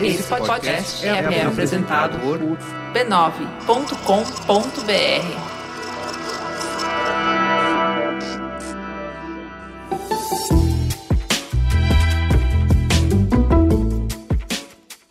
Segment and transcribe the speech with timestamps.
[0.00, 2.38] Esse podcast é, é apresentado por
[2.92, 3.72] b9.com.br.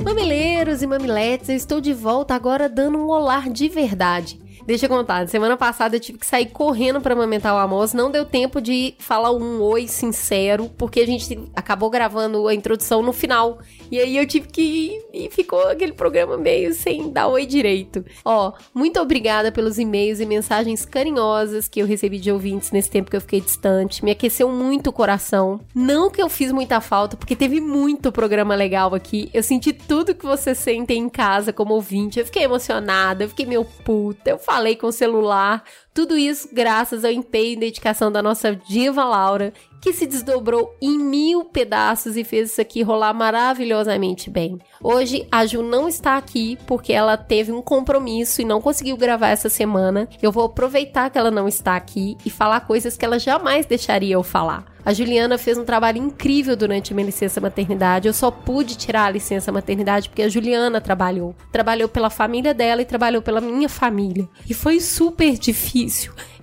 [0.04, 4.39] Mamileiros e mamiletes, eu estou de volta agora dando um olar de verdade.
[4.71, 8.09] Deixa eu contar, semana passada eu tive que sair correndo para amamentar o Amos, não
[8.09, 13.12] deu tempo de falar um oi sincero, porque a gente acabou gravando a introdução no
[13.12, 13.59] final.
[13.91, 18.05] E aí eu tive que ir e ficou aquele programa meio sem dar oi direito.
[18.23, 23.12] Ó, muito obrigada pelos e-mails e mensagens carinhosas que eu recebi de ouvintes nesse tempo
[23.12, 24.05] que eu fiquei distante.
[24.05, 25.59] Me aqueceu muito o coração.
[25.76, 29.29] Não que eu fiz muita falta, porque teve muito programa legal aqui.
[29.34, 32.21] Eu senti tudo que vocês sentem em casa como ouvinte.
[32.21, 35.63] Eu fiquei emocionada, eu fiquei meio puta, eu falei com o celular.
[35.94, 39.52] Tudo isso graças ao empenho e dedicação da nossa diva Laura,
[39.82, 44.57] que se desdobrou em mil pedaços e fez isso aqui rolar maravilhosamente bem.
[44.82, 49.30] Hoje a Ju não está aqui porque ela teve um compromisso e não conseguiu gravar
[49.30, 50.07] essa semana.
[50.21, 54.13] Eu vou aproveitar que ela não está aqui e falar coisas que ela jamais deixaria
[54.13, 54.71] eu falar.
[54.84, 58.08] A Juliana fez um trabalho incrível durante a minha licença maternidade.
[58.08, 61.35] Eu só pude tirar a licença maternidade porque a Juliana trabalhou.
[61.52, 64.28] Trabalhou pela família dela e trabalhou pela minha família.
[64.50, 65.81] E foi super difícil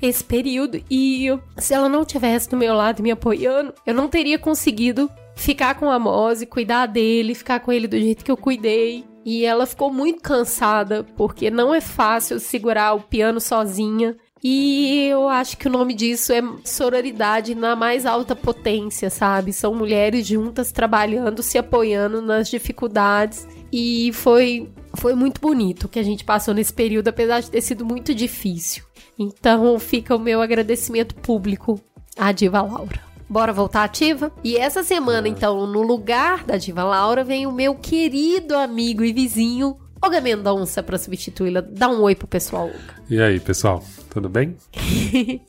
[0.01, 0.81] esse período.
[0.91, 5.75] E se ela não tivesse do meu lado me apoiando, eu não teria conseguido ficar
[5.77, 9.05] com a Mose, cuidar dele, ficar com ele do jeito que eu cuidei.
[9.25, 14.17] E ela ficou muito cansada, porque não é fácil segurar o piano sozinha.
[14.43, 19.53] E eu acho que o nome disso é sororidade na mais alta potência, sabe?
[19.53, 23.47] São mulheres juntas trabalhando, se apoiando nas dificuldades.
[23.73, 27.61] E foi, foi muito bonito o que a gente passou nesse período, apesar de ter
[27.61, 28.85] sido muito difícil.
[29.19, 31.81] Então fica o meu agradecimento público
[32.17, 33.01] à Diva Laura.
[33.29, 34.33] Bora voltar ativa?
[34.43, 39.13] E essa semana, então, no lugar da Diva Laura, vem o meu querido amigo e
[39.13, 41.61] vizinho, Olga Mendonça, para substituí-la.
[41.61, 43.03] Dá um oi pro pessoal, Olga.
[43.11, 44.57] E aí, pessoal, tudo bem?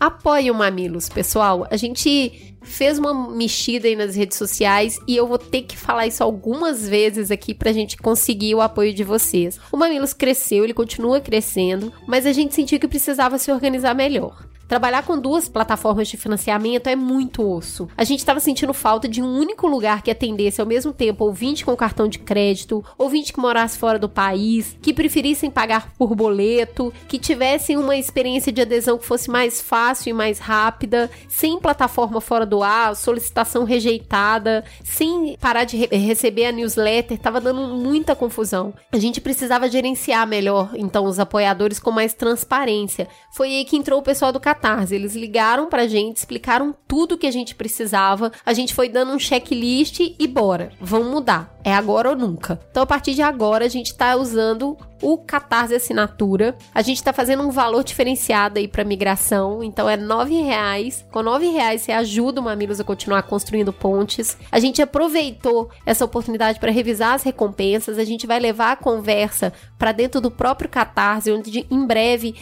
[0.00, 1.66] Apoie o Mamilos, pessoal.
[1.70, 6.06] A gente fez uma mexida aí nas redes sociais e eu vou ter que falar
[6.06, 9.60] isso algumas vezes aqui pra gente conseguir o apoio de vocês.
[9.70, 14.42] O Mamilos cresceu, ele continua crescendo, mas a gente sentiu que precisava se organizar melhor.
[14.70, 17.88] Trabalhar com duas plataformas de financiamento é muito osso.
[17.96, 21.64] A gente estava sentindo falta de um único lugar que atendesse ao mesmo tempo ouvinte
[21.64, 26.94] com cartão de crédito, ouvinte que morasse fora do país, que preferissem pagar por boleto,
[27.08, 32.20] que tivessem uma experiência de adesão que fosse mais fácil e mais rápida, sem plataforma
[32.20, 38.14] fora do ar, solicitação rejeitada, sem parar de re receber a newsletter, tava dando muita
[38.14, 38.72] confusão.
[38.92, 43.08] A gente precisava gerenciar melhor, então, os apoiadores com mais transparência.
[43.32, 44.94] Foi aí que entrou o pessoal do Catarse.
[44.94, 48.30] Eles ligaram pra gente, explicaram tudo que a gente precisava.
[48.44, 50.70] A gente foi dando um checklist e bora.
[50.80, 51.58] Vamos mudar.
[51.64, 52.60] É agora ou nunca.
[52.70, 56.56] Então, a partir de agora, a gente tá usando o Catarse Assinatura.
[56.74, 59.62] A gente tá fazendo um valor diferenciado aí pra migração.
[59.62, 61.04] Então, é nove reais.
[61.10, 64.36] Com nove reais, você ajuda o Mamilos a continuar construindo pontes.
[64.50, 67.98] A gente aproveitou essa oportunidade para revisar as recompensas.
[67.98, 72.34] A gente vai levar a conversa para dentro do próprio Catarse, onde em breve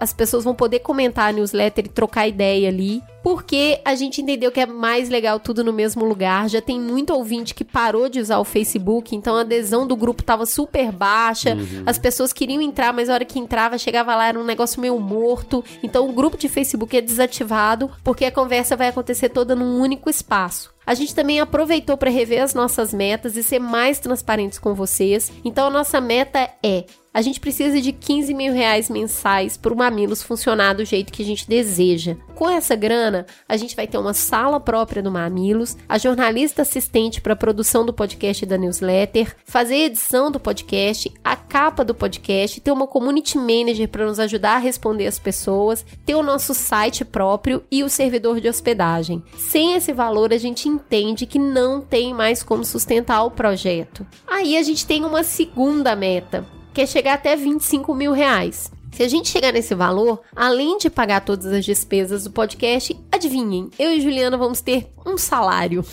[0.00, 4.50] as pessoas vão poder comentar a newsletter e trocar ideia ali porque a gente entendeu
[4.50, 6.48] que é mais legal tudo no mesmo lugar.
[6.48, 10.22] Já tem muito ouvinte que parou de usar o Facebook, então a adesão do grupo
[10.22, 11.52] tava super baixa.
[11.52, 11.82] Uhum.
[11.84, 14.98] As pessoas queriam entrar, mas a hora que entrava, chegava lá, era um negócio meio
[14.98, 15.62] morto.
[15.82, 20.08] Então o grupo de Facebook é desativado, porque a conversa vai acontecer toda num único
[20.08, 20.72] espaço.
[20.86, 25.30] A gente também aproveitou para rever as nossas metas e ser mais transparentes com vocês.
[25.44, 26.86] Então a nossa meta é
[27.18, 31.20] a gente precisa de 15 mil reais mensais para o Mamilos funcionar do jeito que
[31.20, 32.14] a gente deseja.
[32.36, 37.20] Com essa grana, a gente vai ter uma sala própria do Mamilos, a jornalista assistente
[37.20, 41.84] para a produção do podcast e da newsletter, fazer a edição do podcast, a capa
[41.84, 46.22] do podcast, ter uma community manager para nos ajudar a responder as pessoas, ter o
[46.22, 49.24] nosso site próprio e o servidor de hospedagem.
[49.36, 54.06] Sem esse valor, a gente entende que não tem mais como sustentar o projeto.
[54.24, 56.46] Aí a gente tem uma segunda meta,
[56.78, 58.70] que é chegar até 25 mil reais.
[58.92, 63.68] Se a gente chegar nesse valor, além de pagar todas as despesas do podcast, adivinhem,
[63.76, 65.84] eu e Juliana vamos ter um salário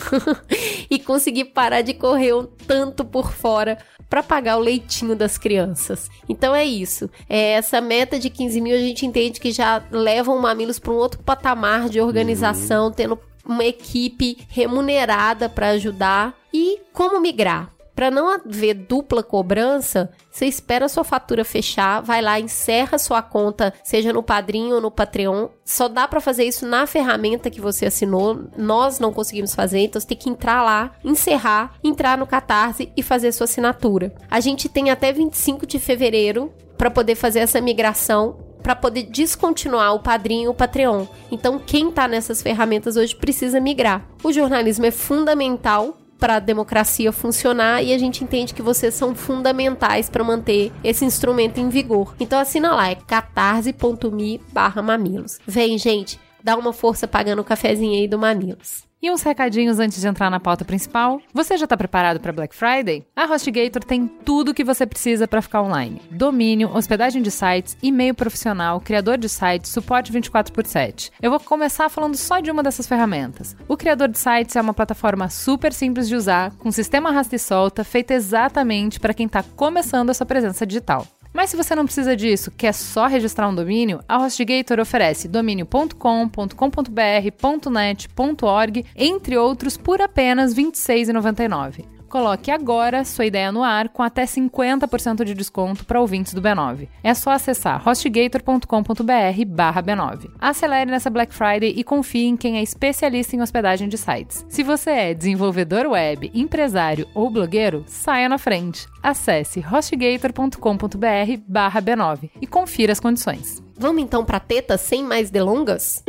[0.88, 6.08] e conseguir parar de correr um tanto por fora para pagar o leitinho das crianças.
[6.30, 7.10] Então é isso.
[7.28, 10.94] É essa meta de 15 mil a gente entende que já leva o Mamilos para
[10.94, 12.92] um outro patamar de organização, uhum.
[12.92, 16.36] tendo uma equipe remunerada para ajudar.
[16.54, 17.75] E como migrar?
[17.96, 23.22] Para não haver dupla cobrança, você espera a sua fatura fechar, vai lá, encerra sua
[23.22, 25.48] conta, seja no Padrinho ou no Patreon.
[25.64, 28.44] Só dá para fazer isso na ferramenta que você assinou.
[28.58, 33.02] Nós não conseguimos fazer, então você tem que entrar lá, encerrar, entrar no Catarse e
[33.02, 34.14] fazer sua assinatura.
[34.30, 39.94] A gente tem até 25 de fevereiro para poder fazer essa migração para poder descontinuar
[39.94, 41.06] o padrinho e o Patreon.
[41.32, 44.04] Então, quem está nessas ferramentas hoje precisa migrar.
[44.24, 49.14] O jornalismo é fundamental para a democracia funcionar e a gente entende que vocês são
[49.16, 52.16] fundamentais para manter esse instrumento em vigor.
[52.20, 55.40] Então assina lá, é catarse.me barra mamilos.
[55.46, 58.85] Vem, gente, dá uma força pagando o cafezinho aí do Mamilos.
[59.06, 61.22] E uns recadinhos antes de entrar na pauta principal.
[61.32, 63.06] Você já está preparado para Black Friday?
[63.16, 67.78] A HostGator tem tudo o que você precisa para ficar online: domínio, hospedagem de sites,
[67.84, 71.12] e-mail profissional, criador de sites, suporte 24 por 7.
[71.22, 73.56] Eu vou começar falando só de uma dessas ferramentas.
[73.68, 77.40] O criador de sites é uma plataforma super simples de usar, com sistema arrasta e
[77.40, 81.06] solta, feita exatamente para quem está começando a sua presença digital.
[81.36, 86.30] Mas se você não precisa disso, quer só registrar um domínio, a HostGator oferece domínio.com,
[86.56, 88.08] .com.br, .net,
[88.42, 91.95] .org, entre outros, por apenas R$ 26,99.
[92.10, 96.88] Coloque agora sua ideia no ar com até 50% de desconto para ouvintes do B9.
[97.04, 100.30] É só acessar hostgator.com.br/b9.
[100.40, 104.46] Acelere nessa Black Friday e confie em quem é especialista em hospedagem de sites.
[104.50, 108.88] Se você é desenvolvedor web, empresário ou blogueiro, saia na frente.
[109.04, 113.62] Acesse hostgator.com.br/b9 e confira as condições.
[113.78, 116.02] Vamos então para teta sem mais delongas?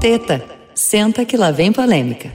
[0.00, 0.44] Teta,
[0.74, 2.30] senta que lá vem polêmica.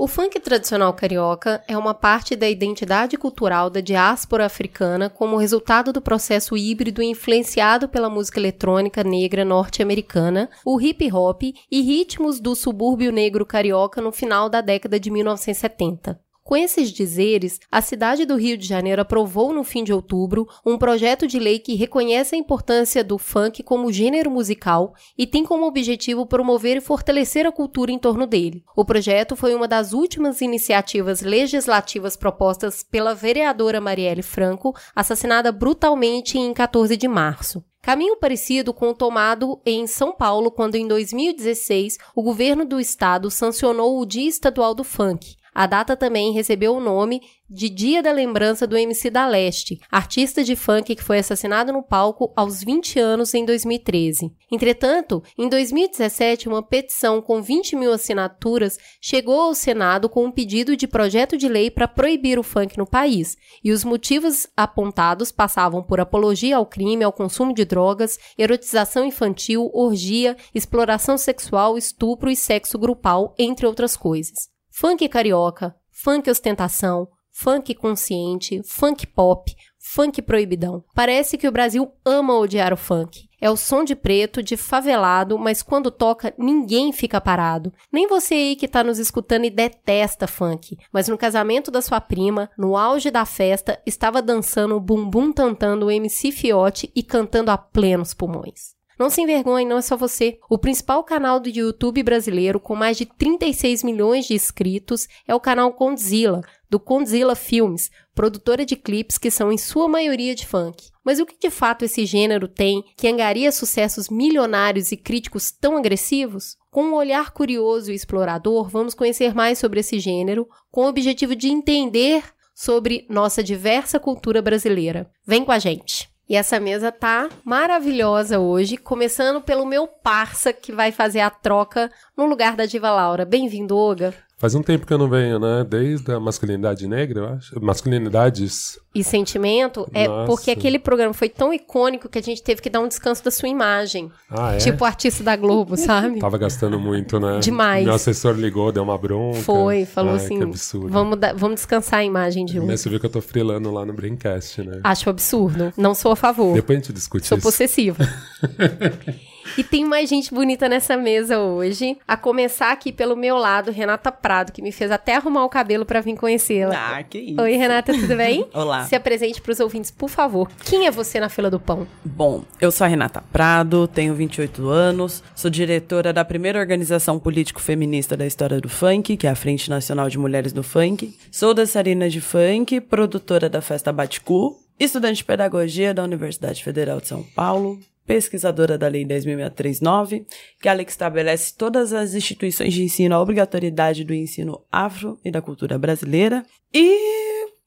[0.00, 5.92] O funk tradicional carioca é uma parte da identidade cultural da diáspora africana como resultado
[5.92, 12.54] do processo híbrido influenciado pela música eletrônica negra norte-americana, o hip hop e ritmos do
[12.54, 16.27] subúrbio negro carioca no final da década de 1970.
[16.48, 20.78] Com esses dizeres, a cidade do Rio de Janeiro aprovou no fim de outubro um
[20.78, 25.66] projeto de lei que reconhece a importância do funk como gênero musical e tem como
[25.66, 28.64] objetivo promover e fortalecer a cultura em torno dele.
[28.74, 36.38] O projeto foi uma das últimas iniciativas legislativas propostas pela vereadora Marielle Franco, assassinada brutalmente
[36.38, 37.62] em 14 de março.
[37.82, 43.30] Caminho parecido com o tomado em São Paulo, quando em 2016 o governo do estado
[43.30, 47.20] sancionou o Dia Estadual do Funk, a data também recebeu o nome
[47.50, 51.82] de Dia da Lembrança do MC da Leste, artista de funk que foi assassinado no
[51.82, 54.32] palco aos 20 anos em 2013.
[54.52, 60.76] Entretanto, em 2017, uma petição com 20 mil assinaturas chegou ao Senado com um pedido
[60.76, 65.82] de projeto de lei para proibir o funk no país, e os motivos apontados passavam
[65.82, 72.36] por apologia ao crime, ao consumo de drogas, erotização infantil, orgia, exploração sexual, estupro e
[72.36, 80.84] sexo grupal, entre outras coisas funk carioca, funk ostentação, funk consciente, funk pop, funk proibidão.
[80.94, 83.28] Parece que o Brasil ama odiar o funk.
[83.40, 87.72] É o som de preto, de favelado, mas quando toca, ninguém fica parado.
[87.90, 90.78] Nem você aí que tá nos escutando e detesta funk.
[90.92, 95.86] Mas no casamento da sua prima, no auge da festa, estava dançando o bumbum tantando
[95.86, 98.77] o MC Fiote e cantando a plenos pulmões.
[98.98, 100.38] Não se envergonhe, não é só você.
[100.50, 105.40] O principal canal do YouTube brasileiro, com mais de 36 milhões de inscritos, é o
[105.40, 110.90] canal Condzilla, do Condzilla Filmes, produtora de clipes que são em sua maioria de funk.
[111.04, 115.76] Mas o que de fato esse gênero tem que angaria sucessos milionários e críticos tão
[115.76, 116.56] agressivos?
[116.70, 121.36] Com um olhar curioso e explorador, vamos conhecer mais sobre esse gênero, com o objetivo
[121.36, 125.08] de entender sobre nossa diversa cultura brasileira.
[125.24, 126.17] Vem com a gente!
[126.28, 131.90] E essa mesa tá maravilhosa hoje, começando pelo meu parça que vai fazer a troca
[132.14, 133.24] no lugar da Diva Laura.
[133.24, 134.12] Bem-vindo, Olga.
[134.38, 135.66] Faz um tempo que eu não venho, né?
[135.68, 137.60] Desde a masculinidade negra, eu acho.
[137.60, 138.78] Masculinidades.
[138.94, 140.26] E sentimento é Nossa.
[140.26, 143.32] porque aquele programa foi tão icônico que a gente teve que dar um descanso da
[143.32, 144.12] sua imagem.
[144.30, 144.58] Ah, é?
[144.58, 146.20] Tipo artista da Globo, sabe?
[146.20, 147.40] Tava gastando muito, né?
[147.40, 147.84] Demais.
[147.84, 149.40] Meu assessor ligou, deu uma bronca.
[149.40, 150.88] Foi, falou Ai, assim: que absurdo.
[150.88, 152.66] Vamos, vamos descansar a imagem de um.
[152.66, 154.80] Mas você viu que eu tô frilando lá no Braincast, né?
[154.84, 155.72] Acho absurdo.
[155.76, 156.54] Não sou a favor.
[156.54, 157.46] Depois a gente discute Sou isso.
[157.46, 158.06] possessiva.
[159.56, 161.96] E tem mais gente bonita nessa mesa hoje.
[162.06, 165.84] A começar aqui pelo meu lado, Renata Prado, que me fez até arrumar o cabelo
[165.84, 166.74] para vir conhecê-la.
[166.74, 167.40] Ah, que isso.
[167.40, 168.46] Oi, Renata, tudo bem?
[168.54, 168.84] Olá.
[168.84, 170.48] Se apresente pros ouvintes, por favor.
[170.64, 171.86] Quem é você na fila do pão?
[172.04, 177.60] Bom, eu sou a Renata Prado, tenho 28 anos, sou diretora da primeira organização político
[177.60, 181.16] feminista da história do funk, que é a Frente Nacional de Mulheres do Funk.
[181.30, 187.08] Sou dançarina de funk, produtora da festa Baticu, estudante de pedagogia da Universidade Federal de
[187.08, 187.78] São Paulo,
[188.08, 190.24] pesquisadora da Lei 10.639,
[190.60, 195.42] que ela estabelece todas as instituições de ensino a obrigatoriedade do ensino afro e da
[195.42, 196.44] cultura brasileira.
[196.74, 197.18] E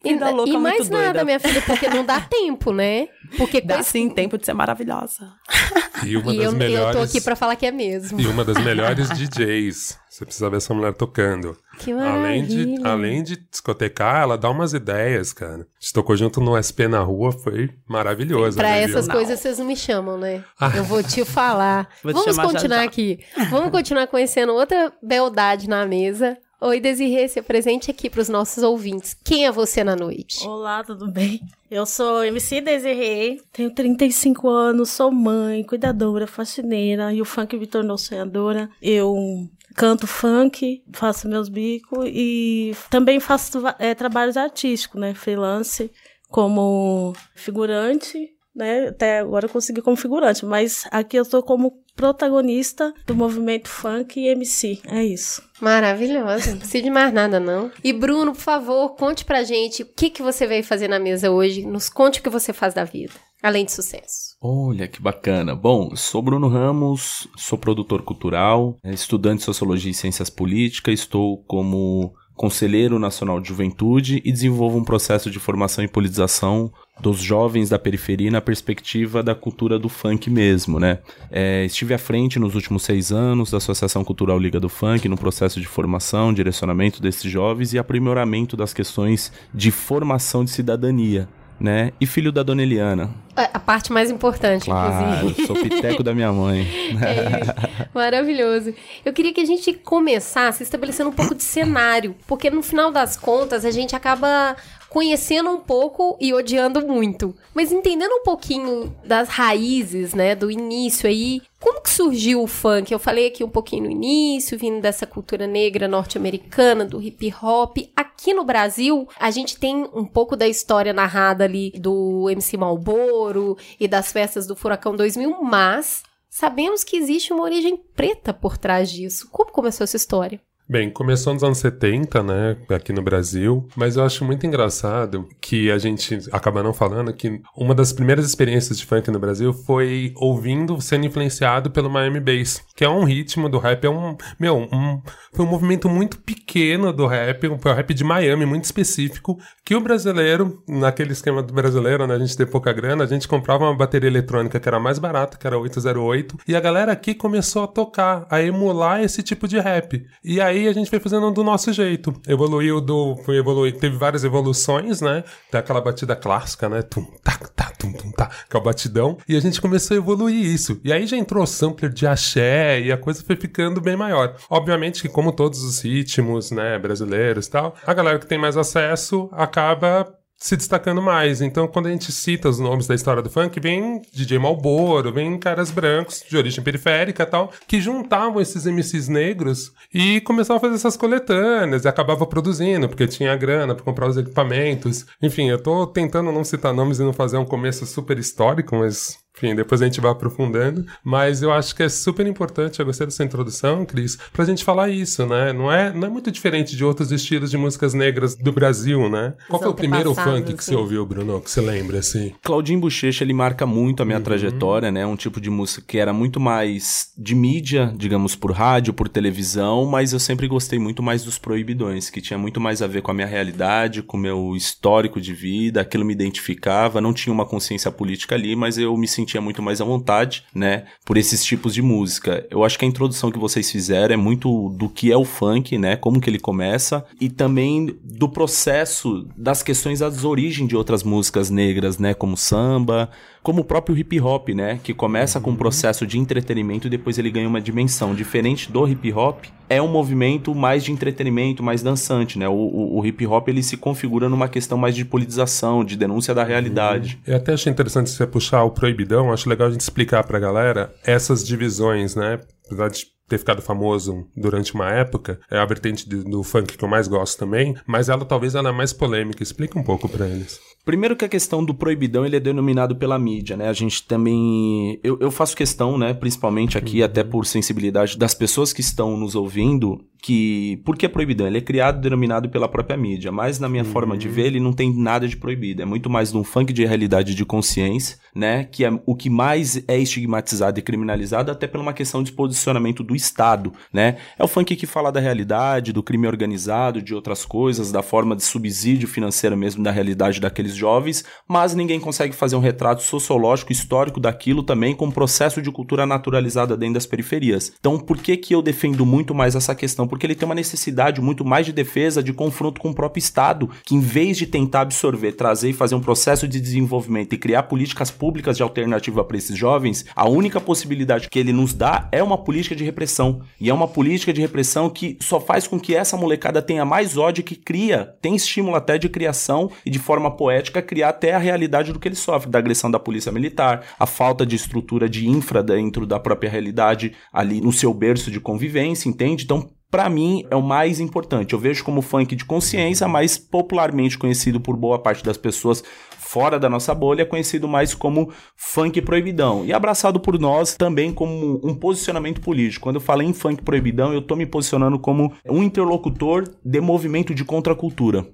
[0.04, 1.26] E, Vida louca e muito mais nada, doida.
[1.26, 3.08] minha filha, porque não dá tempo, né?
[3.38, 5.32] Porque Dá coisa- sim tempo de ser maravilhosa.
[6.04, 6.96] E uma E das eu, melhores.
[6.96, 8.20] eu tô aqui pra falar que é mesmo.
[8.20, 10.00] E uma das melhores DJs.
[10.10, 11.56] Você precisa ver essa mulher tocando.
[11.84, 12.88] Que Além de, maravilha.
[12.88, 15.62] além de discotecar, ela dá umas ideias, cara.
[15.62, 18.58] A gente tocou junto no SP na rua, foi maravilhoso.
[18.58, 19.16] Pra né, essas viu?
[19.16, 20.44] coisas vocês não me chamam, né?
[20.76, 21.90] Eu vou te falar.
[22.04, 22.84] Vou te Vamos chamar já, continuar já.
[22.84, 23.20] aqui.
[23.50, 26.38] Vamos continuar conhecendo outra beldade na mesa.
[26.60, 29.18] Oi, Desirê, se apresente aqui pros nossos ouvintes.
[29.24, 30.46] Quem é você na noite?
[30.48, 31.42] Olá, tudo bem?
[31.72, 37.66] Eu sou MC Desirê, tenho 35 anos, sou mãe, cuidadora, faxineira e o funk me
[37.66, 38.70] tornou sonhadora.
[38.80, 45.14] Eu canto funk, faço meus bicos e também faço eh, trabalhos artísticos, né?
[45.14, 45.92] Freelance,
[46.30, 48.88] como figurante, né?
[48.90, 54.20] Até agora eu consegui como figurante, mas aqui eu tô como protagonista do movimento funk
[54.20, 54.82] e MC.
[54.88, 55.44] É isso.
[55.60, 56.52] Maravilhosa.
[56.52, 57.72] Não precisa de mais nada, não.
[57.84, 61.32] E Bruno, por favor, conte pra gente o que, que você veio fazer na mesa
[61.32, 61.66] hoje.
[61.66, 64.31] Nos conte o que você faz da vida, além de sucesso.
[64.44, 65.54] Olha que bacana.
[65.54, 71.38] Bom, sou Bruno Ramos, sou produtor cultural, eh, estudante de Sociologia e Ciências Políticas, estou
[71.44, 77.70] como Conselheiro Nacional de Juventude e desenvolvo um processo de formação e politização dos jovens
[77.70, 80.98] da periferia na perspectiva da cultura do funk mesmo, né?
[81.30, 85.18] Eh, estive à frente nos últimos seis anos da Associação Cultural Liga do Funk no
[85.18, 91.30] processo de formação, direcionamento desses jovens e aprimoramento das questões de formação de cidadania,
[91.62, 91.92] né?
[92.02, 95.46] E filho da Dona Eliana, A, a parte mais importante, Claro, inclusive.
[95.46, 96.68] sou piteco da minha mãe.
[97.02, 98.74] É, maravilhoso.
[99.06, 103.16] Eu queria que a gente começasse estabelecendo um pouco de cenário, porque no final das
[103.16, 104.56] contas a gente acaba
[104.92, 107.34] conhecendo um pouco e odiando muito.
[107.54, 112.92] Mas entendendo um pouquinho das raízes, né, do início aí, como que surgiu o funk?
[112.92, 117.78] Eu falei aqui um pouquinho no início, vindo dessa cultura negra norte-americana, do hip hop.
[117.96, 123.58] Aqui no Brasil, a gente tem um pouco da história narrada ali do MC Malboro
[123.80, 128.92] e das festas do Furacão 2000, mas sabemos que existe uma origem preta por trás
[128.92, 129.30] disso.
[129.32, 130.42] Como começou essa história?
[130.72, 135.70] Bem, começou nos anos 70, né, aqui no Brasil, mas eu acho muito engraçado que
[135.70, 140.14] a gente acaba não falando que uma das primeiras experiências de funk no Brasil foi
[140.16, 144.60] ouvindo, sendo influenciado pelo Miami Bass, que é um ritmo do rap, é um, meu,
[144.60, 145.02] um,
[145.34, 149.38] foi um movimento muito pequeno do rap, um foi um rap de Miami, muito específico,
[149.66, 153.28] que o brasileiro, naquele esquema do brasileiro, né, a gente ter pouca grana, a gente
[153.28, 157.14] comprava uma bateria eletrônica que era mais barata, que era 808, e a galera aqui
[157.14, 160.02] começou a tocar, a emular esse tipo de rap.
[160.24, 162.14] E aí a gente foi fazendo do nosso jeito.
[162.28, 163.16] Evoluiu do.
[163.26, 165.24] Foi evoluir, teve várias evoluções, né?
[165.50, 166.82] Tem aquela batida clássica, né?
[166.82, 169.18] Tum, tá, tá, tum, tum, tá, que é o batidão.
[169.28, 170.80] E a gente começou a evoluir isso.
[170.84, 174.36] E aí já entrou sampler de axé e a coisa foi ficando bem maior.
[174.50, 178.58] Obviamente que, como todos os ritmos, né, brasileiros e tal, a galera que tem mais
[178.58, 181.40] acesso acaba se destacando mais.
[181.40, 185.38] Então, quando a gente cita os nomes da história do funk, vem DJ Malboro, vem
[185.38, 190.76] caras brancos de origem periférica tal, que juntavam esses MCs negros e começavam a fazer
[190.76, 195.06] essas coletâneas e acabava produzindo, porque tinha grana para comprar os equipamentos.
[195.22, 199.21] Enfim, eu tô tentando não citar nomes e não fazer um começo super histórico, mas
[199.36, 200.86] enfim, depois a gente vai aprofundando.
[201.04, 204.90] Mas eu acho que é super importante, eu gostei dessa introdução, Cris, pra gente falar
[204.90, 205.52] isso, né?
[205.54, 209.34] Não é, não é muito diferente de outros estilos de músicas negras do Brasil, né?
[209.48, 212.34] Qual foi o primeiro funk que você ouviu, Bruno, que você lembra, assim?
[212.44, 215.06] Claudinho Bochecha, ele marca muito a minha trajetória, né?
[215.06, 219.86] Um tipo de música que era muito mais de mídia, digamos, por rádio, por televisão,
[219.86, 223.12] mas eu sempre gostei muito mais dos proibidões, que tinha muito mais a ver com
[223.12, 227.46] a minha realidade, com o meu histórico de vida, aquilo me identificava, não tinha uma
[227.46, 230.86] consciência política ali, mas eu me sentia muito mais à vontade, né?
[231.06, 232.46] Por esses tipos de música.
[232.50, 235.78] Eu acho que a introdução que vocês fizeram é muito do que é o funk,
[235.78, 235.96] né?
[235.96, 241.50] Como que ele começa, e também do processo das questões das origens de outras músicas
[241.50, 242.14] negras, né?
[242.14, 243.10] Como samba,
[243.44, 244.80] como o próprio hip hop, né?
[244.84, 248.14] Que começa com um processo de entretenimento e depois ele ganha uma dimensão.
[248.14, 252.48] Diferente do hip hop, é um movimento mais de entretenimento, mais dançante, né?
[252.48, 256.34] O, o, o hip hop ele se configura numa questão mais de politização, de denúncia
[256.34, 257.20] da realidade.
[257.26, 260.94] Eu até achei interessante você puxar o proibidão, acho legal a gente explicar pra galera
[261.06, 262.40] essas divisões, né?
[262.66, 266.84] Apesar de ter ficado famoso durante uma época, é a vertente do, do funk que
[266.84, 269.42] eu mais gosto também, mas ela talvez ela é mais polêmica.
[269.42, 270.60] Explica um pouco pra eles.
[270.84, 273.70] Primeiro que a questão do proibidão ele é denominado pela mídia, né?
[273.70, 275.00] A gente também.
[275.04, 276.12] Eu, eu faço questão, né?
[276.12, 280.82] Principalmente aqui, até por sensibilidade das pessoas que estão nos ouvindo, que.
[280.84, 281.46] Por que proibidão?
[281.46, 284.60] Ele é criado e denominado pela própria mídia, mas na minha forma de ver, ele
[284.60, 285.84] não tem nada de proibido.
[285.84, 288.64] É muito mais de um funk de realidade de consciência, né?
[288.64, 293.04] Que é o que mais é estigmatizado e criminalizado, até por uma questão de posicionamento
[293.04, 294.18] do Estado, né?
[294.38, 298.36] É o funk que fala da realidade, do crime organizado, de outras coisas, da forma
[298.36, 303.72] de subsídio financeiro mesmo da realidade daqueles jovens, mas ninguém consegue fazer um retrato sociológico,
[303.72, 307.72] histórico daquilo também com um processo de cultura naturalizada dentro das periferias.
[307.80, 310.08] Então, por que que eu defendo muito mais essa questão?
[310.08, 313.70] Porque ele tem uma necessidade muito mais de defesa, de confronto com o próprio Estado,
[313.86, 317.64] que em vez de tentar absorver, trazer e fazer um processo de desenvolvimento e criar
[317.64, 322.24] políticas públicas de alternativa para esses jovens, a única possibilidade que ele nos dá é
[322.24, 323.11] uma política de repressão.
[323.60, 327.18] E é uma política de repressão que só faz com que essa molecada tenha mais
[327.18, 331.40] ódio que cria, tem estímulo até de criação e de forma poética criar até a
[331.40, 335.28] realidade do que ele sofre, da agressão da polícia militar, a falta de estrutura de
[335.28, 339.44] infra dentro da própria realidade ali no seu berço de convivência, entende?
[339.44, 341.54] Então, para mim é o mais importante.
[341.54, 345.84] Eu vejo como funk de consciência, mais popularmente conhecido por boa parte das pessoas
[346.32, 349.66] fora da nossa bolha, conhecido mais como funk proibidão.
[349.66, 352.84] E abraçado por nós também como um posicionamento político.
[352.84, 357.36] Quando eu falei em funk proibidão, eu tô me posicionando como um interlocutor de movimento
[357.36, 358.26] de contracultura.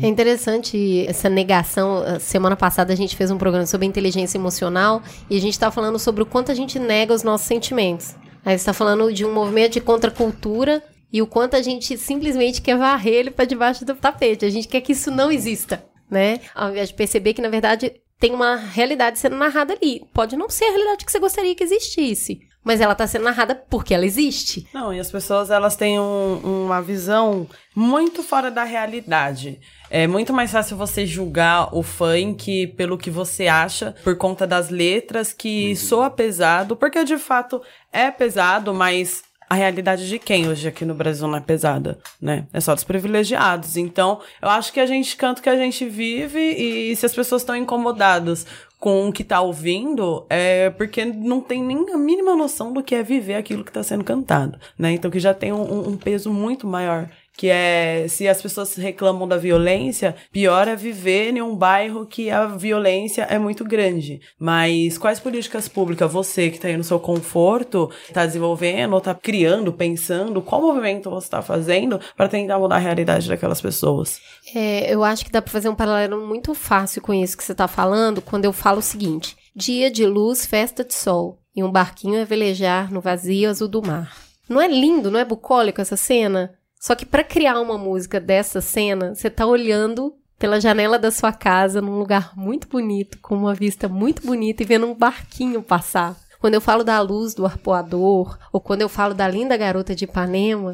[0.00, 2.04] É interessante essa negação.
[2.20, 5.98] Semana passada a gente fez um programa sobre inteligência emocional e a gente está falando
[5.98, 8.14] sobre o quanto a gente nega os nossos sentimentos.
[8.44, 10.82] Aí está falando de um movimento de contracultura
[11.12, 14.44] e o quanto a gente simplesmente quer varrer ele para debaixo do tapete.
[14.44, 16.40] A gente quer que isso não exista, né?
[16.54, 20.02] Ao invés de perceber que, na verdade, tem uma realidade sendo narrada ali.
[20.12, 23.54] Pode não ser a realidade que você gostaria que existisse, mas ela está sendo narrada
[23.54, 24.66] porque ela existe.
[24.74, 27.46] Não, e as pessoas elas têm um- uma visão
[27.76, 29.60] muito fora da realidade.
[29.90, 34.68] É muito mais fácil você julgar o funk pelo que você acha, por conta das
[34.68, 37.62] letras, que soa pesado, porque de fato
[37.92, 42.46] é pesado, mas a realidade de quem hoje aqui no Brasil não é pesada, né?
[42.52, 43.76] É só dos privilegiados.
[43.76, 47.14] Então, eu acho que a gente canta o que a gente vive e se as
[47.14, 48.46] pessoas estão incomodadas
[48.78, 52.94] com o que tá ouvindo, é porque não tem nem a mínima noção do que
[52.94, 54.92] é viver aquilo que tá sendo cantado, né?
[54.92, 57.08] Então, que já tem um, um peso muito maior.
[57.38, 62.32] Que é, se as pessoas reclamam da violência, pior é viver em um bairro que
[62.32, 64.20] a violência é muito grande.
[64.36, 69.14] Mas quais políticas públicas você que tá aí no seu conforto tá desenvolvendo, ou tá
[69.14, 74.20] criando, pensando, qual movimento você tá fazendo para tentar mudar a realidade daquelas pessoas?
[74.52, 77.52] É, eu acho que dá para fazer um paralelo muito fácil com isso que você
[77.52, 81.70] está falando quando eu falo o seguinte: dia de luz, festa de sol, e um
[81.70, 84.12] barquinho a velejar no vazio azul do mar.
[84.48, 86.57] Não é lindo, não é bucólico essa cena?
[86.78, 91.32] Só que para criar uma música dessa cena, você tá olhando pela janela da sua
[91.32, 96.16] casa num lugar muito bonito, com uma vista muito bonita e vendo um barquinho passar.
[96.40, 100.04] Quando eu falo da luz do arpoador, ou quando eu falo da linda garota de
[100.04, 100.70] Ipanema,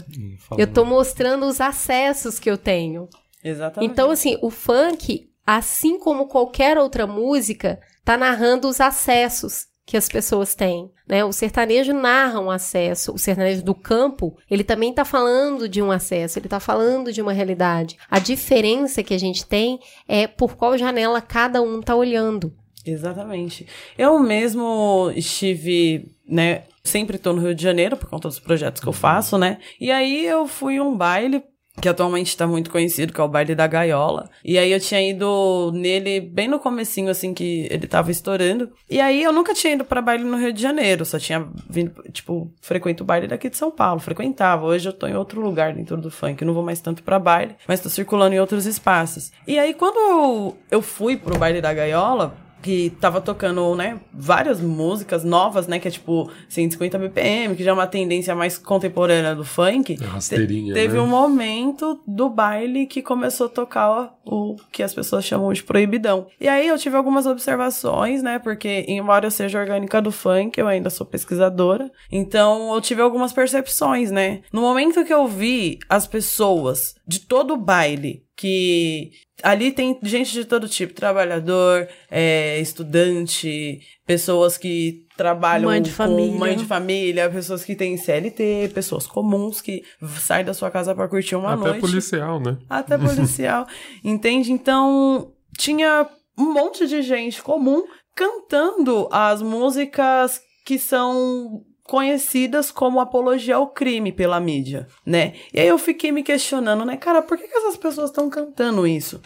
[0.59, 3.09] eu tô mostrando os acessos que eu tenho.
[3.43, 3.91] Exatamente.
[3.91, 10.09] Então, assim, o funk, assim como qualquer outra música, tá narrando os acessos que as
[10.09, 11.25] pessoas têm, né?
[11.25, 15.91] O sertanejo narra um acesso, o sertanejo do campo, ele também tá falando de um
[15.91, 17.97] acesso, ele tá falando de uma realidade.
[18.11, 22.53] A diferença que a gente tem é por qual janela cada um tá olhando.
[22.87, 23.67] Exatamente.
[23.97, 26.65] Eu mesmo estive, né?
[26.83, 29.59] Sempre tô no Rio de Janeiro por conta dos projetos que eu faço, né?
[29.81, 31.43] E aí eu fui um baile
[31.81, 34.31] que atualmente está muito conhecido, que é o baile da gaiola.
[34.45, 38.71] E aí eu tinha ido nele bem no comecinho, assim, que ele tava estourando.
[38.89, 41.93] E aí eu nunca tinha ido para baile no Rio de Janeiro, só tinha vindo,
[42.13, 44.65] tipo, frequento o baile daqui de São Paulo, frequentava.
[44.65, 47.57] Hoje eu tô em outro lugar dentro do funk, não vou mais tanto para baile,
[47.67, 49.33] mas tô circulando em outros espaços.
[49.47, 54.59] E aí quando eu, eu fui pro baile da gaiola, que tava tocando, né, várias
[54.59, 59.35] músicas novas, né, que é tipo 150 BPM, que já é uma tendência mais contemporânea
[59.35, 59.99] do funk.
[60.01, 61.01] É rasteirinha, Te- teve né?
[61.01, 66.27] um momento do baile que começou a tocar o que as pessoas chamam de proibidão.
[66.41, 70.67] E aí eu tive algumas observações, né, porque embora eu seja orgânica do funk, eu
[70.67, 71.91] ainda sou pesquisadora.
[72.11, 74.41] Então eu tive algumas percepções, né.
[74.51, 79.11] No momento que eu vi as pessoas de todo o baile que
[79.43, 85.97] ali tem gente de todo tipo, trabalhador, é, estudante, pessoas que trabalham Mãe de com
[85.97, 86.39] família.
[86.39, 89.83] mãe de família, pessoas que têm CLT, pessoas comuns que
[90.21, 91.81] saem da sua casa para curtir uma Até noite.
[91.81, 92.57] policial, né?
[92.69, 93.67] Até policial.
[94.03, 94.53] Entende?
[94.53, 103.57] Então, tinha um monte de gente comum cantando as músicas que são conhecidas como apologia
[103.57, 105.35] ao crime pela mídia, né?
[105.53, 108.87] E aí eu fiquei me questionando, né, cara, por que, que essas pessoas estão cantando
[108.87, 109.21] isso?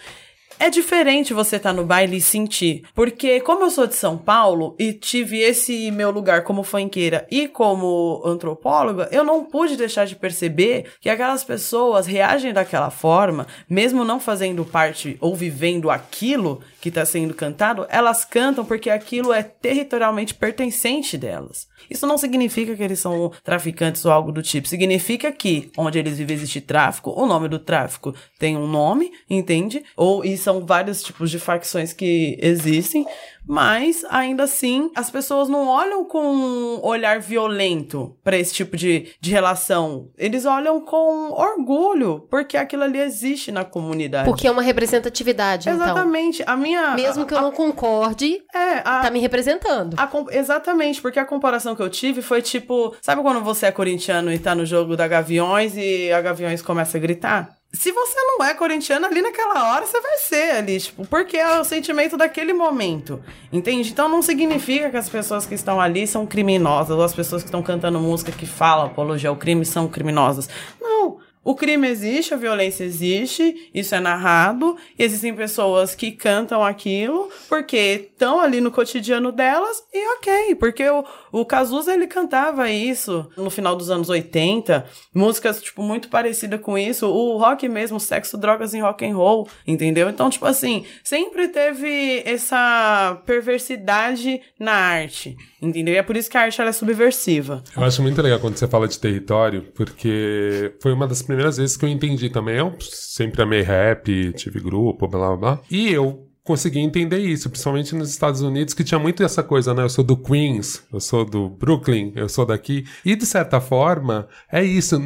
[0.59, 2.85] é diferente você estar tá no baile e sentir.
[2.95, 7.47] Porque, como eu sou de São Paulo e tive esse meu lugar como fanqueira e
[7.47, 14.05] como antropóloga, eu não pude deixar de perceber que aquelas pessoas reagem daquela forma, mesmo
[14.05, 19.43] não fazendo parte ou vivendo aquilo que está sendo cantado, elas cantam porque aquilo é
[19.43, 21.67] territorialmente pertencente delas.
[21.91, 24.69] Isso não significa que eles são traficantes ou algo do tipo.
[24.69, 29.83] Significa que onde eles vivem existe tráfico, o nome do tráfico tem um nome, entende?
[29.97, 33.05] Ou e são vários tipos de facções que existem,
[33.49, 39.09] mas ainda assim as pessoas não olham com um olhar violento para esse tipo de,
[39.19, 40.11] de relação.
[40.19, 44.29] Eles olham com orgulho, porque aquilo ali existe na comunidade.
[44.29, 45.83] Porque é uma representatividade, então.
[45.83, 46.43] Exatamente.
[46.43, 46.55] Então.
[46.55, 46.95] A minha.
[46.95, 49.97] Mesmo que eu não concorde, é, a, tá me representando.
[49.99, 52.95] A, exatamente, porque a comparação que eu tive foi tipo.
[53.01, 56.99] Sabe quando você é corintiano e tá no jogo da Gaviões e a Gaviões começa
[56.99, 57.58] a gritar?
[57.73, 61.61] Se você não é corintiano ali naquela hora, você vai ser ali, tipo, porque é
[61.61, 63.91] o sentimento daquele momento, entende?
[63.91, 67.49] Então não significa que as pessoas que estão ali são criminosas, ou as pessoas que
[67.49, 70.49] estão cantando música que falam apologia ao crime são criminosas.
[70.81, 77.31] Não, o crime existe, a violência existe, isso é narrado, existem pessoas que cantam aquilo
[77.49, 83.31] porque estão ali no cotidiano delas e ok, porque o, o Cazuza ele cantava isso
[83.37, 88.37] no final dos anos 80, músicas tipo muito parecidas com isso, o rock mesmo, sexo,
[88.37, 90.11] drogas e rock and roll, entendeu?
[90.11, 95.95] Então, tipo assim, sempre teve essa perversidade na arte, entendeu?
[95.95, 97.63] E é por isso que a arte ela é subversiva.
[97.77, 101.77] Eu acho muito legal quando você fala de território, porque foi uma das primeiras vezes
[101.77, 102.57] que eu entendi também.
[102.57, 105.61] Eu sempre amei rap, tive grupo, blá blá blá.
[105.71, 109.83] E eu consegui entender isso, principalmente nos Estados Unidos, que tinha muito essa coisa, né?
[109.83, 112.87] Eu sou do Queens, eu sou do Brooklyn, eu sou daqui.
[113.05, 114.99] E de certa forma, é isso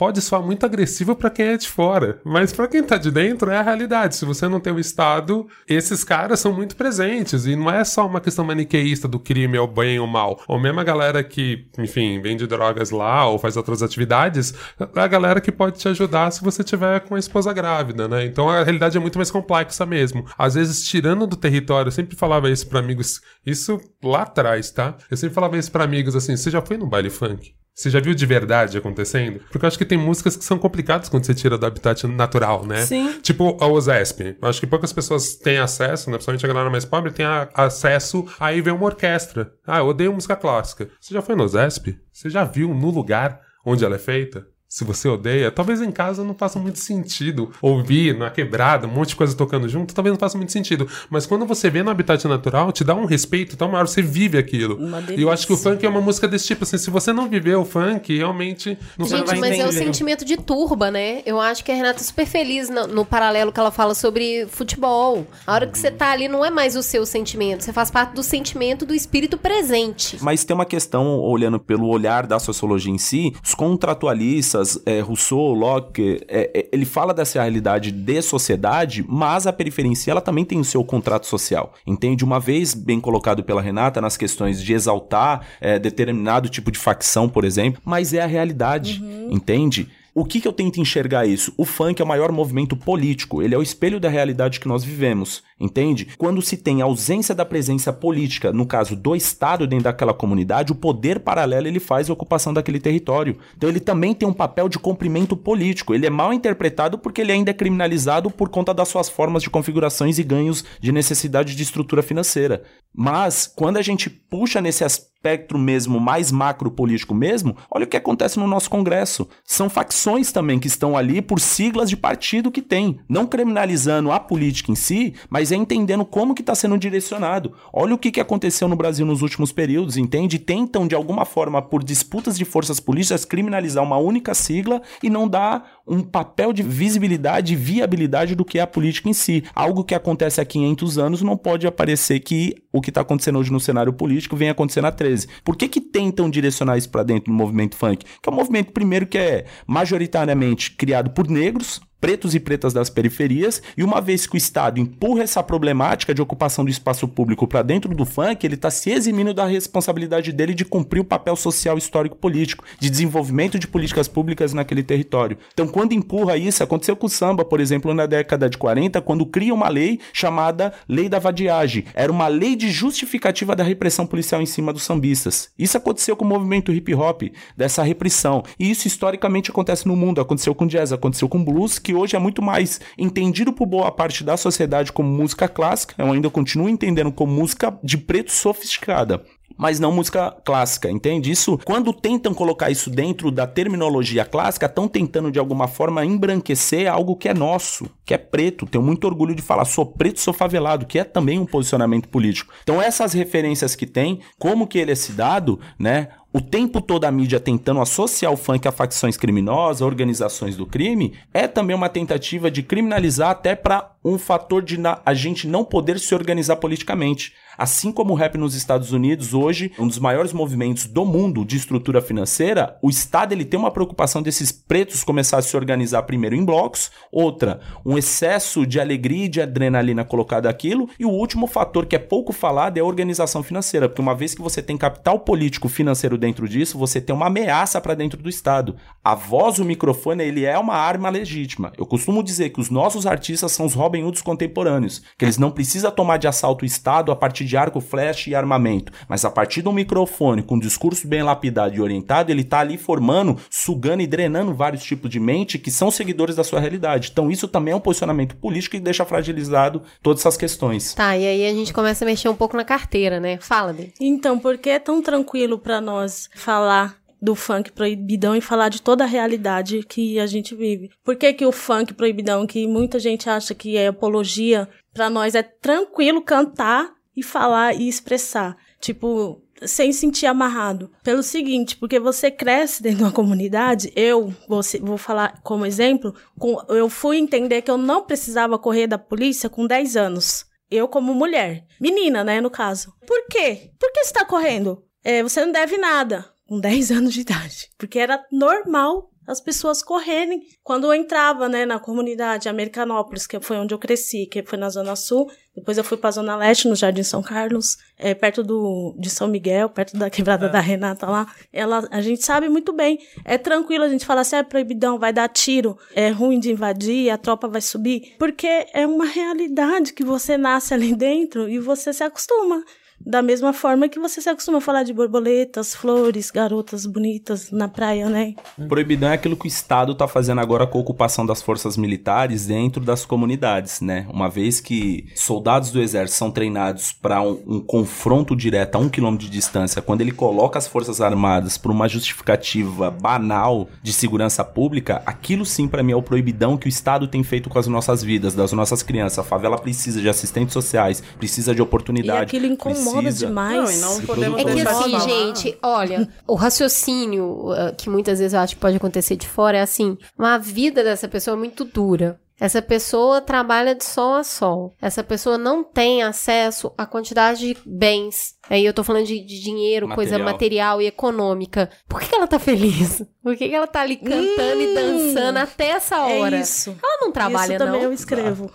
[0.00, 3.50] pode soar muito agressivo para quem é de fora, mas para quem tá de dentro
[3.50, 4.16] é a realidade.
[4.16, 8.06] Se você não tem o Estado, esses caras são muito presentes e não é só
[8.06, 10.40] uma questão maniqueísta do crime ou bem ou mal.
[10.48, 15.06] Ou mesmo a galera que, enfim, vende drogas lá ou faz outras atividades, é a
[15.06, 18.24] galera que pode te ajudar se você tiver com a esposa grávida, né?
[18.24, 20.24] Então a realidade é muito mais complexa mesmo.
[20.38, 24.96] Às vezes, tirando do território, eu sempre falava isso para amigos, isso lá atrás, tá?
[25.10, 27.52] Eu sempre falava isso para amigos assim: você já foi no baile funk?
[27.74, 29.40] Você já viu de verdade acontecendo?
[29.50, 32.66] Porque eu acho que tem músicas que são complicadas quando você tira do habitat natural,
[32.66, 32.84] né?
[32.84, 33.18] Sim.
[33.20, 34.36] Tipo a OSESP.
[34.40, 36.16] Eu acho que poucas pessoas têm acesso, né?
[36.16, 39.52] Principalmente a galera mais pobre tem a, acesso a ir ver uma orquestra.
[39.66, 40.88] Ah, eu odeio música clássica.
[41.00, 41.96] Você já foi no OSESP?
[42.12, 44.46] Você já viu no lugar onde ela é feita?
[44.70, 49.08] Se você odeia, talvez em casa não faça muito sentido ouvir na quebrada, um monte
[49.08, 50.86] de coisa tocando junto, talvez não faça muito sentido.
[51.10, 54.38] Mas quando você vê no habitat natural, te dá um respeito tão maior, você vive
[54.38, 54.78] aquilo.
[55.16, 57.28] E eu acho que o funk é uma música desse tipo, assim, se você não
[57.28, 59.64] viveu o funk, realmente não Gente, vai mas entender.
[59.64, 61.22] é o sentimento de turba, né?
[61.26, 64.46] Eu acho que a Renata é super feliz no, no, paralelo que ela fala sobre
[64.46, 65.26] futebol.
[65.48, 68.14] A hora que você tá ali não é mais o seu sentimento, você faz parte
[68.14, 70.16] do sentimento do espírito presente.
[70.20, 75.52] Mas tem uma questão, olhando pelo olhar da sociologia em si, os contratualistas é, Rousseau,
[75.52, 80.20] Locke, é, é, ele fala dessa realidade de sociedade, mas a periferia em si ela
[80.20, 81.74] também tem o seu contrato social.
[81.86, 82.24] Entende?
[82.24, 87.28] Uma vez bem colocado pela Renata nas questões de exaltar é, determinado tipo de facção,
[87.28, 89.02] por exemplo, mas é a realidade.
[89.02, 89.28] Uhum.
[89.30, 89.88] Entende?
[90.12, 91.52] O que, que eu tento enxergar isso?
[91.56, 94.82] O funk é o maior movimento político, ele é o espelho da realidade que nós
[94.82, 96.08] vivemos, entende?
[96.18, 100.74] Quando se tem ausência da presença política, no caso do Estado dentro daquela comunidade, o
[100.74, 103.38] poder paralelo ele faz a ocupação daquele território.
[103.56, 105.94] Então ele também tem um papel de cumprimento político.
[105.94, 109.50] Ele é mal interpretado porque ele ainda é criminalizado por conta das suas formas de
[109.50, 112.64] configurações e ganhos de necessidade de estrutura financeira.
[112.94, 114.84] Mas quando a gente puxa nesse
[115.20, 119.28] espectro mesmo mais macro político mesmo, olha o que acontece no nosso Congresso.
[119.44, 124.18] São facções também que estão ali por siglas de partido que tem, não criminalizando a
[124.18, 127.52] política em si, mas é entendendo como que está sendo direcionado.
[127.70, 130.38] Olha o que, que aconteceu no Brasil nos últimos períodos, entende?
[130.38, 135.28] Tentam de alguma forma por disputas de forças políticas criminalizar uma única sigla e não
[135.28, 139.42] dar um papel de visibilidade e viabilidade do que é a política em si.
[139.52, 143.52] Algo que acontece há 500 anos não pode aparecer que o que está acontecendo hoje
[143.52, 145.26] no cenário político vem acontecendo há 13.
[145.44, 148.04] Por que, que tentam direcionar isso para dentro do movimento funk?
[148.22, 152.88] Que é um movimento, primeiro, que é majoritariamente criado por negros, pretos e pretas das
[152.88, 157.46] periferias, e uma vez que o Estado empurra essa problemática de ocupação do espaço público
[157.46, 161.36] para dentro do funk, ele está se eximindo da responsabilidade dele de cumprir o papel
[161.36, 165.36] social histórico político, de desenvolvimento de políticas públicas naquele território.
[165.52, 169.26] Então, quando empurra isso, aconteceu com o samba, por exemplo, na década de 40, quando
[169.26, 171.84] cria uma lei chamada Lei da Vadiagem.
[171.94, 175.50] Era uma lei de justificativa da repressão policial em cima dos sambistas.
[175.58, 177.22] Isso aconteceu com o movimento hip hop,
[177.56, 178.42] dessa repressão.
[178.58, 182.16] E isso historicamente acontece no mundo, aconteceu com jazz, aconteceu com blues, que funk hoje
[182.16, 185.94] é muito mais entendido por boa parte da sociedade como música clássica.
[185.98, 189.22] Eu ainda continuo entendendo como música de preto sofisticada
[189.60, 191.30] mas não música clássica, entende?
[191.30, 196.90] Isso, quando tentam colocar isso dentro da terminologia clássica, estão tentando de alguma forma embranquecer
[196.90, 198.64] algo que é nosso, que é preto.
[198.64, 202.54] Tenho muito orgulho de falar, sou preto, sou favelado, que é também um posicionamento político.
[202.62, 206.08] Então, essas referências que tem, como que ele é se dado, né?
[206.32, 211.14] O tempo todo a mídia tentando associar o funk a facções criminosas, organizações do crime,
[211.34, 215.98] é também uma tentativa de criminalizar até para um fator de a gente não poder
[215.98, 217.34] se organizar politicamente.
[217.60, 221.58] Assim como o rap nos Estados Unidos, hoje, um dos maiores movimentos do mundo de
[221.58, 226.34] estrutura financeira, o Estado ele tem uma preocupação desses pretos começar a se organizar primeiro
[226.34, 231.46] em blocos, outra, um excesso de alegria e de adrenalina colocado aquilo, e o último
[231.46, 234.78] fator que é pouco falado é a organização financeira, porque uma vez que você tem
[234.78, 238.74] capital político financeiro dentro disso, você tem uma ameaça para dentro do Estado.
[239.04, 241.74] A voz, o microfone, ele é uma arma legítima.
[241.76, 245.50] Eu costumo dizer que os nossos artistas são os Robin Hoods contemporâneos, que eles não
[245.50, 248.92] precisam tomar de assalto o Estado a partir de arco, flecha e armamento.
[249.08, 252.78] Mas a partir do microfone, com um discurso bem lapidado e orientado, ele tá ali
[252.78, 257.10] formando, sugando e drenando vários tipos de mente que são seguidores da sua realidade.
[257.12, 260.94] Então isso também é um posicionamento político que deixa fragilizado todas essas questões.
[260.94, 263.38] Tá, e aí a gente começa a mexer um pouco na carteira, né?
[263.40, 263.92] Fala, Bê.
[264.00, 268.80] Então, por que é tão tranquilo para nós falar do funk proibidão e falar de
[268.80, 270.90] toda a realidade que a gente vive.
[271.04, 275.34] Por que, que o funk proibidão, que muita gente acha que é apologia, para nós
[275.34, 278.56] é tranquilo cantar e falar e expressar.
[278.80, 280.90] Tipo, sem sentir amarrado.
[281.02, 286.14] Pelo seguinte, porque você cresce dentro de uma comunidade, eu vou, vou falar como exemplo,
[286.38, 290.46] com, eu fui entender que eu não precisava correr da polícia com 10 anos.
[290.70, 291.66] Eu, como mulher.
[291.80, 292.94] Menina, né, no caso.
[293.06, 293.70] Por quê?
[293.78, 294.84] Por que você tá correndo?
[295.02, 296.24] É, você não deve nada.
[296.46, 297.70] Com 10 anos de idade.
[297.76, 300.42] Porque era normal as pessoas correrem.
[300.62, 304.68] Quando eu entrava, né, na comunidade Americanópolis, que foi onde eu cresci, que foi na
[304.68, 308.94] Zona Sul, depois eu fui pra Zona Leste, no Jardim São Carlos, é, perto do,
[308.98, 310.48] de São Miguel, perto da quebrada é.
[310.48, 311.32] da Renata lá.
[311.52, 312.98] Ela, a gente sabe muito bem.
[313.24, 317.10] É tranquilo a gente falar assim, é proibidão, vai dar tiro, é ruim de invadir,
[317.10, 318.14] a tropa vai subir.
[318.18, 322.64] Porque é uma realidade que você nasce ali dentro e você se acostuma.
[323.04, 327.66] Da mesma forma que você se acostuma a falar de borboletas, flores, garotas bonitas na
[327.66, 328.34] praia, né?
[328.68, 332.46] Proibidão é aquilo que o Estado está fazendo agora com a ocupação das forças militares
[332.46, 334.06] dentro das comunidades, né?
[334.12, 338.88] Uma vez que soldados do exército são treinados para um, um, confronto direto a um
[338.88, 344.44] quilômetro de distância, quando ele coloca as forças armadas por uma justificativa banal de segurança
[344.44, 347.66] pública, aquilo sim para mim é o proibidão que o Estado tem feito com as
[347.66, 349.20] nossas vidas, das nossas crianças.
[349.20, 352.20] A favela precisa de assistentes sociais, precisa de oportunidade.
[352.20, 353.26] E aquilo incomoda precisa.
[353.26, 353.80] demais.
[353.80, 355.00] Não, não podemos é que assim, falar.
[355.00, 359.58] gente, olha, o raciocínio uh, que muitas vezes eu acho que pode acontecer de fora
[359.58, 362.18] é assim, a vida dessa pessoa é muito dura.
[362.40, 364.74] Essa pessoa trabalha de sol a sol.
[364.80, 368.34] Essa pessoa não tem acesso à quantidade de bens.
[368.48, 369.94] Aí eu tô falando de, de dinheiro, material.
[369.94, 371.70] coisa material e econômica.
[371.86, 373.02] Por que, que ela tá feliz?
[373.22, 376.36] Por que, que ela tá ali cantando hum, e dançando até essa é hora?
[376.38, 376.74] É isso.
[376.82, 377.72] Ela não trabalha, isso não.
[377.72, 378.50] também eu escrevo.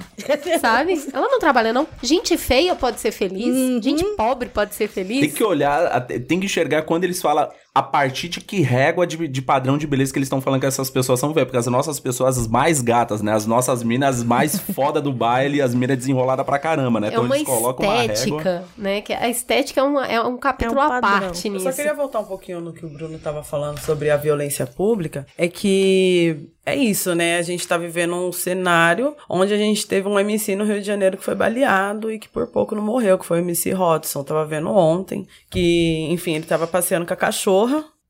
[0.60, 1.00] Sabe?
[1.14, 1.88] Ela não trabalha, não.
[2.02, 3.56] Gente feia pode ser feliz.
[3.56, 3.82] Uhum.
[3.82, 5.22] Gente pobre pode ser feliz.
[5.22, 9.28] Tem que olhar, tem que enxergar quando eles falam a partir de que régua de,
[9.28, 11.48] de padrão de beleza que eles estão falando que essas pessoas são velhas.
[11.48, 13.34] Porque as nossas pessoas as mais gatas, né?
[13.34, 17.08] As nossas minas mais foda do baile, as minas desenroladas pra caramba, né?
[17.08, 18.68] É então uma eles colocam estética, uma régua.
[18.78, 19.02] né?
[19.02, 21.68] Que a estética é, uma, é um capítulo é um à parte nisso.
[21.68, 24.66] Eu só queria voltar um pouquinho no que o Bruno tava falando sobre a violência
[24.66, 25.28] pública.
[25.38, 27.38] É que é isso, né?
[27.38, 30.88] A gente tá vivendo um cenário onde a gente teve um MC no Rio de
[30.88, 34.24] Janeiro que foi baleado e que por pouco não morreu, que foi o MC Rodson.
[34.24, 37.65] Tava vendo ontem que, enfim, ele tava passeando com a cachorra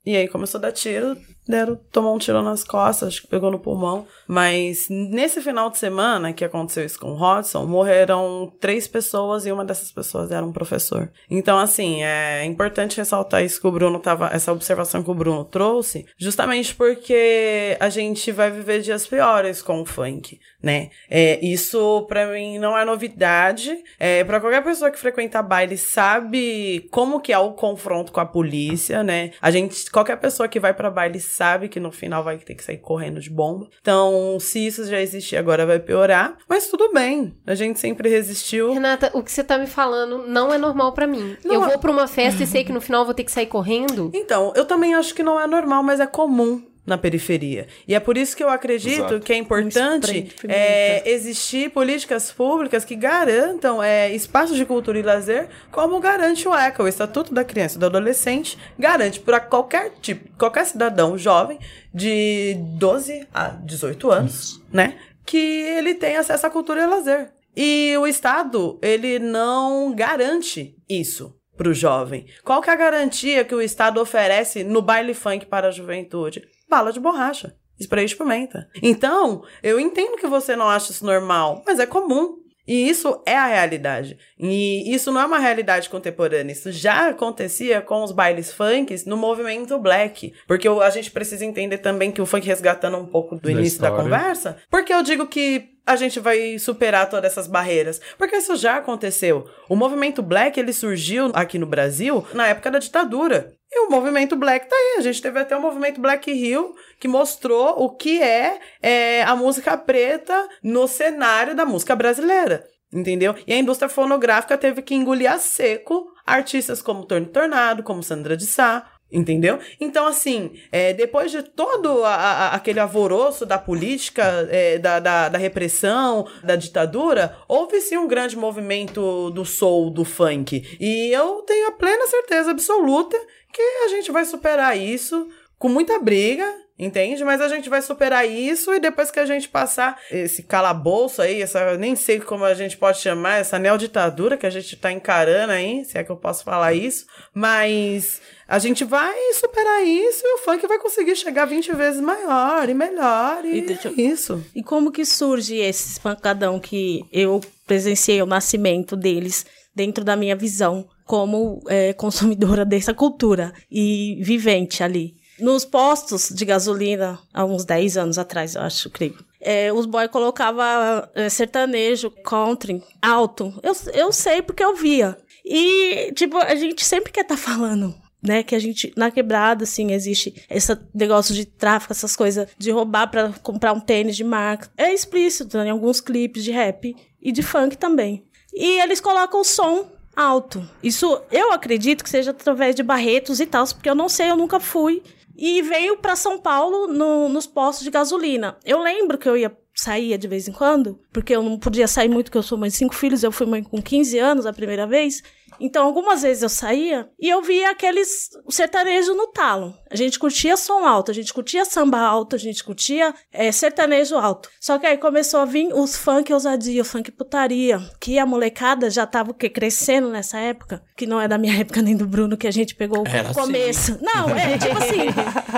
[0.05, 3.51] e aí começou a dar tiro, deram, tomou um tiro nas costas, acho que pegou
[3.51, 4.05] no pulmão.
[4.27, 9.51] Mas nesse final de semana que aconteceu isso com o Hodson, morreram três pessoas e
[9.51, 11.12] uma dessas pessoas era um professor.
[11.29, 15.43] Então, assim, é importante ressaltar isso que o Bruno tava, essa observação que o Bruno
[15.45, 20.89] trouxe, justamente porque a gente vai viver dias piores com o funk, né?
[21.10, 23.77] É, isso para mim não é novidade.
[23.99, 28.25] É, para qualquer pessoa que frequenta baile sabe como que é o confronto com a
[28.25, 29.31] polícia, né?
[29.41, 32.63] A gente, qualquer pessoa que vai para baile sabe que no final vai ter que
[32.63, 33.67] sair correndo de bomba.
[33.81, 36.37] Então, se isso já existir agora, vai piorar.
[36.47, 37.35] Mas tudo bem.
[37.45, 38.73] A gente sempre resistiu.
[38.73, 41.35] Renata, o que você tá me falando não é normal para mim.
[41.43, 41.67] Não eu é...
[41.67, 44.11] vou pra uma festa e sei que no final vou ter que sair correndo.
[44.13, 47.67] Então, eu também acho que não é normal, mas é comum na periferia.
[47.87, 49.19] E é por isso que eu acredito Exato.
[49.19, 55.49] que é importante é, existir políticas públicas que garantam é, espaços de cultura e lazer,
[55.71, 60.29] como garante o ECA, o Estatuto da Criança e do Adolescente, garante para qualquer tipo,
[60.37, 61.59] qualquer cidadão jovem
[61.93, 64.95] de 12 a 18 anos, né?
[65.25, 67.31] que ele tem acesso à cultura e lazer.
[67.55, 72.25] E o Estado, ele não garante isso para o jovem.
[72.43, 76.45] Qual que é a garantia que o Estado oferece no baile funk para a juventude?
[76.69, 78.67] Bala de borracha, spray de pimenta.
[78.82, 82.38] Então, eu entendo que você não acha isso normal, mas é comum.
[82.67, 84.17] E isso é a realidade.
[84.39, 86.51] E isso não é uma realidade contemporânea.
[86.51, 90.34] Isso já acontecia com os bailes funks no movimento black.
[90.47, 93.80] Porque a gente precisa entender também que o funk resgatando um pouco do Da início
[93.80, 94.04] da história.
[94.04, 94.58] conversa.
[94.71, 98.01] Porque eu digo que a gente vai superar todas essas barreiras?
[98.17, 99.45] Porque isso já aconteceu.
[99.69, 103.54] O movimento black, ele surgiu aqui no Brasil na época da ditadura.
[103.75, 104.95] E o movimento black tá aí.
[104.99, 109.35] A gente teve até o movimento Black Hill que mostrou o que é, é, a
[109.35, 112.65] música preta no cenário da música brasileira.
[112.93, 113.35] Entendeu?
[113.45, 118.38] E a indústria fonográfica teve que engolir a seco artistas como Tony Tornado, como Sandra
[118.38, 119.59] de Sá, Entendeu?
[119.79, 125.29] Então, assim, é, depois de todo a- a- aquele alvoroço da política, é, da, da,
[125.29, 130.77] da repressão, da ditadura, houve sim um grande movimento do soul, do funk.
[130.79, 133.15] E eu tenho a plena certeza absoluta
[133.53, 136.45] que a gente vai superar isso com muita briga,
[136.77, 137.23] entende?
[137.23, 141.41] Mas a gente vai superar isso e depois que a gente passar esse calabouço aí,
[141.41, 145.53] essa nem sei como a gente pode chamar, essa neoditadura que a gente tá encarando
[145.53, 150.35] aí, se é que eu posso falar isso, mas a gente vai superar isso e
[150.35, 154.43] o funk vai conseguir chegar 20 vezes maior e melhor e, E deixa é isso.
[154.53, 160.35] E como que surge esse espancadão que eu presenciei o nascimento deles dentro da minha
[160.35, 165.15] visão como é, consumidora dessa cultura e vivente ali?
[165.39, 169.17] Nos postos de gasolina, há uns 10 anos atrás, eu acho, creio.
[169.41, 173.53] É, os boy colocava é, sertanejo, country, alto.
[173.61, 175.17] Eu, eu sei porque eu via.
[175.43, 177.93] E, tipo, a gente sempre quer estar falando
[178.25, 182.71] né, que a gente, na quebrada, assim, existe esse negócio de tráfico, essas coisas de
[182.71, 184.69] roubar pra comprar um tênis de marca.
[184.75, 188.25] É explícito né, em alguns clipes de rap e de funk também.
[188.53, 190.67] E eles colocam o som alto.
[190.81, 194.37] Isso eu acredito que seja através de Barretos e tal, porque eu não sei, eu
[194.37, 195.03] nunca fui.
[195.37, 198.57] E veio pra São Paulo no- nos postos de gasolina.
[198.65, 202.07] Eu lembro que eu ia saía de vez em quando, porque eu não podia sair
[202.07, 204.53] muito, porque eu sou mãe de cinco filhos, eu fui mãe com 15 anos a
[204.53, 205.21] primeira vez.
[205.59, 209.73] Então, algumas vezes eu saía e eu via aqueles sertanejo no talo.
[209.89, 214.15] A gente curtia som alto, a gente curtia samba alto, a gente curtia eh, sertanejo
[214.15, 214.49] alto.
[214.59, 218.89] Só que aí começou a vir os funk ousadia, o funk putaria, que a molecada
[218.89, 219.49] já tava o quê?
[219.49, 222.75] crescendo nessa época, que não é da minha época nem do Bruno, que a gente
[222.75, 223.97] pegou Era o começo.
[224.01, 225.07] Não, é tipo assim,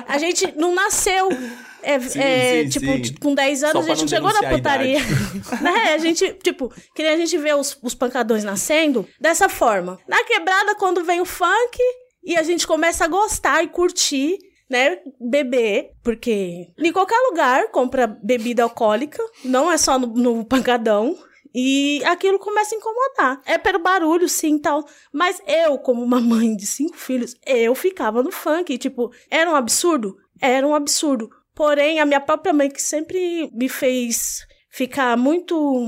[0.07, 1.29] a gente não nasceu
[1.88, 3.13] é, Sim, é, sim, tipo, sim.
[3.13, 5.00] com 10 Só anos a gente não chegou na denunciar a putaria.
[5.62, 5.93] né?
[5.93, 9.97] A gente, tipo, que nem a gente vê os, os pancadões nascendo dessa forma.
[10.06, 11.80] Na quebrada, quando vem o funk
[12.21, 14.38] e a gente começa a gostar e curtir,
[14.69, 15.00] né?
[15.17, 21.17] Beber, porque em qualquer lugar compra bebida alcoólica, não é só no, no pancadão.
[21.56, 23.41] E aquilo começa a incomodar.
[23.45, 24.86] É pelo barulho, sim, tal.
[25.12, 28.71] Mas eu, como uma mãe de cinco filhos, eu ficava no funk.
[28.71, 30.17] E, tipo, era um absurdo?
[30.39, 31.30] Era um absurdo.
[31.58, 35.84] Porém, a minha própria mãe, que sempre me fez ficar muito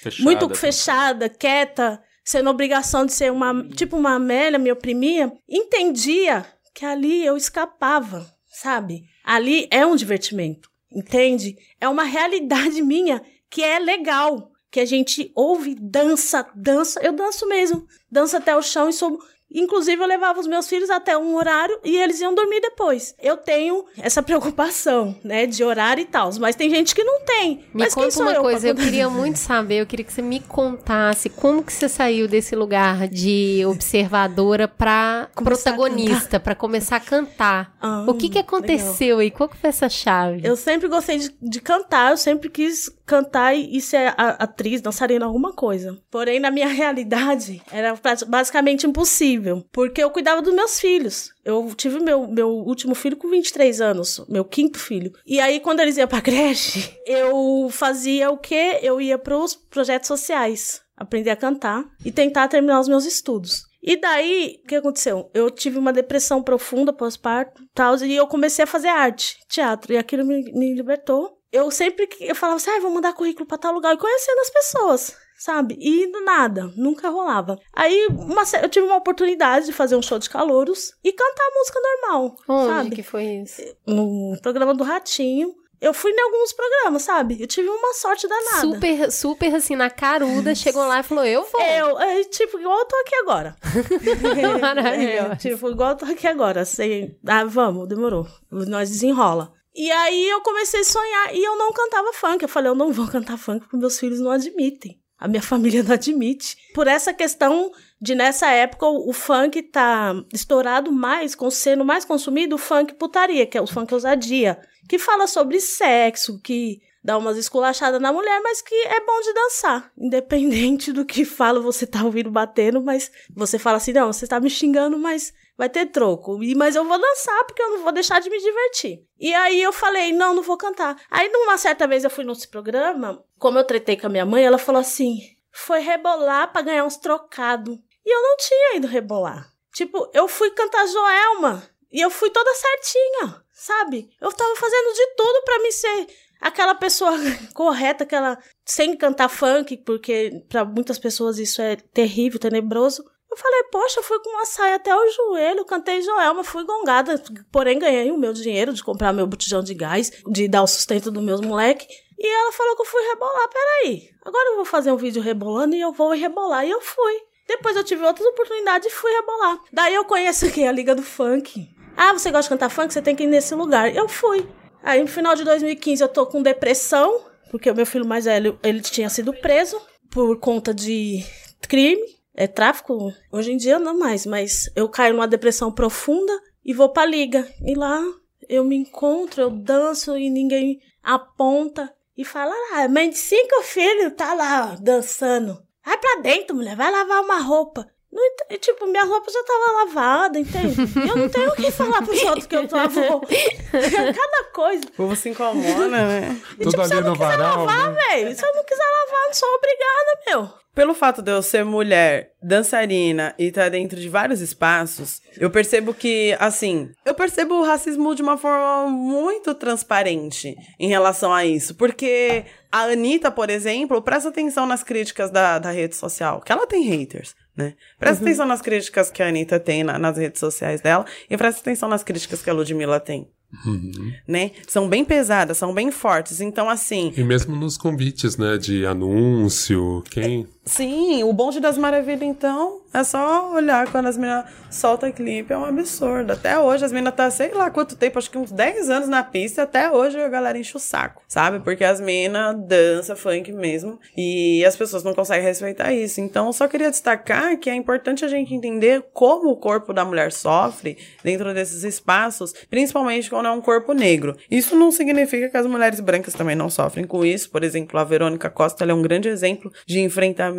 [0.00, 0.22] Fechada.
[0.22, 6.84] muito fechada, quieta, sendo obrigação de ser uma, tipo uma Amélia, me oprimia, entendia que
[6.84, 9.02] ali eu escapava, sabe?
[9.24, 11.56] Ali é um divertimento, entende?
[11.80, 17.44] É uma realidade minha que é legal, que a gente ouve, dança, dança, eu danço
[17.48, 19.18] mesmo, danço até o chão e sou
[19.52, 23.14] Inclusive, eu levava os meus filhos até um horário e eles iam dormir depois.
[23.20, 26.30] Eu tenho essa preocupação, né, de horário e tal.
[26.38, 27.56] Mas tem gente que não tem.
[27.72, 30.40] Me mas conta uma eu coisa, eu queria muito saber, eu queria que você me
[30.40, 36.96] contasse como que você saiu desse lugar de observadora pra Começar a protagonista, pra começar
[36.96, 37.74] a cantar.
[37.80, 39.30] Ah, o que que aconteceu aí?
[39.30, 40.40] Qual que foi essa chave?
[40.46, 44.80] Eu sempre gostei de, de cantar, eu sempre quis cantar e, e ser a- atriz,
[44.80, 45.98] dançarina, alguma coisa.
[46.10, 47.94] Porém, na minha realidade, era
[48.26, 49.37] basicamente impossível,
[49.72, 51.30] porque eu cuidava dos meus filhos.
[51.44, 55.12] Eu tive meu, meu último filho com 23 anos, meu quinto filho.
[55.26, 58.80] E aí, quando eles iam pra creche, eu fazia o quê?
[58.82, 63.68] Eu ia pros projetos sociais, aprender a cantar e tentar terminar os meus estudos.
[63.82, 65.30] E daí, o que aconteceu?
[65.32, 69.96] Eu tive uma depressão profunda pós-parto, tal, e eu comecei a fazer arte, teatro, e
[69.96, 71.38] aquilo me, me libertou.
[71.50, 74.50] Eu sempre eu falava assim, ah, vou mandar currículo pra tal lugar, e conhecendo as
[74.50, 75.78] pessoas, sabe?
[75.80, 77.58] E nada, nunca rolava.
[77.72, 81.80] Aí, uma eu tive uma oportunidade de fazer um show de calouros e cantar música
[81.80, 82.96] normal, Onde sabe?
[82.96, 83.62] que foi isso?
[83.86, 85.54] No programa do Ratinho.
[85.80, 87.40] Eu fui em alguns programas, sabe?
[87.40, 88.62] Eu tive uma sorte danada.
[88.62, 91.60] Super, super assim, na caruda, chegou lá e falou, eu vou.
[91.60, 93.56] Eu, é, tipo, igual eu tô aqui agora.
[94.60, 95.32] Maravilhoso.
[95.32, 96.62] É, tipo, igual eu tô aqui agora.
[96.62, 98.26] Assim, ah, vamos, demorou.
[98.50, 99.52] Nós desenrola.
[99.72, 102.42] E aí eu comecei a sonhar e eu não cantava funk.
[102.42, 105.00] Eu falei, eu não vou cantar funk porque meus filhos não admitem.
[105.18, 106.56] A minha família não admite.
[106.74, 112.54] Por essa questão de, nessa época, o, funk tá estourado mais, com sendo mais consumido,
[112.54, 114.60] o funk putaria, que é o funk ousadia.
[114.88, 119.32] Que fala sobre sexo, que dá umas esculachadas na mulher, mas que é bom de
[119.32, 119.92] dançar.
[119.96, 124.38] Independente do que fala, você tá ouvindo batendo, mas você fala assim, não, você tá
[124.38, 126.42] me xingando, mas vai ter troco.
[126.42, 129.04] E, mas eu vou dançar porque eu não vou deixar de me divertir.
[129.18, 130.96] E aí eu falei, não, não vou cantar.
[131.10, 134.44] Aí numa certa vez eu fui nesse programa, como eu tretei com a minha mãe,
[134.44, 135.18] ela falou assim:
[135.50, 137.76] foi rebolar para ganhar uns trocados.
[138.06, 139.52] E eu não tinha ido rebolar.
[139.74, 141.68] Tipo, eu fui cantar Joelma.
[141.90, 144.10] E eu fui toda certinha, sabe?
[144.20, 146.06] Eu tava fazendo de tudo para me ser
[146.40, 147.12] aquela pessoa
[147.54, 153.04] correta, aquela sem cantar funk, porque para muitas pessoas isso é terrível, tenebroso.
[153.30, 157.22] Eu falei, poxa, fui com uma saia até o joelho, cantei Joelma, fui gongada,
[157.52, 161.10] porém ganhei o meu dinheiro de comprar meu botijão de gás, de dar o sustento
[161.10, 161.86] dos meus moleques.
[162.18, 163.48] E ela falou que eu fui rebolar.
[163.48, 166.66] Peraí, agora eu vou fazer um vídeo rebolando e eu vou rebolar.
[166.66, 167.14] E eu fui.
[167.46, 169.60] Depois eu tive outras oportunidades e fui rebolar.
[169.72, 171.68] Daí eu conheço aqui a Liga do Funk.
[171.96, 172.92] Ah, você gosta de cantar funk?
[172.92, 173.94] Você tem que ir nesse lugar.
[173.94, 174.48] Eu fui.
[174.82, 177.20] Aí no final de 2015 eu tô com depressão,
[177.50, 181.24] porque o meu filho mais velho, ele tinha sido preso por conta de
[181.68, 186.32] crime é tráfico, hoje em dia não mais, mas eu caio numa depressão profunda
[186.64, 187.44] e vou pra liga.
[187.66, 188.00] E lá
[188.48, 194.12] eu me encontro, eu danço e ninguém aponta e fala: ah, mãe de cinco filhos
[194.16, 195.58] tá lá ó, dançando.
[195.84, 197.84] Vai pra dentro, mulher, vai lavar uma roupa.
[198.10, 198.22] Não,
[198.58, 200.76] tipo, minha roupa já tava lavada, entende?
[201.08, 203.20] Eu não tenho o que falar pros outros que eu lavou.
[203.70, 204.84] Cada coisa.
[204.86, 206.40] O povo se incomoda, né?
[206.52, 208.00] E, Tudo tipo, ali se eu não no quiser varal, lavar, né?
[208.00, 211.64] velho, se eu não quiser lavar, não sou obrigada, meu pelo fato de eu ser
[211.64, 217.54] mulher, dançarina e estar tá dentro de vários espaços, eu percebo que, assim, eu percebo
[217.56, 221.74] o racismo de uma forma muito transparente em relação a isso.
[221.74, 226.64] Porque a Anitta, por exemplo, presta atenção nas críticas da, da rede social, que ela
[226.64, 227.34] tem haters.
[227.56, 227.74] Né?
[227.98, 228.28] Presta uhum.
[228.28, 231.88] atenção nas críticas que a Anitta tem na, nas redes sociais dela e presta atenção
[231.88, 233.28] nas críticas que a Ludmilla tem.
[233.64, 234.12] Uhum.
[234.26, 234.50] Né?
[234.66, 236.40] São bem pesadas, são bem fortes.
[236.40, 237.12] Então, assim.
[237.16, 238.58] E mesmo nos convites, né?
[238.58, 240.46] De anúncio, quem.
[240.68, 245.56] Sim, o bonde das maravilhas, então, é só olhar quando as meninas soltam clipe, é
[245.56, 246.34] um absurdo.
[246.34, 249.22] Até hoje, as meninas tá, sei lá quanto tempo, acho que uns 10 anos na
[249.22, 251.60] pista, até hoje a galera enche o saco, sabe?
[251.60, 256.20] Porque as meninas dançam funk mesmo e as pessoas não conseguem respeitar isso.
[256.20, 260.32] Então, só queria destacar que é importante a gente entender como o corpo da mulher
[260.32, 264.36] sofre dentro desses espaços, principalmente quando é um corpo negro.
[264.50, 267.50] Isso não significa que as mulheres brancas também não sofrem com isso.
[267.50, 270.57] Por exemplo, a Verônica Costa é um grande exemplo de enfrentamento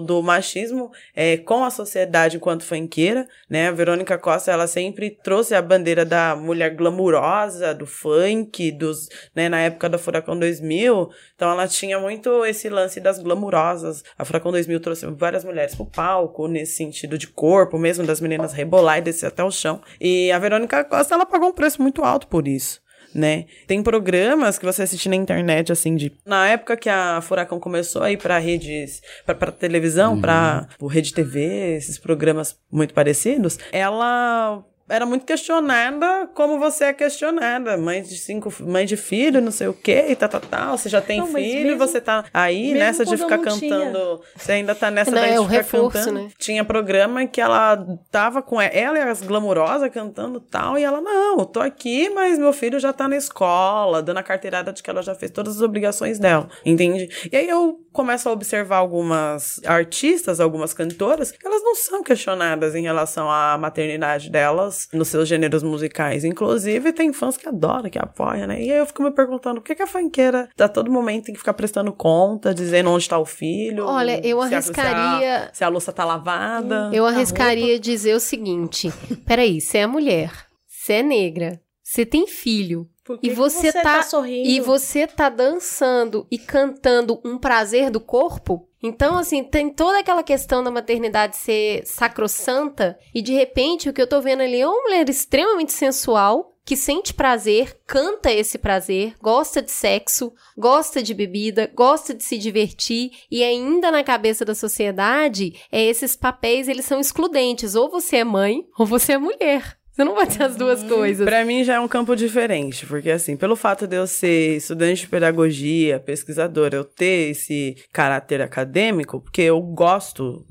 [0.00, 3.68] do machismo é, com a sociedade enquanto funkeira, né?
[3.68, 9.48] A Verônica Costa, ela sempre trouxe a bandeira da mulher glamurosa, do funk, dos, né,
[9.48, 14.02] na época da Furacão 2000, então ela tinha muito esse lance das glamurosas.
[14.18, 18.52] A Furacão 2000 trouxe várias mulheres pro palco, nesse sentido de corpo, mesmo das meninas
[18.52, 19.80] rebolar e descer até o chão.
[20.00, 22.82] E a Verônica Costa, ela pagou um preço muito alto por isso
[23.14, 23.46] né?
[23.66, 26.12] Tem programas que você assiste na internet, assim, de.
[26.24, 29.00] Na época que a Furacão começou a ir pra redes.
[29.24, 30.20] pra, pra televisão, uhum.
[30.20, 37.78] pra Rede TV, esses programas muito parecidos, ela era muito questionada como você é questionada.
[37.78, 40.76] Mãe de cinco, mãe de filho, não sei o quê, e tal, tal, tal.
[40.76, 43.58] Você já tem não, filho, mesmo, você tá aí nessa de ficar cantando.
[43.58, 44.18] Tinha.
[44.36, 46.22] Você ainda tá nessa não, daí é de ficar reforço, cantando.
[46.24, 46.28] Né?
[46.38, 51.38] Tinha programa que ela tava com ela e as glamurosas cantando tal, e ela, não,
[51.38, 54.90] eu tô aqui, mas meu filho já tá na escola, dando a carteirada de que
[54.90, 57.08] ela já fez todas as obrigações dela, entende?
[57.32, 62.82] E aí eu começo a observar algumas artistas, algumas cantoras, elas não são questionadas em
[62.82, 66.24] relação à maternidade delas nos seus gêneros musicais.
[66.24, 68.62] Inclusive, tem fãs que adoram, que apoiam, né?
[68.62, 71.34] E aí eu fico me perguntando por que, que a funkeira a todo momento tem
[71.34, 73.86] que ficar prestando conta, dizendo onde está o filho.
[73.86, 75.36] Olha, eu se arriscaria.
[75.36, 76.90] A, se, a, se a louça tá lavada.
[76.92, 78.92] Eu arriscaria dizer o seguinte:
[79.26, 80.30] peraí, você é mulher,
[80.66, 82.88] você é negra, você tem filho.
[83.22, 84.48] E você, você tá, tá sorrindo?
[84.48, 88.68] E você tá dançando e cantando um prazer do corpo?
[88.82, 94.02] Então, assim, tem toda aquela questão da maternidade ser sacrossanta e de repente o que
[94.02, 99.14] eu tô vendo ali é uma mulher extremamente sensual que sente prazer, canta esse prazer,
[99.20, 104.54] gosta de sexo, gosta de bebida, gosta de se divertir e ainda na cabeça da
[104.54, 109.76] sociedade, é esses papéis eles são excludentes, ou você é mãe ou você é mulher.
[109.92, 111.24] Você não vai ter as duas coisas.
[111.24, 115.02] Para mim já é um campo diferente, porque assim, pelo fato de eu ser estudante
[115.02, 120.46] de pedagogia, pesquisadora, eu ter esse caráter acadêmico, porque eu gosto,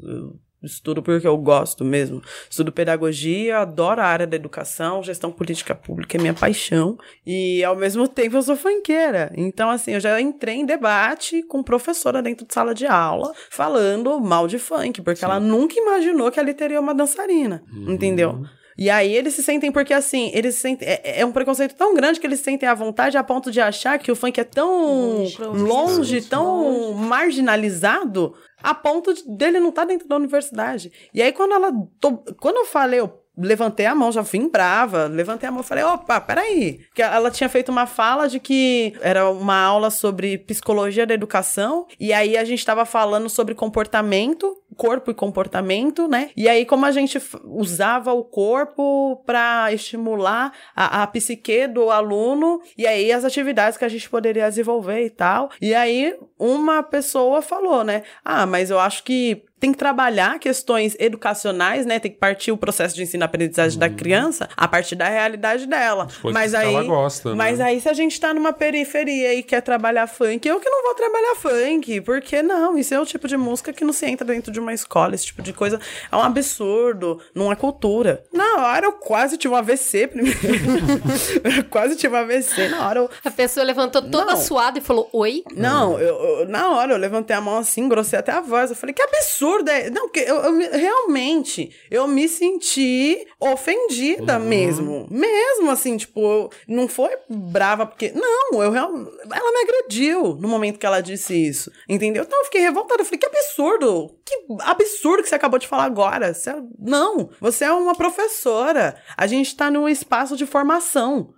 [0.62, 2.22] estudo porque eu gosto mesmo.
[2.48, 6.96] Estudo pedagogia, adoro a área da educação, gestão política pública é minha paixão.
[7.26, 9.32] E ao mesmo tempo eu sou funkeira.
[9.36, 14.20] Então, assim, eu já entrei em debate com professora dentro de sala de aula, falando
[14.20, 17.64] mal de funk, porque ela nunca imaginou que ali teria uma dançarina.
[17.88, 18.46] Entendeu?
[18.78, 20.88] E aí eles se sentem, porque assim, eles se sentem.
[20.88, 23.59] É, é um preconceito tão grande que eles se sentem à vontade a ponto de
[23.61, 25.38] achar que o funk é tão Longe.
[25.43, 30.91] longe, tão marginalizado, a ponto de- dele não estar dentro da universidade.
[31.13, 31.72] E aí, quando ela.
[31.99, 35.84] to- Quando eu falei, eu levantei a mão, já vim brava, levantei a mão falei,
[35.84, 36.80] opa, peraí.
[36.88, 41.88] Porque ela tinha feito uma fala de que era uma aula sobre psicologia da educação,
[42.00, 46.30] e aí a gente estava falando sobre comportamento, corpo e comportamento, né?
[46.36, 52.62] E aí, como a gente usava o corpo para estimular a, a psique do aluno,
[52.78, 55.50] e aí as atividades que a gente poderia desenvolver e tal.
[55.62, 58.04] E aí, uma pessoa falou, né?
[58.24, 61.99] Ah, mas eu acho que tem que trabalhar questões educacionais, né?
[61.99, 66.07] Tem que partir o processo de ensino-aprendizagem da criança a partir da realidade dela.
[66.22, 67.36] coisas Mas que aí, ela gosta, né?
[67.36, 70.82] mas aí se a gente tá numa periferia e quer trabalhar funk, eu que não
[70.84, 74.26] vou trabalhar funk, porque não, isso é o tipo de música que não se entra
[74.26, 75.80] dentro de uma escola, esse tipo de coisa
[76.12, 78.24] é um absurdo, não é cultura.
[78.34, 80.39] Na hora eu quase tive um AVC primeiro.
[81.57, 82.68] eu quase tive um AVC.
[82.70, 84.38] Na hora eu A pessoa levantou toda Não.
[84.41, 85.43] suada e falou: Oi?
[85.55, 88.72] não, eu, eu- na hora eu levantei a mão assim, grossei até a voz.
[88.72, 89.89] Eu falei, que absurdo é.
[89.89, 95.08] Não, que eu, eu me- realmente, eu me senti ofendida mesmo.
[95.10, 98.12] Mesmo assim, tipo, não foi brava porque.
[98.16, 101.72] Não, eu real- ela me agrediu no momento que ela disse isso.
[101.88, 102.24] Entendeu?
[102.24, 103.02] Então eu fiquei revoltada.
[103.02, 104.16] Eu falei, que absurdo!
[104.26, 106.34] Que absurdo que você acabou de falar agora.
[106.34, 108.95] Você é- não, você é uma professora.
[109.18, 111.34] A gente tá num espaço de formação.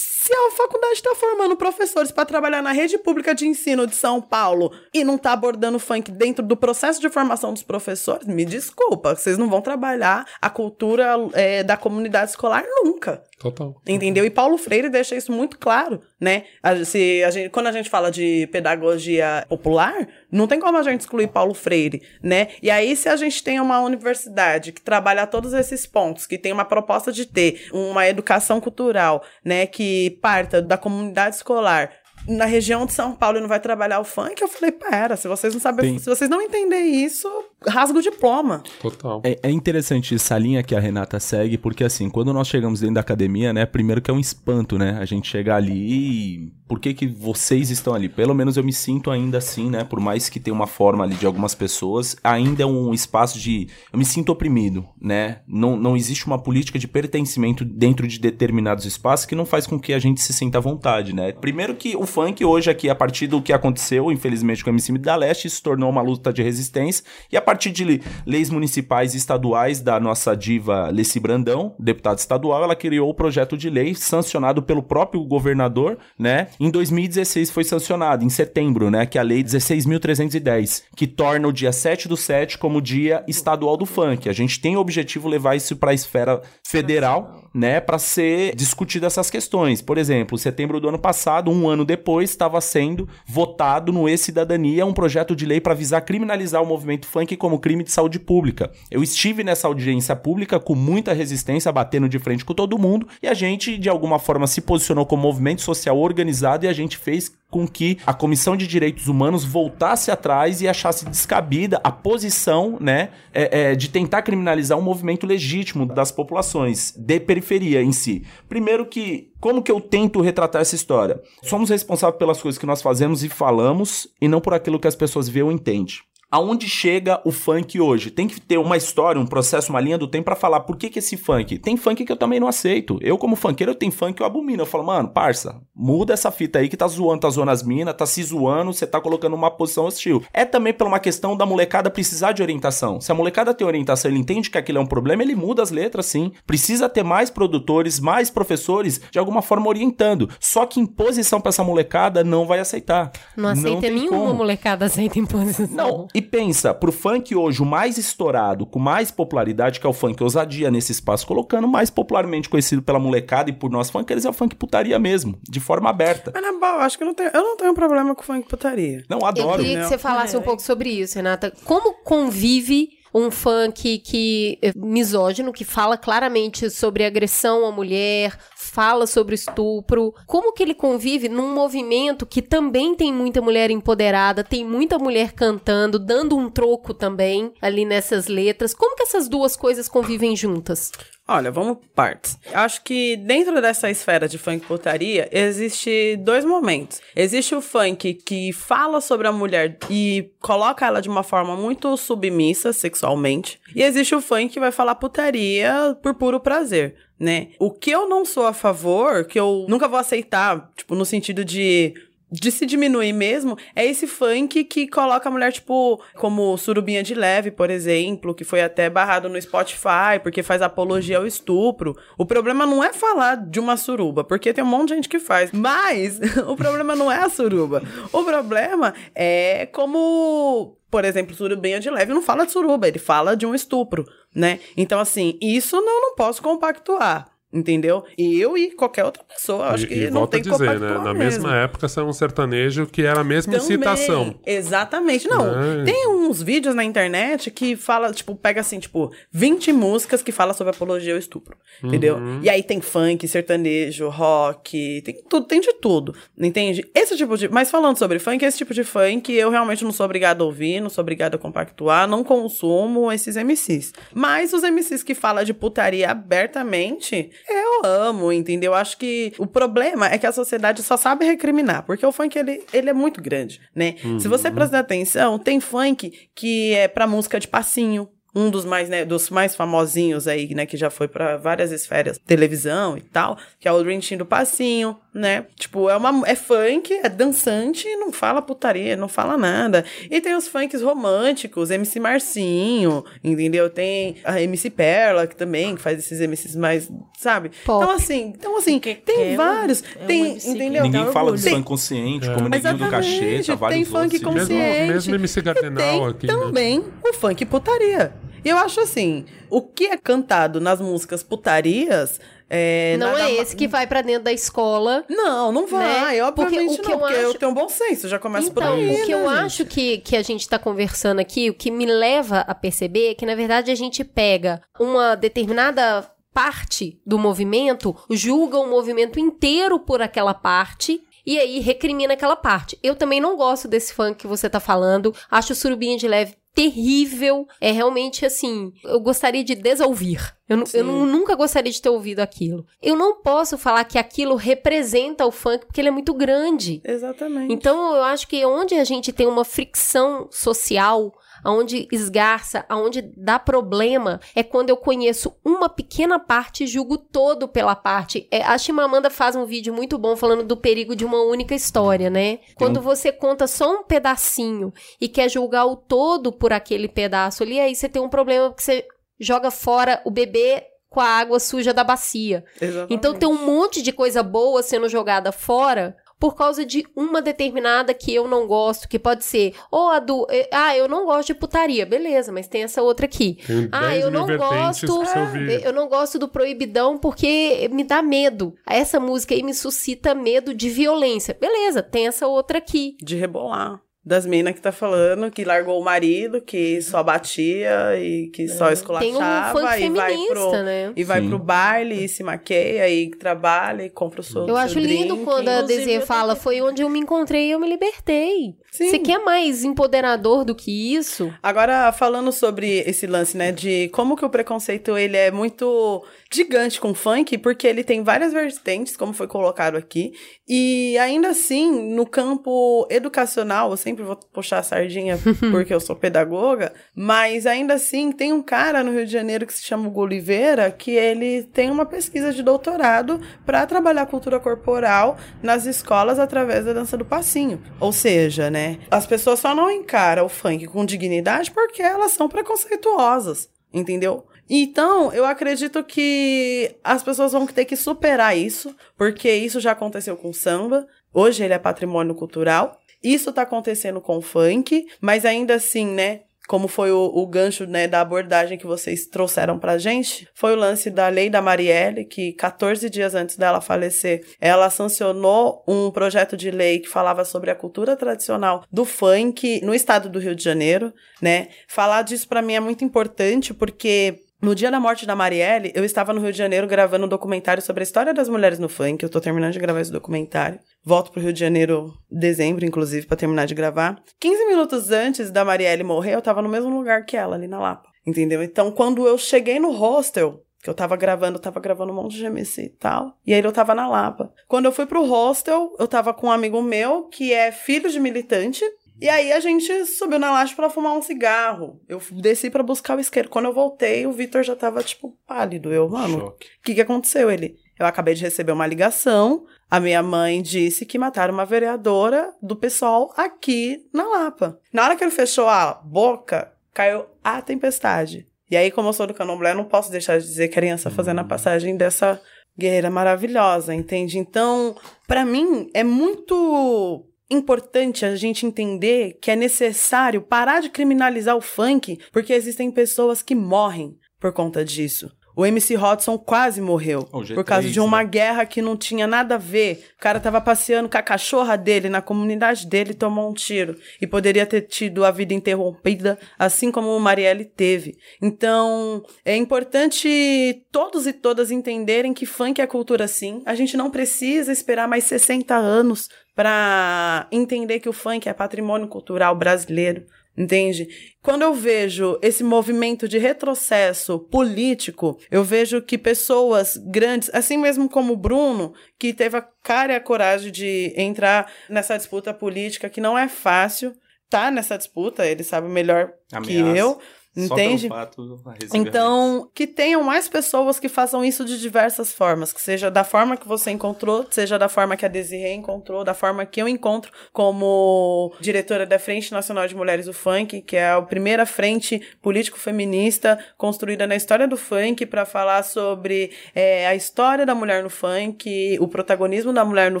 [0.26, 4.20] Se a faculdade está formando professores para trabalhar na rede pública de ensino de São
[4.20, 9.14] Paulo e não está abordando funk dentro do processo de formação dos professores, me desculpa,
[9.14, 13.22] vocês não vão trabalhar a cultura é, da comunidade escolar nunca.
[13.38, 13.80] Total.
[13.86, 14.24] Entendeu?
[14.24, 16.44] E Paulo Freire deixa isso muito claro, né?
[16.62, 20.82] A- se a gente, quando a gente fala de pedagogia popular, não tem como a
[20.82, 22.48] gente excluir Paulo Freire, né?
[22.62, 26.50] E aí, se a gente tem uma universidade que trabalha todos esses pontos, que tem
[26.50, 31.90] uma proposta de ter uma educação cultural, né, que parta da comunidade escolar
[32.28, 35.28] na região de São Paulo e não vai trabalhar o funk, eu falei, pera, se
[35.28, 37.28] vocês não sabem, Tem- se vocês não entenderem isso,
[37.66, 38.62] rasga o diploma.
[38.80, 39.22] Total.
[39.24, 42.96] É, é interessante essa linha que a Renata segue, porque assim, quando nós chegamos dentro
[42.96, 46.80] da academia, né, primeiro que é um espanto, né, a gente chegar ali e por
[46.80, 48.08] que que vocês estão ali?
[48.08, 51.14] Pelo menos eu me sinto ainda assim, né, por mais que tenha uma forma ali
[51.14, 55.96] de algumas pessoas, ainda é um espaço de, eu me sinto oprimido, né, não, não
[55.96, 59.98] existe uma política de pertencimento dentro de determinados espaços que não faz com que a
[59.98, 61.32] gente se sinta à vontade, né.
[61.32, 64.96] Primeiro que o funk hoje aqui, a partir do que aconteceu, infelizmente, com o MC
[64.98, 69.14] da Leste, se tornou uma luta de resistência, e a partir de le- leis municipais
[69.14, 73.94] e estaduais da nossa diva Leci Brandão, deputada estadual, ela criou o projeto de lei
[73.94, 76.48] sancionado pelo próprio governador, né?
[76.58, 79.06] Em 2016 foi sancionado, em setembro, né?
[79.06, 83.76] Que é a lei 16.310, que torna o dia 7 do 7 como dia estadual
[83.76, 84.28] do funk.
[84.28, 87.80] A gente tem o objetivo levar isso para a esfera federal, né?
[87.80, 89.80] Para ser discutida essas questões.
[89.80, 94.92] Por exemplo, setembro do ano passado, um ano depois, estava sendo votado no E-Cidadania um
[94.92, 98.70] projeto de lei para visar criminalizar o movimento funk como crime de saúde pública.
[98.90, 103.28] Eu estive nessa audiência pública com muita resistência, batendo de frente com todo mundo, e
[103.28, 107.32] a gente, de alguma forma, se posicionou como movimento social organizado e a gente fez
[107.50, 113.10] com que a Comissão de Direitos Humanos voltasse atrás e achasse descabida a posição, né,
[113.32, 118.24] é, é, de tentar criminalizar um movimento legítimo das populações de periferia em si.
[118.48, 121.20] Primeiro que como que eu tento retratar essa história?
[121.42, 124.96] Somos responsáveis pelas coisas que nós fazemos e falamos e não por aquilo que as
[124.96, 125.96] pessoas veem ou entendem.
[126.28, 128.10] Aonde chega o funk hoje?
[128.10, 130.90] Tem que ter uma história, um processo, uma linha do tempo pra falar por que
[130.90, 131.56] que esse funk?
[131.58, 132.98] Tem funk que eu também não aceito.
[133.00, 134.62] Eu, como funkeiro, eu tenho funk que eu abomino.
[134.62, 137.94] Eu falo, mano, parça, muda essa fita aí que tá zoando, tá zoando as minas,
[137.94, 140.20] tá se zoando, você tá colocando uma posição hostil.
[140.32, 143.00] É também por uma questão da molecada precisar de orientação.
[143.00, 145.70] Se a molecada tem orientação, ele entende que aquilo é um problema, ele muda as
[145.70, 146.32] letras, sim.
[146.44, 150.28] Precisa ter mais produtores, mais professores, de alguma forma orientando.
[150.40, 153.12] Só que imposição pra essa molecada não vai aceitar.
[153.36, 154.34] Não aceita tem nenhuma como.
[154.34, 155.68] molecada aceita imposição.
[155.70, 159.92] Não, e pensa, pro funk hoje, o mais estourado, com mais popularidade, que é o
[159.92, 164.30] funk ousadia nesse espaço, colocando mais popularmente conhecido pela molecada e por nós funkers, é
[164.30, 166.30] o funk putaria mesmo, de forma aberta.
[166.32, 169.04] Mas na boa, acho que eu não tenho, eu não tenho problema com funk putaria.
[169.10, 169.62] Não, Eu adoro.
[169.62, 171.52] queria que você falasse um pouco sobre isso, Renata.
[171.66, 178.38] Como convive um funk que é misógino, que fala claramente sobre agressão à mulher,
[178.76, 184.44] fala sobre estupro, como que ele convive num movimento que também tem muita mulher empoderada,
[184.44, 188.74] tem muita mulher cantando, dando um troco também ali nessas letras.
[188.74, 190.92] Como que essas duas coisas convivem juntas?
[191.28, 192.38] Olha, vamos partes.
[192.54, 197.00] Acho que dentro dessa esfera de funk putaria, existe dois momentos.
[197.16, 201.96] Existe o funk que fala sobre a mulher e coloca ela de uma forma muito
[201.96, 203.60] submissa sexualmente.
[203.74, 206.94] E existe o funk que vai falar putaria por puro prazer.
[207.18, 207.48] Né?
[207.58, 211.44] O que eu não sou a favor, que eu nunca vou aceitar, tipo, no sentido
[211.44, 211.94] de
[212.30, 217.14] de se diminuir mesmo, é esse funk que coloca a mulher, tipo, como surubinha de
[217.14, 221.96] leve, por exemplo, que foi até barrado no Spotify, porque faz apologia ao estupro.
[222.18, 225.20] O problema não é falar de uma suruba, porque tem um monte de gente que
[225.20, 225.52] faz.
[225.52, 227.82] Mas o problema não é a suruba.
[228.12, 233.36] O problema é como por exemplo, surubinha de leve não fala de suruba, ele fala
[233.36, 234.60] de um estupro, né?
[234.76, 237.35] Então, assim, isso eu não posso compactuar.
[237.52, 238.04] Entendeu?
[238.18, 240.88] E eu e qualquer outra pessoa, acho e, que e não tem a dizer, né?
[240.90, 241.18] Na mesmo.
[241.44, 244.34] mesma época saiu um sertanejo que era a mesma Também, incitação.
[244.44, 245.28] Exatamente.
[245.28, 245.84] Não, Né?
[245.84, 250.52] tem uns vídeos na internet que fala, tipo, pega assim, tipo, 20 músicas que fala
[250.54, 251.56] sobre apologia ao estupro.
[251.82, 252.16] Entendeu?
[252.16, 252.40] Uhum.
[252.42, 256.14] E aí tem funk, sertanejo, rock, tem tudo, tem de tudo.
[256.36, 256.84] Entende?
[256.94, 257.48] Esse tipo de.
[257.48, 260.80] Mas falando sobre funk, esse tipo de funk, eu realmente não sou obrigado a ouvir,
[260.80, 263.92] não sou obrigado a compactuar, não consumo esses MCs.
[264.12, 268.74] Mas os MCs que falam de putaria abertamente, eu amo, entendeu?
[268.74, 272.64] Acho que o problema é que a sociedade só sabe recriminar, porque o funk ele,
[272.72, 273.94] ele é muito grande, né?
[274.18, 278.08] Se você prestar atenção, tem funk que é pra música de passinho.
[278.38, 282.20] Um dos mais, né, dos mais famosinhos aí, né, que já foi pra várias esferas,
[282.26, 285.46] televisão e tal, que é o Dream Team do Passinho, né?
[285.58, 289.86] Tipo, é uma é funk, é dançante, não fala putaria, não fala nada.
[290.10, 293.70] E tem os funks românticos, MC Marcinho, entendeu?
[293.70, 297.50] Tem a MC Perla, que também que faz esses MCs mais, sabe?
[297.64, 297.82] Pop.
[297.82, 300.82] Então assim, então assim, tem é um- vários, é um tem, MC que entendeu?
[300.82, 301.54] Ninguém dá fala do orgulho.
[301.54, 302.34] funk consciente, É.
[302.34, 304.22] como Neguinho do Cacheta, vários tem funk outros.
[304.22, 304.52] consciente.
[304.52, 306.34] Mesmo- mesmo MC Gardenal aqui, né?
[306.34, 308.12] também o funk putaria.
[308.46, 313.30] E eu acho assim, o que é cantado nas músicas putarias é, não é ma-
[313.32, 315.04] esse que vai pra dentro da escola.
[315.08, 316.22] Não, não vai, né?
[316.24, 318.50] obviamente Porque o que não, eu porque eu acho- tenho um bom senso, já começa
[318.52, 319.02] por Então, aí.
[319.02, 319.68] o que eu né, acho gente?
[319.74, 323.26] que, que a gente tá conversando aqui, o que me leva a perceber é que,
[323.26, 330.00] na verdade, a gente pega uma determinada parte do movimento, julga o movimento inteiro por
[330.02, 331.00] aquela parte.
[331.24, 332.78] E aí recrimina aquela parte.
[332.84, 335.12] Eu também não gosto desse funk que você tá falando.
[335.28, 337.46] Acho o surubinha de leve terrível.
[337.60, 338.72] É realmente assim.
[338.82, 340.34] Eu gostaria de desouvir.
[340.48, 342.64] Eu, eu nunca gostaria de ter ouvido aquilo.
[342.80, 346.80] Eu não posso falar que aquilo representa o funk porque ele é muito grande.
[346.82, 347.52] Exatamente.
[347.52, 351.12] Então, eu acho que onde a gente tem uma fricção social,
[351.46, 357.46] aonde esgarça, aonde dá problema, é quando eu conheço uma pequena parte e julgo todo
[357.46, 358.26] pela parte.
[358.32, 362.10] É, a Chimamanda faz um vídeo muito bom falando do perigo de uma única história,
[362.10, 362.40] né?
[362.56, 367.60] Quando você conta só um pedacinho e quer julgar o todo por aquele pedaço ali,
[367.60, 368.84] aí você tem um problema porque você
[369.20, 372.44] joga fora o bebê com a água suja da bacia.
[372.60, 372.94] Exatamente.
[372.94, 377.92] Então tem um monte de coisa boa sendo jogada fora por causa de uma determinada
[377.92, 381.34] que eu não gosto, que pode ser, ou a do, ah, eu não gosto de
[381.34, 383.38] putaria, beleza, mas tem essa outra aqui.
[383.46, 385.64] Tem Ah, 10 eu não gosto, ouvir.
[385.64, 388.54] eu não gosto do proibidão porque me dá medo.
[388.66, 391.36] Essa música aí me suscita medo de violência.
[391.38, 392.96] Beleza, tem essa outra aqui.
[393.02, 393.80] De rebolar.
[394.06, 398.66] Das minas que tá falando que largou o marido, que só batia e que só
[398.66, 400.92] Tem um esculachava funk e vai feminista, pro, né?
[400.94, 401.28] e vai Sim.
[401.28, 405.14] pro baile e se maqueia e trabalha e compra o seu Eu seu acho lindo
[405.14, 405.24] drink.
[405.24, 408.54] quando a Desirê fala, foi onde eu me encontrei e eu me libertei.
[408.70, 408.90] Sim.
[408.90, 411.32] Você quer mais empoderador do que isso?
[411.42, 416.80] Agora, falando sobre esse lance, né, de como que o preconceito, ele é muito gigante
[416.80, 420.12] com o funk, porque ele tem várias vertentes, como foi colocado aqui,
[420.48, 425.18] e ainda assim, no campo educacional, eu sempre vou puxar a sardinha
[425.50, 429.54] porque eu sou pedagoga, mas ainda assim, tem um cara no Rio de Janeiro que
[429.54, 435.16] se chama Hugo Oliveira, que ele tem uma pesquisa de doutorado para trabalhar cultura corporal
[435.42, 437.62] nas escolas através da dança do passinho.
[437.80, 438.55] Ou seja, né,
[438.90, 444.26] as pessoas só não encaram o funk com dignidade porque elas são preconceituosas, entendeu?
[444.48, 450.16] Então, eu acredito que as pessoas vão ter que superar isso, porque isso já aconteceu
[450.16, 455.24] com o samba, hoje ele é patrimônio cultural, isso tá acontecendo com o funk, mas
[455.24, 459.78] ainda assim, né, como foi o, o gancho né, da abordagem que vocês trouxeram pra
[459.78, 464.70] gente, foi o lance da lei da Marielle, que 14 dias antes dela falecer, ela
[464.70, 470.08] sancionou um projeto de lei que falava sobre a cultura tradicional do funk no estado
[470.08, 471.48] do Rio de Janeiro, né?
[471.68, 475.82] Falar disso pra mim é muito importante porque No dia da morte da Marielle, eu
[475.82, 479.02] estava no Rio de Janeiro gravando um documentário sobre a história das mulheres no funk.
[479.02, 480.60] Eu tô terminando de gravar esse documentário.
[480.84, 483.98] Volto pro Rio de Janeiro dezembro, inclusive, para terminar de gravar.
[484.20, 487.58] 15 minutos antes da Marielle morrer, eu tava no mesmo lugar que ela, ali na
[487.58, 487.88] Lapa.
[488.06, 488.42] Entendeu?
[488.42, 492.16] Então, quando eu cheguei no hostel, que eu tava gravando, eu tava gravando um monte
[492.16, 493.16] de MC e tal.
[493.26, 494.30] E aí eu tava na Lapa.
[494.46, 497.98] Quando eu fui pro hostel, eu tava com um amigo meu que é filho de
[497.98, 498.62] militante.
[499.00, 501.80] E aí a gente subiu na laje para fumar um cigarro.
[501.88, 503.28] Eu desci para buscar o isqueiro.
[503.28, 505.72] Quando eu voltei, o Vitor já tava, tipo, pálido.
[505.72, 507.30] Eu, mano, o que, que aconteceu?
[507.30, 509.44] Ele, eu acabei de receber uma ligação.
[509.70, 514.58] A minha mãe disse que mataram uma vereadora do pessoal aqui na Lapa.
[514.72, 518.26] Na hora que ele fechou a boca, caiu a tempestade.
[518.50, 520.62] E aí, como eu sou do candomblé, eu não posso deixar de dizer que a
[520.62, 522.20] criança fazendo a passagem dessa
[522.56, 524.18] guerreira maravilhosa, entende?
[524.18, 524.76] Então,
[525.06, 531.40] para mim, é muito importante a gente entender que é necessário parar de criminalizar o
[531.40, 535.10] funk, porque existem pessoas que morrem por conta disso.
[535.38, 538.08] O MC Hodson quase morreu O G3, por causa de uma né?
[538.08, 539.84] guerra que não tinha nada a ver.
[539.98, 543.76] O cara tava passeando com a cachorra dele na comunidade dele e tomou um tiro.
[544.00, 547.98] E poderia ter tido a vida interrompida, assim como o Marielle teve.
[548.22, 553.42] Então, é importante todos e todas entenderem que funk é cultura sim.
[553.44, 558.86] A gente não precisa esperar mais 60 anos para entender que o funk é patrimônio
[558.86, 560.04] cultural brasileiro.
[560.36, 560.86] Entende?
[561.22, 567.88] Quando eu vejo esse movimento de retrocesso político, eu vejo que pessoas grandes, assim mesmo
[567.88, 572.90] como o Bruno, que teve a cara e a coragem de entrar nessa disputa política,
[572.90, 573.94] que não é fácil,
[574.28, 576.12] tá nessa disputa, ele sabe melhor
[576.42, 576.78] que Ameaça.
[576.78, 577.00] eu, Só
[577.36, 577.88] entende?
[577.88, 578.22] pelo fato,
[578.60, 578.78] resiliência.
[578.78, 583.36] Então, que tenham mais pessoas que façam isso de diversas formas, que seja da forma
[583.36, 587.12] que você encontrou, seja da forma que a Desirê encontrou, da forma que eu encontro
[587.32, 593.38] como diretora da Frente Nacional de Mulheres do Funk, que é a primeira frente político-feminista
[593.56, 598.76] construída na história do funk para falar sobre é, a história da mulher no funk,
[598.80, 600.00] o protagonismo da mulher no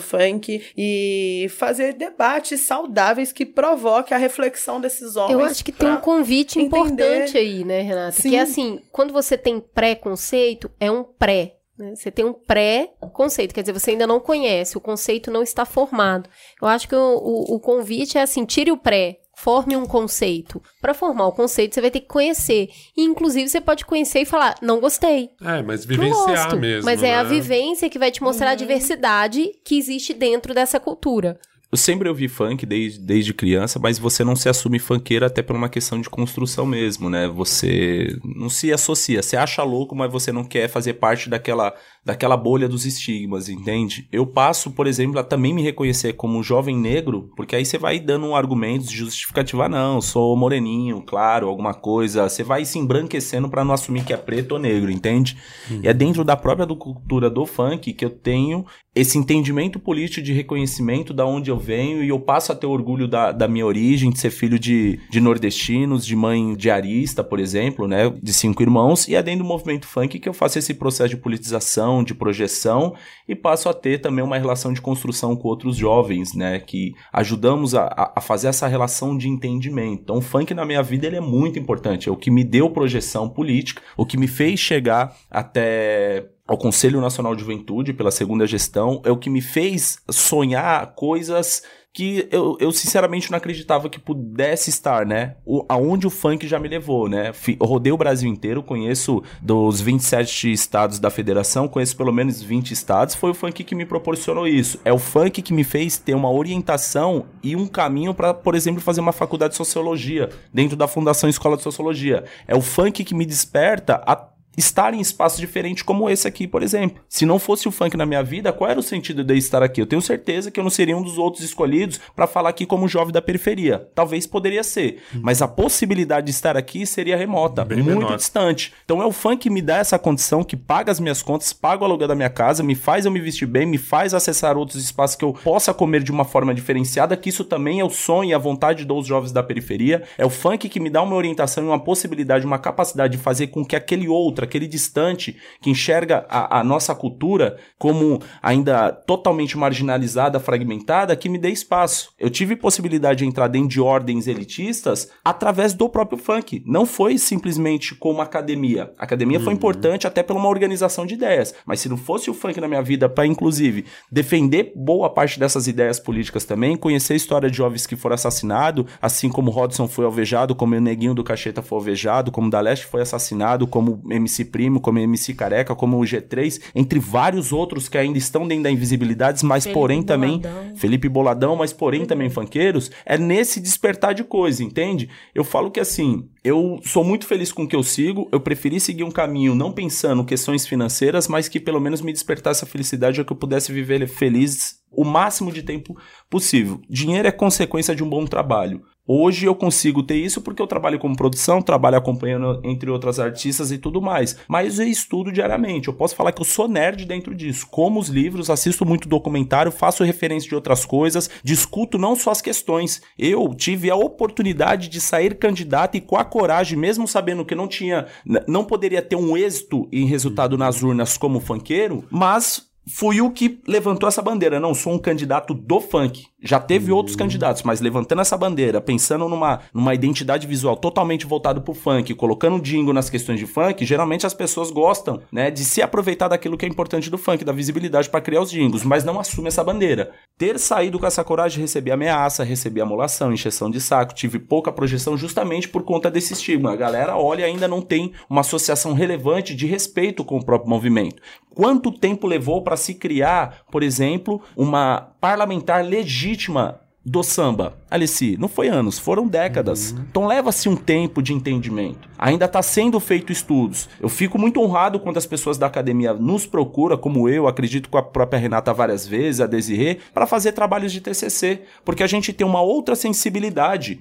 [0.00, 5.32] funk e fazer debates saudáveis que provoquem a reflexão desses homens.
[5.32, 8.20] Eu acho que tem um convite entender- importante aí, né, Renata?
[8.20, 8.30] Sim.
[8.30, 11.56] Que é assim, quando você tem pré-conceito, é um pré.
[11.78, 11.94] né?
[11.94, 16.28] Você tem um pré-conceito, quer dizer, você ainda não conhece, o conceito não está formado.
[16.60, 20.62] Eu acho que o, o, o convite é assim, tire o pré, forme um conceito.
[20.80, 22.70] Para formar o conceito, você vai ter que conhecer.
[22.96, 25.30] E, inclusive, você pode conhecer e falar, não gostei.
[25.42, 26.56] É, mas vivenciar gosto.
[26.58, 26.84] mesmo.
[26.86, 27.28] Mas é a né?
[27.28, 31.38] vivência que vai te mostrar a diversidade que existe dentro dessa cultura.
[31.76, 35.54] Eu sempre ouvi funk desde, desde criança, mas você não se assume funkeiro até por
[35.54, 37.28] uma questão de construção mesmo, né?
[37.28, 39.22] Você não se associa.
[39.22, 44.08] Você acha louco, mas você não quer fazer parte daquela, daquela bolha dos estigmas, entende?
[44.10, 48.00] Eu passo, por exemplo, a também me reconhecer como jovem negro, porque aí você vai
[48.00, 52.26] dando um argumento de justificativa, não, sou moreninho, claro, alguma coisa.
[52.26, 55.36] Você vai se embranquecendo pra não assumir que é preto ou negro, entende?
[55.82, 58.64] E é dentro da própria do- cultura do funk que eu tenho
[58.96, 63.06] esse entendimento político de reconhecimento da onde eu venho e eu passo a ter orgulho
[63.06, 67.86] da, da minha origem, de ser filho de, de nordestinos, de mãe diarista, por exemplo,
[67.86, 71.10] né, de cinco irmãos, e é dentro do movimento funk que eu faço esse processo
[71.10, 72.94] de politização, de projeção
[73.28, 77.74] e passo a ter também uma relação de construção com outros jovens, né, que ajudamos
[77.74, 80.00] a, a- fazer essa relação de entendimento.
[80.04, 82.70] Então, o funk na minha vida ele é muito importante, é o que me deu
[82.70, 88.46] projeção política, o que me fez chegar até ao Conselho Nacional de Juventude pela segunda
[88.46, 91.62] gestão, é o que me fez sonhar coisas
[91.96, 95.36] que eu, eu sinceramente não acreditava que pudesse estar, né?
[95.46, 97.32] O, aonde o funk já me levou, né?
[97.58, 103.14] Rodei o Brasil inteiro, conheço dos 27 estados da federação, conheço pelo menos 20 estados,
[103.14, 104.78] foi o funk que me proporcionou isso.
[104.84, 108.82] É o funk que me fez ter uma orientação e um caminho para, por exemplo,
[108.82, 112.24] fazer uma faculdade de sociologia dentro da Fundação Escola de Sociologia.
[112.46, 116.62] É o funk que me desperta a estar em espaços diferentes como esse aqui, por
[116.62, 117.02] exemplo.
[117.08, 119.62] Se não fosse o funk na minha vida, qual era o sentido de eu estar
[119.62, 119.80] aqui?
[119.80, 122.88] Eu tenho certeza que eu não seria um dos outros escolhidos para falar aqui como
[122.88, 123.88] jovem da periferia.
[123.94, 128.16] Talvez poderia ser, mas a possibilidade de estar aqui seria remota, Bem muito menor.
[128.16, 128.72] distante.
[128.84, 131.82] Então é o funk que me dá essa condição, que paga as minhas contas, paga
[131.82, 134.82] o aluguel da minha casa, me faz eu me vestir bem, me faz acessar outros
[134.82, 138.30] espaços que eu possa comer de uma forma diferenciada, que isso também é o sonho
[138.30, 140.02] e a vontade dos jovens da periferia.
[140.16, 143.48] É o funk que me dá uma orientação e uma possibilidade, uma capacidade de fazer
[143.48, 149.58] com que aquele outro, aquele distante que enxerga a, a nossa cultura como ainda totalmente
[149.58, 152.10] marginalizada, fragmentada, que me dê espaço.
[152.18, 156.62] Eu tive possibilidade de entrar dentro de ordens elitistas através do próprio funk.
[156.66, 158.92] Não foi simplesmente como academia.
[158.98, 162.34] A academia foi importante até pela uma organização de ideias, mas se não fosse o
[162.34, 167.16] funk na minha vida para inclusive defender boa parte dessas ideias políticas também, conhecer a
[167.16, 171.24] história de jovens que foram assassinados, assim como Rodson foi alvejado, como o Neguinho do
[171.24, 175.34] Cacheta foi alvejado, como o da Leste foi assassinado, como o MC Primo, como MC
[175.34, 179.78] Careca, como o G3, entre vários outros que ainda estão dentro da invisibilidade, mas Felipe
[179.78, 180.76] porém também Boladão.
[180.76, 185.08] Felipe Boladão, mas porém também funkeiros, é nesse despertar de coisa, entende?
[185.34, 188.78] Eu falo que assim, eu sou muito feliz com o que eu sigo, eu preferi
[188.78, 193.20] seguir um caminho não pensando questões financeiras, mas que pelo menos me despertasse a felicidade,
[193.20, 195.96] ou que eu pudesse viver feliz o máximo de tempo
[196.30, 196.80] possível.
[196.88, 198.82] Dinheiro é consequência de um bom trabalho.
[199.06, 203.70] Hoje eu consigo ter isso porque eu trabalho como produção, trabalho acompanhando entre outras artistas
[203.70, 204.36] e tudo mais.
[204.48, 205.88] Mas eu estudo diariamente.
[205.88, 207.68] Eu posso falar que eu sou nerd dentro disso.
[207.70, 212.42] Como os livros, assisto muito documentário, faço referência de outras coisas, discuto não só as
[212.42, 213.00] questões.
[213.16, 217.68] Eu tive a oportunidade de sair candidato e com a coragem, mesmo sabendo que não
[217.68, 218.06] tinha,
[218.48, 223.60] não poderia ter um êxito em resultado nas urnas como funkeiro, mas fui o que
[223.66, 224.60] levantou essa bandeira.
[224.60, 226.26] Não, sou um candidato do funk.
[226.42, 231.62] Já teve outros candidatos, mas levantando essa bandeira, pensando numa, numa identidade visual totalmente voltada
[231.62, 235.80] pro funk, colocando jingle nas questões de funk, geralmente as pessoas gostam, né, de se
[235.80, 239.18] aproveitar daquilo que é importante do funk, da visibilidade para criar os jingles, mas não
[239.18, 240.12] assume essa bandeira.
[240.36, 245.16] Ter saído com essa coragem, receber ameaça, receber amolação, encheção de saco, tive pouca projeção
[245.16, 246.72] justamente por conta desse estigma.
[246.72, 250.68] A galera olha e ainda não tem uma associação relevante de respeito com o próprio
[250.68, 251.22] movimento.
[251.56, 257.78] Quanto tempo levou para se criar, por exemplo, uma parlamentar legítima do samba?
[257.88, 259.94] Alice, não foi anos, foram décadas.
[260.10, 262.08] Então leva-se um tempo de entendimento.
[262.18, 263.88] Ainda está sendo feito estudos.
[264.00, 267.96] Eu fico muito honrado quando as pessoas da academia nos procuram, como eu, acredito com
[267.96, 272.32] a própria Renata várias vezes, a Desirê, para fazer trabalhos de TCC, porque a gente
[272.32, 274.00] tem uma outra sensibilidade.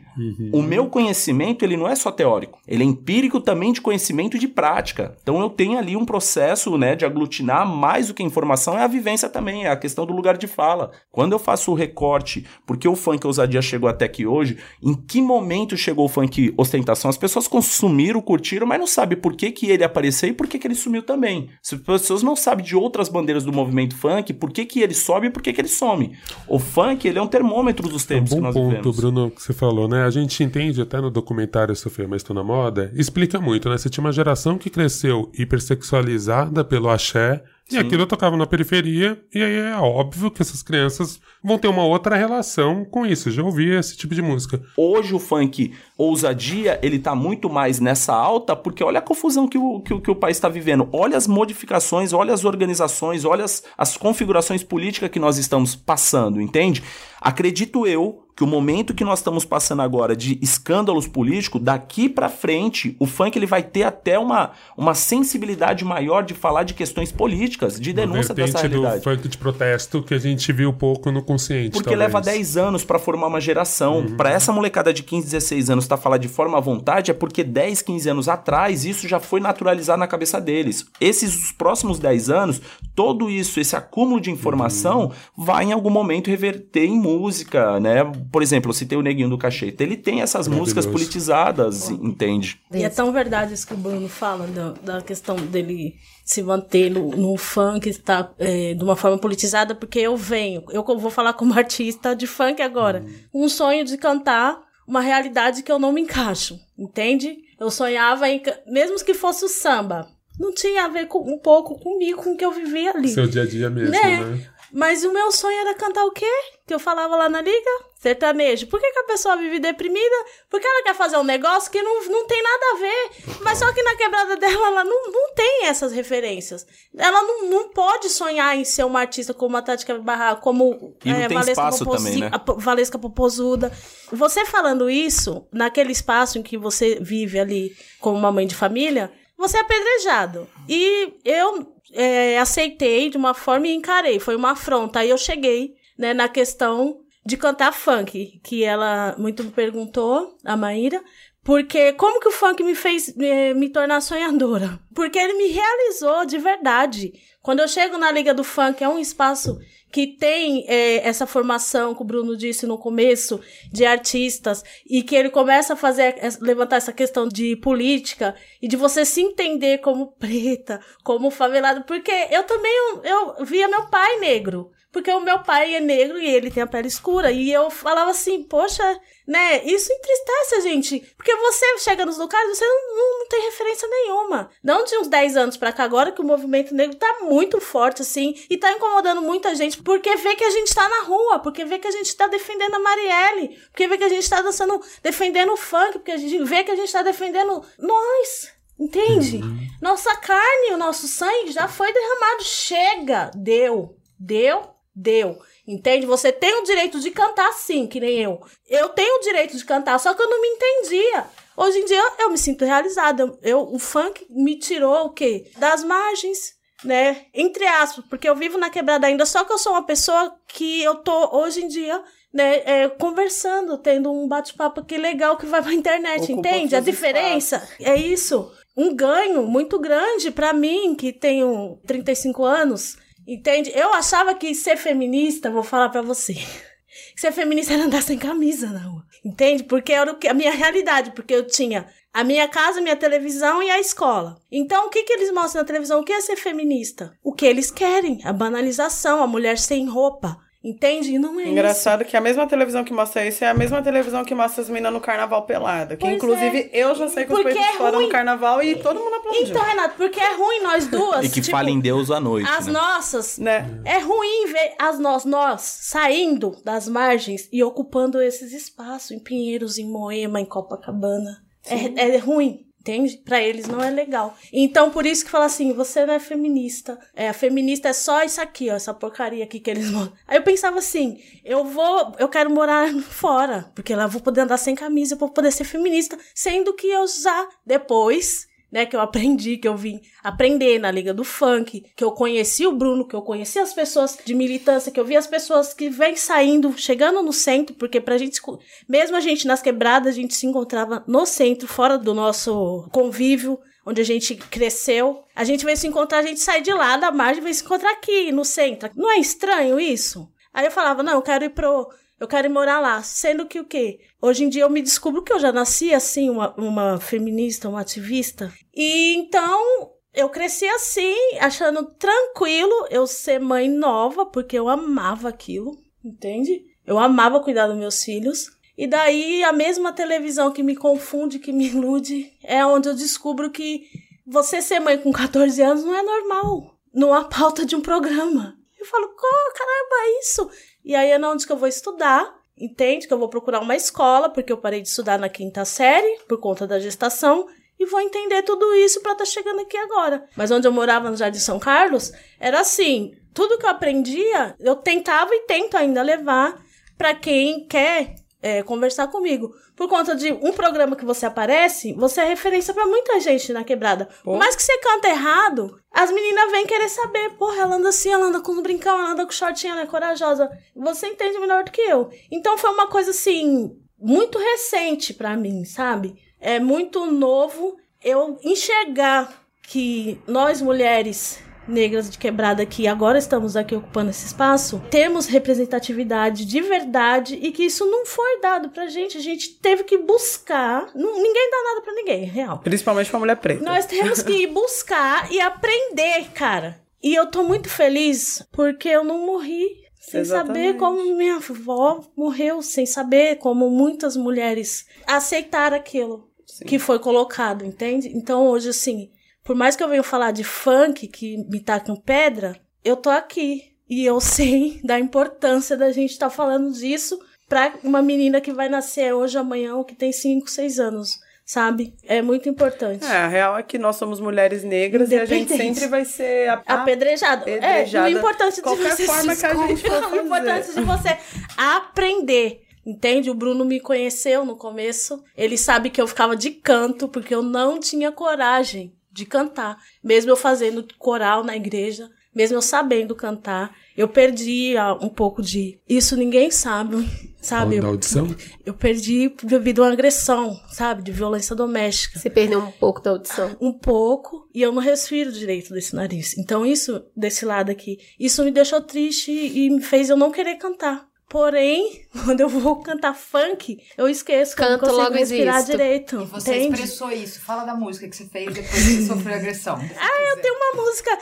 [0.51, 4.39] O meu conhecimento, ele não é só teórico, ele é empírico também de conhecimento e
[4.39, 5.15] de prática.
[5.21, 8.87] Então eu tenho ali um processo, né, de aglutinar mais do que informação é a
[8.87, 10.91] vivência também, é a questão do lugar de fala.
[11.11, 15.21] Quando eu faço o recorte, porque o funk ousadia chegou até aqui hoje, em que
[15.21, 17.09] momento chegou o funk ostentação?
[17.09, 20.57] As pessoas consumiram, curtiram, mas não sabem por que, que ele apareceu e por que,
[20.57, 21.49] que ele sumiu também.
[21.61, 24.93] Se as pessoas não sabem de outras bandeiras do movimento funk, por que, que ele
[24.93, 26.15] sobe e por que, que ele some.
[26.47, 28.97] O funk, ele é um termômetro dos É um tempos que bom nós ponto, vivemos.
[28.97, 30.03] Bruno, que você falou, né?
[30.03, 33.77] A gente entende até no documentário Sofia, mas estou na moda, explica muito, né?
[33.77, 39.41] Você tinha uma geração que cresceu hipersexualizada pelo axé, e aquilo tocava na periferia, e
[39.41, 43.31] aí é óbvio que essas crianças vão ter uma outra relação com isso.
[43.31, 44.61] Já ouvi esse tipo de música.
[44.77, 49.57] Hoje o funk ousadia, ele tá muito mais nessa alta, porque olha a confusão que
[49.57, 50.87] o, que, o- que o país está vivendo.
[50.91, 56.39] Olha as modificações, olha as organizações, olha as, as configurações políticas que nós estamos passando,
[56.39, 56.83] entende?
[57.19, 62.27] Acredito eu que o momento que nós estamos passando agora de escândalos políticos, daqui pra
[62.27, 67.11] frente, o funk ele vai ter até uma, uma sensibilidade maior de falar de questões
[67.11, 68.97] políticas, de denúncia Uma dessa realidade.
[68.97, 71.71] do funk de protesto que a gente viu pouco no consciente.
[71.71, 72.11] Porque talvez.
[72.11, 74.05] leva 10 anos pra formar uma geração.
[74.17, 77.43] Pra essa molecada de 15, 16 anos tá falar de forma à vontade, é porque
[77.43, 80.85] 10, 15 anos atrás isso já foi naturalizado na cabeça deles.
[80.99, 82.61] Esses os próximos 10 anos,
[82.93, 88.03] todo isso, esse acúmulo de informação vai em algum momento reverter em música, né?
[88.31, 89.83] Por exemplo, eu citei o Neguinho do Cacheta.
[89.83, 92.59] Ele tem essas músicas politizadas, entende?
[92.71, 96.89] E é tão verdade isso que o Bruno fala, da, da questão dele se manter
[96.89, 101.33] no, no funk, estar é, de uma forma politizada, porque eu venho, eu vou falar
[101.33, 106.01] como artista de funk agora, um sonho de cantar uma realidade que eu não me
[106.01, 107.37] encaixo, entende?
[107.59, 110.07] Eu sonhava em, mesmo que fosse o samba,
[110.39, 113.09] não tinha a ver com, um pouco comigo, com o que eu vivia ali.
[113.09, 114.19] Seu dia a dia mesmo, Né?
[114.19, 114.47] né?
[114.71, 116.29] Mas o meu sonho era cantar o quê?
[116.67, 117.69] Que eu falava lá na liga?
[117.99, 118.67] Sertanejo.
[118.67, 120.15] Por que, que a pessoa vive deprimida?
[120.49, 123.11] Porque ela quer fazer um negócio que não, não tem nada a ver.
[123.41, 126.65] Mas só que na quebrada dela, ela não, não tem essas referências.
[126.97, 131.09] Ela não, não pode sonhar em ser uma artista como a Tática Barra, como E
[131.13, 132.31] não tem espaço Poposi- também, né?
[132.57, 133.71] Valesca Popozuda.
[134.11, 139.11] Você falando isso, naquele espaço em que você vive ali como uma mãe de família,
[139.37, 140.47] você é apedrejado.
[140.69, 144.19] E eu é, aceitei de uma forma e encarei.
[144.19, 144.99] Foi uma afronta.
[144.99, 150.55] Aí eu cheguei né, na questão de cantar funk, que ela muito me perguntou, a
[150.55, 151.03] Maíra.
[151.43, 154.79] Porque como que o funk me fez eh, me tornar sonhadora?
[154.93, 157.13] Porque ele me realizou de verdade.
[157.41, 159.59] Quando eu chego na Liga do Funk, é um espaço
[159.95, 163.39] que tem é, essa formação que o Bruno disse no começo
[163.71, 168.75] de artistas e que ele começa a fazer levantar essa questão de política e de
[168.75, 172.73] você se entender como preta, como favelado, porque eu também
[173.05, 174.69] eu, eu via meu pai negro.
[174.95, 177.29] Porque o meu pai é negro e ele tem a pele escura.
[177.29, 178.81] E eu falava assim, poxa,
[179.27, 179.61] né?
[179.65, 181.01] Isso entristece a gente.
[181.17, 184.49] Porque você chega nos lugares, você não, não, não, tem referência nenhuma.
[184.63, 188.03] Não de uns 10 anos pra cá, agora que o movimento negro tá muito forte,
[188.03, 191.65] assim, e tá incomodando muita gente, porque vê que a gente tá na rua, porque
[191.65, 194.81] vê que a gente tá defendendo a Marielle, porque vê que a gente tá dançando,
[195.03, 198.55] defendendo o funk, porque a gente vê que a gente tá defendendo nós.
[198.79, 199.37] Entende?
[199.43, 199.67] Uhum.
[199.81, 202.43] Nossa carne, o nosso sangue já foi derramado.
[202.45, 203.31] Chega!
[203.35, 203.97] Deu.
[204.17, 205.37] Deu Deu.
[205.67, 206.05] Entende?
[206.05, 208.39] Você tem o direito de cantar sim, que nem eu.
[208.67, 211.25] Eu tenho o direito de cantar, só que eu não me entendia.
[211.57, 213.37] Hoje em dia eu me sinto realizada.
[213.41, 215.51] Eu, o funk me tirou o quê?
[215.57, 217.25] Das margens, né?
[217.33, 220.83] Entre aspas, porque eu vivo na quebrada ainda, só que eu sou uma pessoa que
[220.83, 222.01] eu tô hoje em dia
[222.35, 226.75] né, é, conversando, tendo um bate-papo aqui legal que vai pra internet, Ocupa entende?
[226.75, 227.85] A diferença espaços.
[227.85, 228.51] é isso.
[228.75, 232.97] Um ganho muito grande para mim, que tenho 35 anos,
[233.27, 233.71] Entende?
[233.73, 236.35] Eu achava que ser feminista, vou falar para você,
[237.15, 239.05] ser feminista era andar sem camisa na rua.
[239.23, 239.63] Entende?
[239.63, 243.79] Porque era a minha realidade, porque eu tinha a minha casa, minha televisão e a
[243.79, 244.39] escola.
[244.51, 245.99] Então, o que, que eles mostram na televisão?
[245.99, 247.17] O que é ser feminista?
[247.23, 248.21] O que eles querem?
[248.23, 251.13] A banalização, a mulher sem roupa, Entende?
[251.13, 252.09] E não é Engraçado isso.
[252.09, 254.91] que a mesma televisão que mostra isso é a mesma televisão que mostra as meninas
[254.91, 255.95] no carnaval pelada.
[255.95, 256.83] Que pois inclusive é.
[256.83, 259.43] eu já sei que os peitos é fora no carnaval e todo mundo aplaudiu.
[259.43, 261.23] Então, Renato, porque é ruim nós duas.
[261.23, 262.49] e que tipo, fala em Deus à noite.
[262.49, 262.73] As né?
[262.73, 263.37] nossas.
[263.37, 263.79] Né?
[263.85, 269.77] É ruim ver as nós, nós saindo das margens e ocupando esses espaços em Pinheiros,
[269.77, 271.43] em Moema, em Copacabana.
[271.67, 272.65] É, é ruim.
[272.85, 273.17] Entende?
[273.17, 274.37] Pra eles não é legal.
[274.53, 276.99] Então, por isso que fala assim, você não é feminista.
[277.15, 280.13] É, a feminista é só isso aqui, ó, essa porcaria aqui que eles moram.
[280.27, 284.41] Aí eu pensava assim, eu vou, eu quero morar fora, porque lá eu vou poder
[284.41, 288.99] andar sem camisa, vou poder ser feminista, sendo que eu já depois né, que eu
[288.99, 293.15] aprendi, que eu vim aprender na Liga do Funk, que eu conheci o Bruno, que
[293.15, 297.23] eu conheci as pessoas de militância, que eu vi as pessoas que vêm saindo, chegando
[297.23, 298.41] no centro, porque pra gente,
[298.85, 303.57] mesmo a gente nas quebradas, a gente se encontrava no centro, fora do nosso convívio,
[303.85, 305.23] onde a gente cresceu.
[305.33, 307.91] A gente veio se encontrar, a gente sai de lá da margem veio se encontrar
[307.91, 308.89] aqui, no centro.
[308.93, 310.27] Não é estranho isso?
[310.53, 311.89] Aí eu falava, não, eu quero ir pro
[312.19, 313.01] eu quero morar lá.
[313.03, 313.99] Sendo que o quê?
[314.21, 317.81] Hoje em dia eu me descubro que eu já nasci assim, uma, uma feminista, uma
[317.81, 318.53] ativista.
[318.73, 325.77] E então eu cresci assim, achando tranquilo eu ser mãe nova, porque eu amava aquilo,
[326.03, 326.63] entende?
[326.85, 328.47] Eu amava cuidar dos meus filhos.
[328.77, 333.51] E daí a mesma televisão que me confunde, que me ilude, é onde eu descubro
[333.51, 333.83] que
[334.25, 336.75] você ser mãe com 14 anos não é normal.
[336.93, 338.57] Não há pauta de um programa.
[338.79, 340.49] Eu falo, caramba, é isso.
[340.85, 343.07] E aí é onde que eu vou estudar, entende?
[343.07, 346.39] Que eu vou procurar uma escola, porque eu parei de estudar na quinta série, por
[346.39, 347.47] conta da gestação,
[347.79, 350.29] e vou entender tudo isso para estar tá chegando aqui agora.
[350.37, 354.75] Mas onde eu morava no Jardim São Carlos, era assim, tudo que eu aprendia, eu
[354.75, 356.63] tentava e tento ainda levar
[356.95, 358.13] para quem quer
[358.45, 359.55] é, conversar comigo.
[359.75, 363.63] Por conta de um programa que você aparece, você é referência para muita gente na
[363.63, 364.07] quebrada.
[364.23, 367.31] Por mais que você canta errado, as meninas vêm querer saber.
[367.39, 369.87] Porra, ela anda assim, ela anda com um brincão, ela anda com shortinho, ela é
[369.87, 370.47] corajosa.
[370.75, 372.11] Você entende melhor do que eu.
[372.31, 376.15] Então foi uma coisa assim, muito recente para mim, sabe?
[376.39, 383.75] É muito novo eu enxergar que nós mulheres negras de quebrada que agora estamos aqui
[383.75, 389.17] ocupando esse espaço, temos representatividade de verdade e que isso não foi dado pra gente.
[389.17, 390.87] A gente teve que buscar.
[390.95, 392.59] Não, ninguém dá nada pra ninguém, real.
[392.59, 393.63] Principalmente pra mulher preta.
[393.63, 396.79] Nós temos que ir buscar e aprender, cara.
[397.01, 400.47] E eu tô muito feliz porque eu não morri sem Exatamente.
[400.47, 406.65] saber como minha avó morreu, sem saber como muitas mulheres aceitaram aquilo Sim.
[406.65, 408.09] que foi colocado, entende?
[408.15, 409.09] Então hoje, assim,
[409.45, 413.71] por mais que eu venha falar de funk, que me tacam pedra, eu tô aqui.
[413.87, 417.17] E eu sei da importância da gente estar tá falando disso
[417.47, 421.93] pra uma menina que vai nascer hoje, amanhã, ou que tem 5, 6 anos sabe?
[422.03, 423.05] É muito importante.
[423.05, 426.49] É, a real é que nós somos mulheres negras e a gente sempre vai ser
[426.67, 427.43] apedrejada.
[427.43, 428.09] apedrejada.
[428.09, 430.17] É, o importante de qualquer você forma que a gente for fazer.
[430.17, 431.17] O importante de você
[431.55, 432.61] aprender.
[432.83, 433.29] Entende?
[433.29, 435.23] O Bruno me conheceu no começo.
[435.37, 439.77] Ele sabe que eu ficava de canto porque eu não tinha coragem de cantar.
[440.03, 445.79] Mesmo eu fazendo coral na igreja, mesmo eu sabendo cantar, eu perdi um pouco de.
[445.87, 446.97] Isso ninguém sabe.
[447.41, 447.79] sabe?
[447.79, 448.27] Da audição?
[448.65, 451.01] Eu perdi devido a uma agressão, sabe?
[451.01, 452.19] De violência doméstica.
[452.19, 453.55] Você perdeu um pouco da audição.
[453.61, 456.37] Um pouco, e eu não respiro direito desse nariz.
[456.37, 460.55] Então, isso, desse lado aqui, isso me deixou triste e me fez eu não querer
[460.55, 461.07] cantar.
[461.29, 465.55] Porém, quando eu vou cantar funk, eu esqueço que eu não Canto, consigo logo respirar
[465.57, 465.71] existo.
[465.71, 466.21] direito.
[466.21, 466.73] E você entende?
[466.81, 467.41] expressou isso.
[467.41, 469.75] Fala da música que você fez depois que você sofreu agressão.
[469.97, 471.17] Ah, eu tenho uma música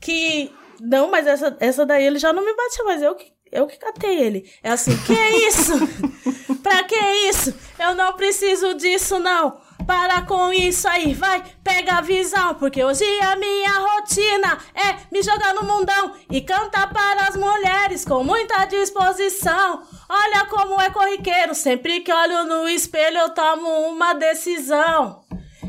[0.00, 0.52] que.
[0.80, 3.76] Não, mas essa, essa daí ele já não me bateu, mas eu que, eu que
[3.78, 4.48] catei ele.
[4.62, 5.72] É assim, que é isso?
[6.62, 6.94] pra que
[7.28, 7.52] isso?
[7.80, 9.60] Eu não preciso disso, não.
[9.88, 12.56] Para com isso aí, vai, pega a visão.
[12.56, 18.04] Porque hoje a minha rotina é me jogar no mundão e cantar para as mulheres
[18.04, 19.82] com muita disposição.
[20.06, 25.24] Olha como é corriqueiro, sempre que olho no espelho eu tomo uma decisão.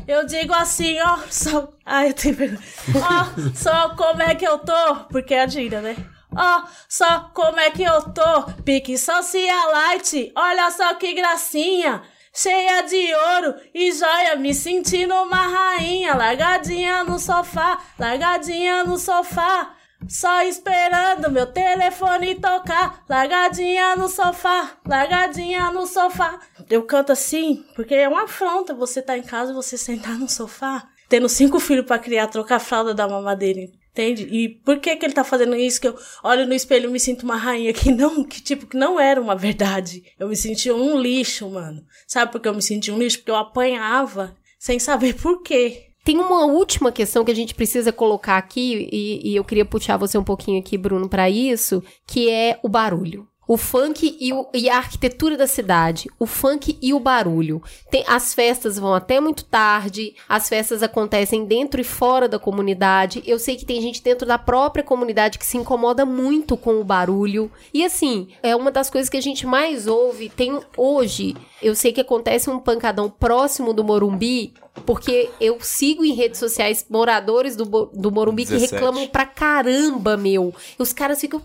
[0.06, 1.72] Eu digo assim, ó, só.
[1.86, 2.60] Ai, eu tenho vergonha.
[2.96, 4.96] Ó, só como é que eu tô.
[5.10, 5.96] Porque é a gíria, né?
[6.36, 8.42] Ó, só como é que eu tô.
[8.66, 10.30] Pique socialite.
[10.36, 12.02] Olha só que gracinha.
[12.32, 16.14] Cheia de ouro e joia, me sentindo uma rainha.
[16.14, 19.74] Largadinha no sofá, largadinha no sofá.
[20.08, 23.04] Só esperando meu telefone tocar.
[23.08, 26.38] Largadinha no sofá, largadinha no sofá.
[26.70, 30.28] Eu canto assim porque é uma afronta você tá em casa e você sentar no
[30.28, 33.68] sofá, tendo cinco filhos pra criar, trocar fralda da mamadeira.
[34.00, 34.26] Entende?
[34.30, 35.78] E por que que ele tá fazendo isso?
[35.78, 38.76] Que eu olho no espelho e me sinto uma rainha que não, que tipo, que
[38.76, 40.02] não era uma verdade.
[40.18, 41.84] Eu me senti um lixo, mano.
[42.06, 43.18] Sabe por que eu me senti um lixo?
[43.18, 45.88] Porque eu apanhava sem saber por quê.
[46.02, 49.98] Tem uma última questão que a gente precisa colocar aqui, e, e eu queria puxar
[49.98, 53.28] você um pouquinho aqui, Bruno, para isso, que é o barulho.
[53.52, 57.60] O funk e, o- e a arquitetura da cidade, o funk e o barulho.
[57.90, 63.24] Tem, as festas vão até muito tarde, as festas acontecem dentro e fora da comunidade.
[63.26, 66.84] Eu sei que tem gente dentro da própria comunidade que se incomoda muito com o
[66.84, 67.50] barulho.
[67.74, 70.28] E assim, é uma das coisas que a gente mais ouve.
[70.28, 74.54] Tem hoje, eu sei que acontece um pancadão próximo do Morumbi,
[74.86, 78.74] porque eu sigo em redes sociais moradores do, do Morumbi que 17.
[78.74, 80.54] reclamam pra caramba, meu.
[80.78, 81.42] E os caras ficam.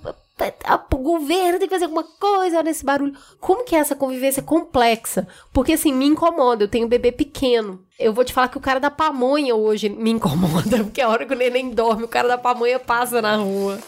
[0.63, 3.13] "Ah, O governo tem que fazer alguma coisa nesse barulho.
[3.39, 5.27] Como que é essa convivência complexa?
[5.53, 6.63] Porque assim, me incomoda.
[6.63, 7.83] Eu tenho um bebê pequeno.
[7.99, 10.77] Eu vou te falar que o cara da pamonha hoje me incomoda.
[10.83, 13.79] Porque a hora que o neném dorme, o cara da pamonha passa na rua.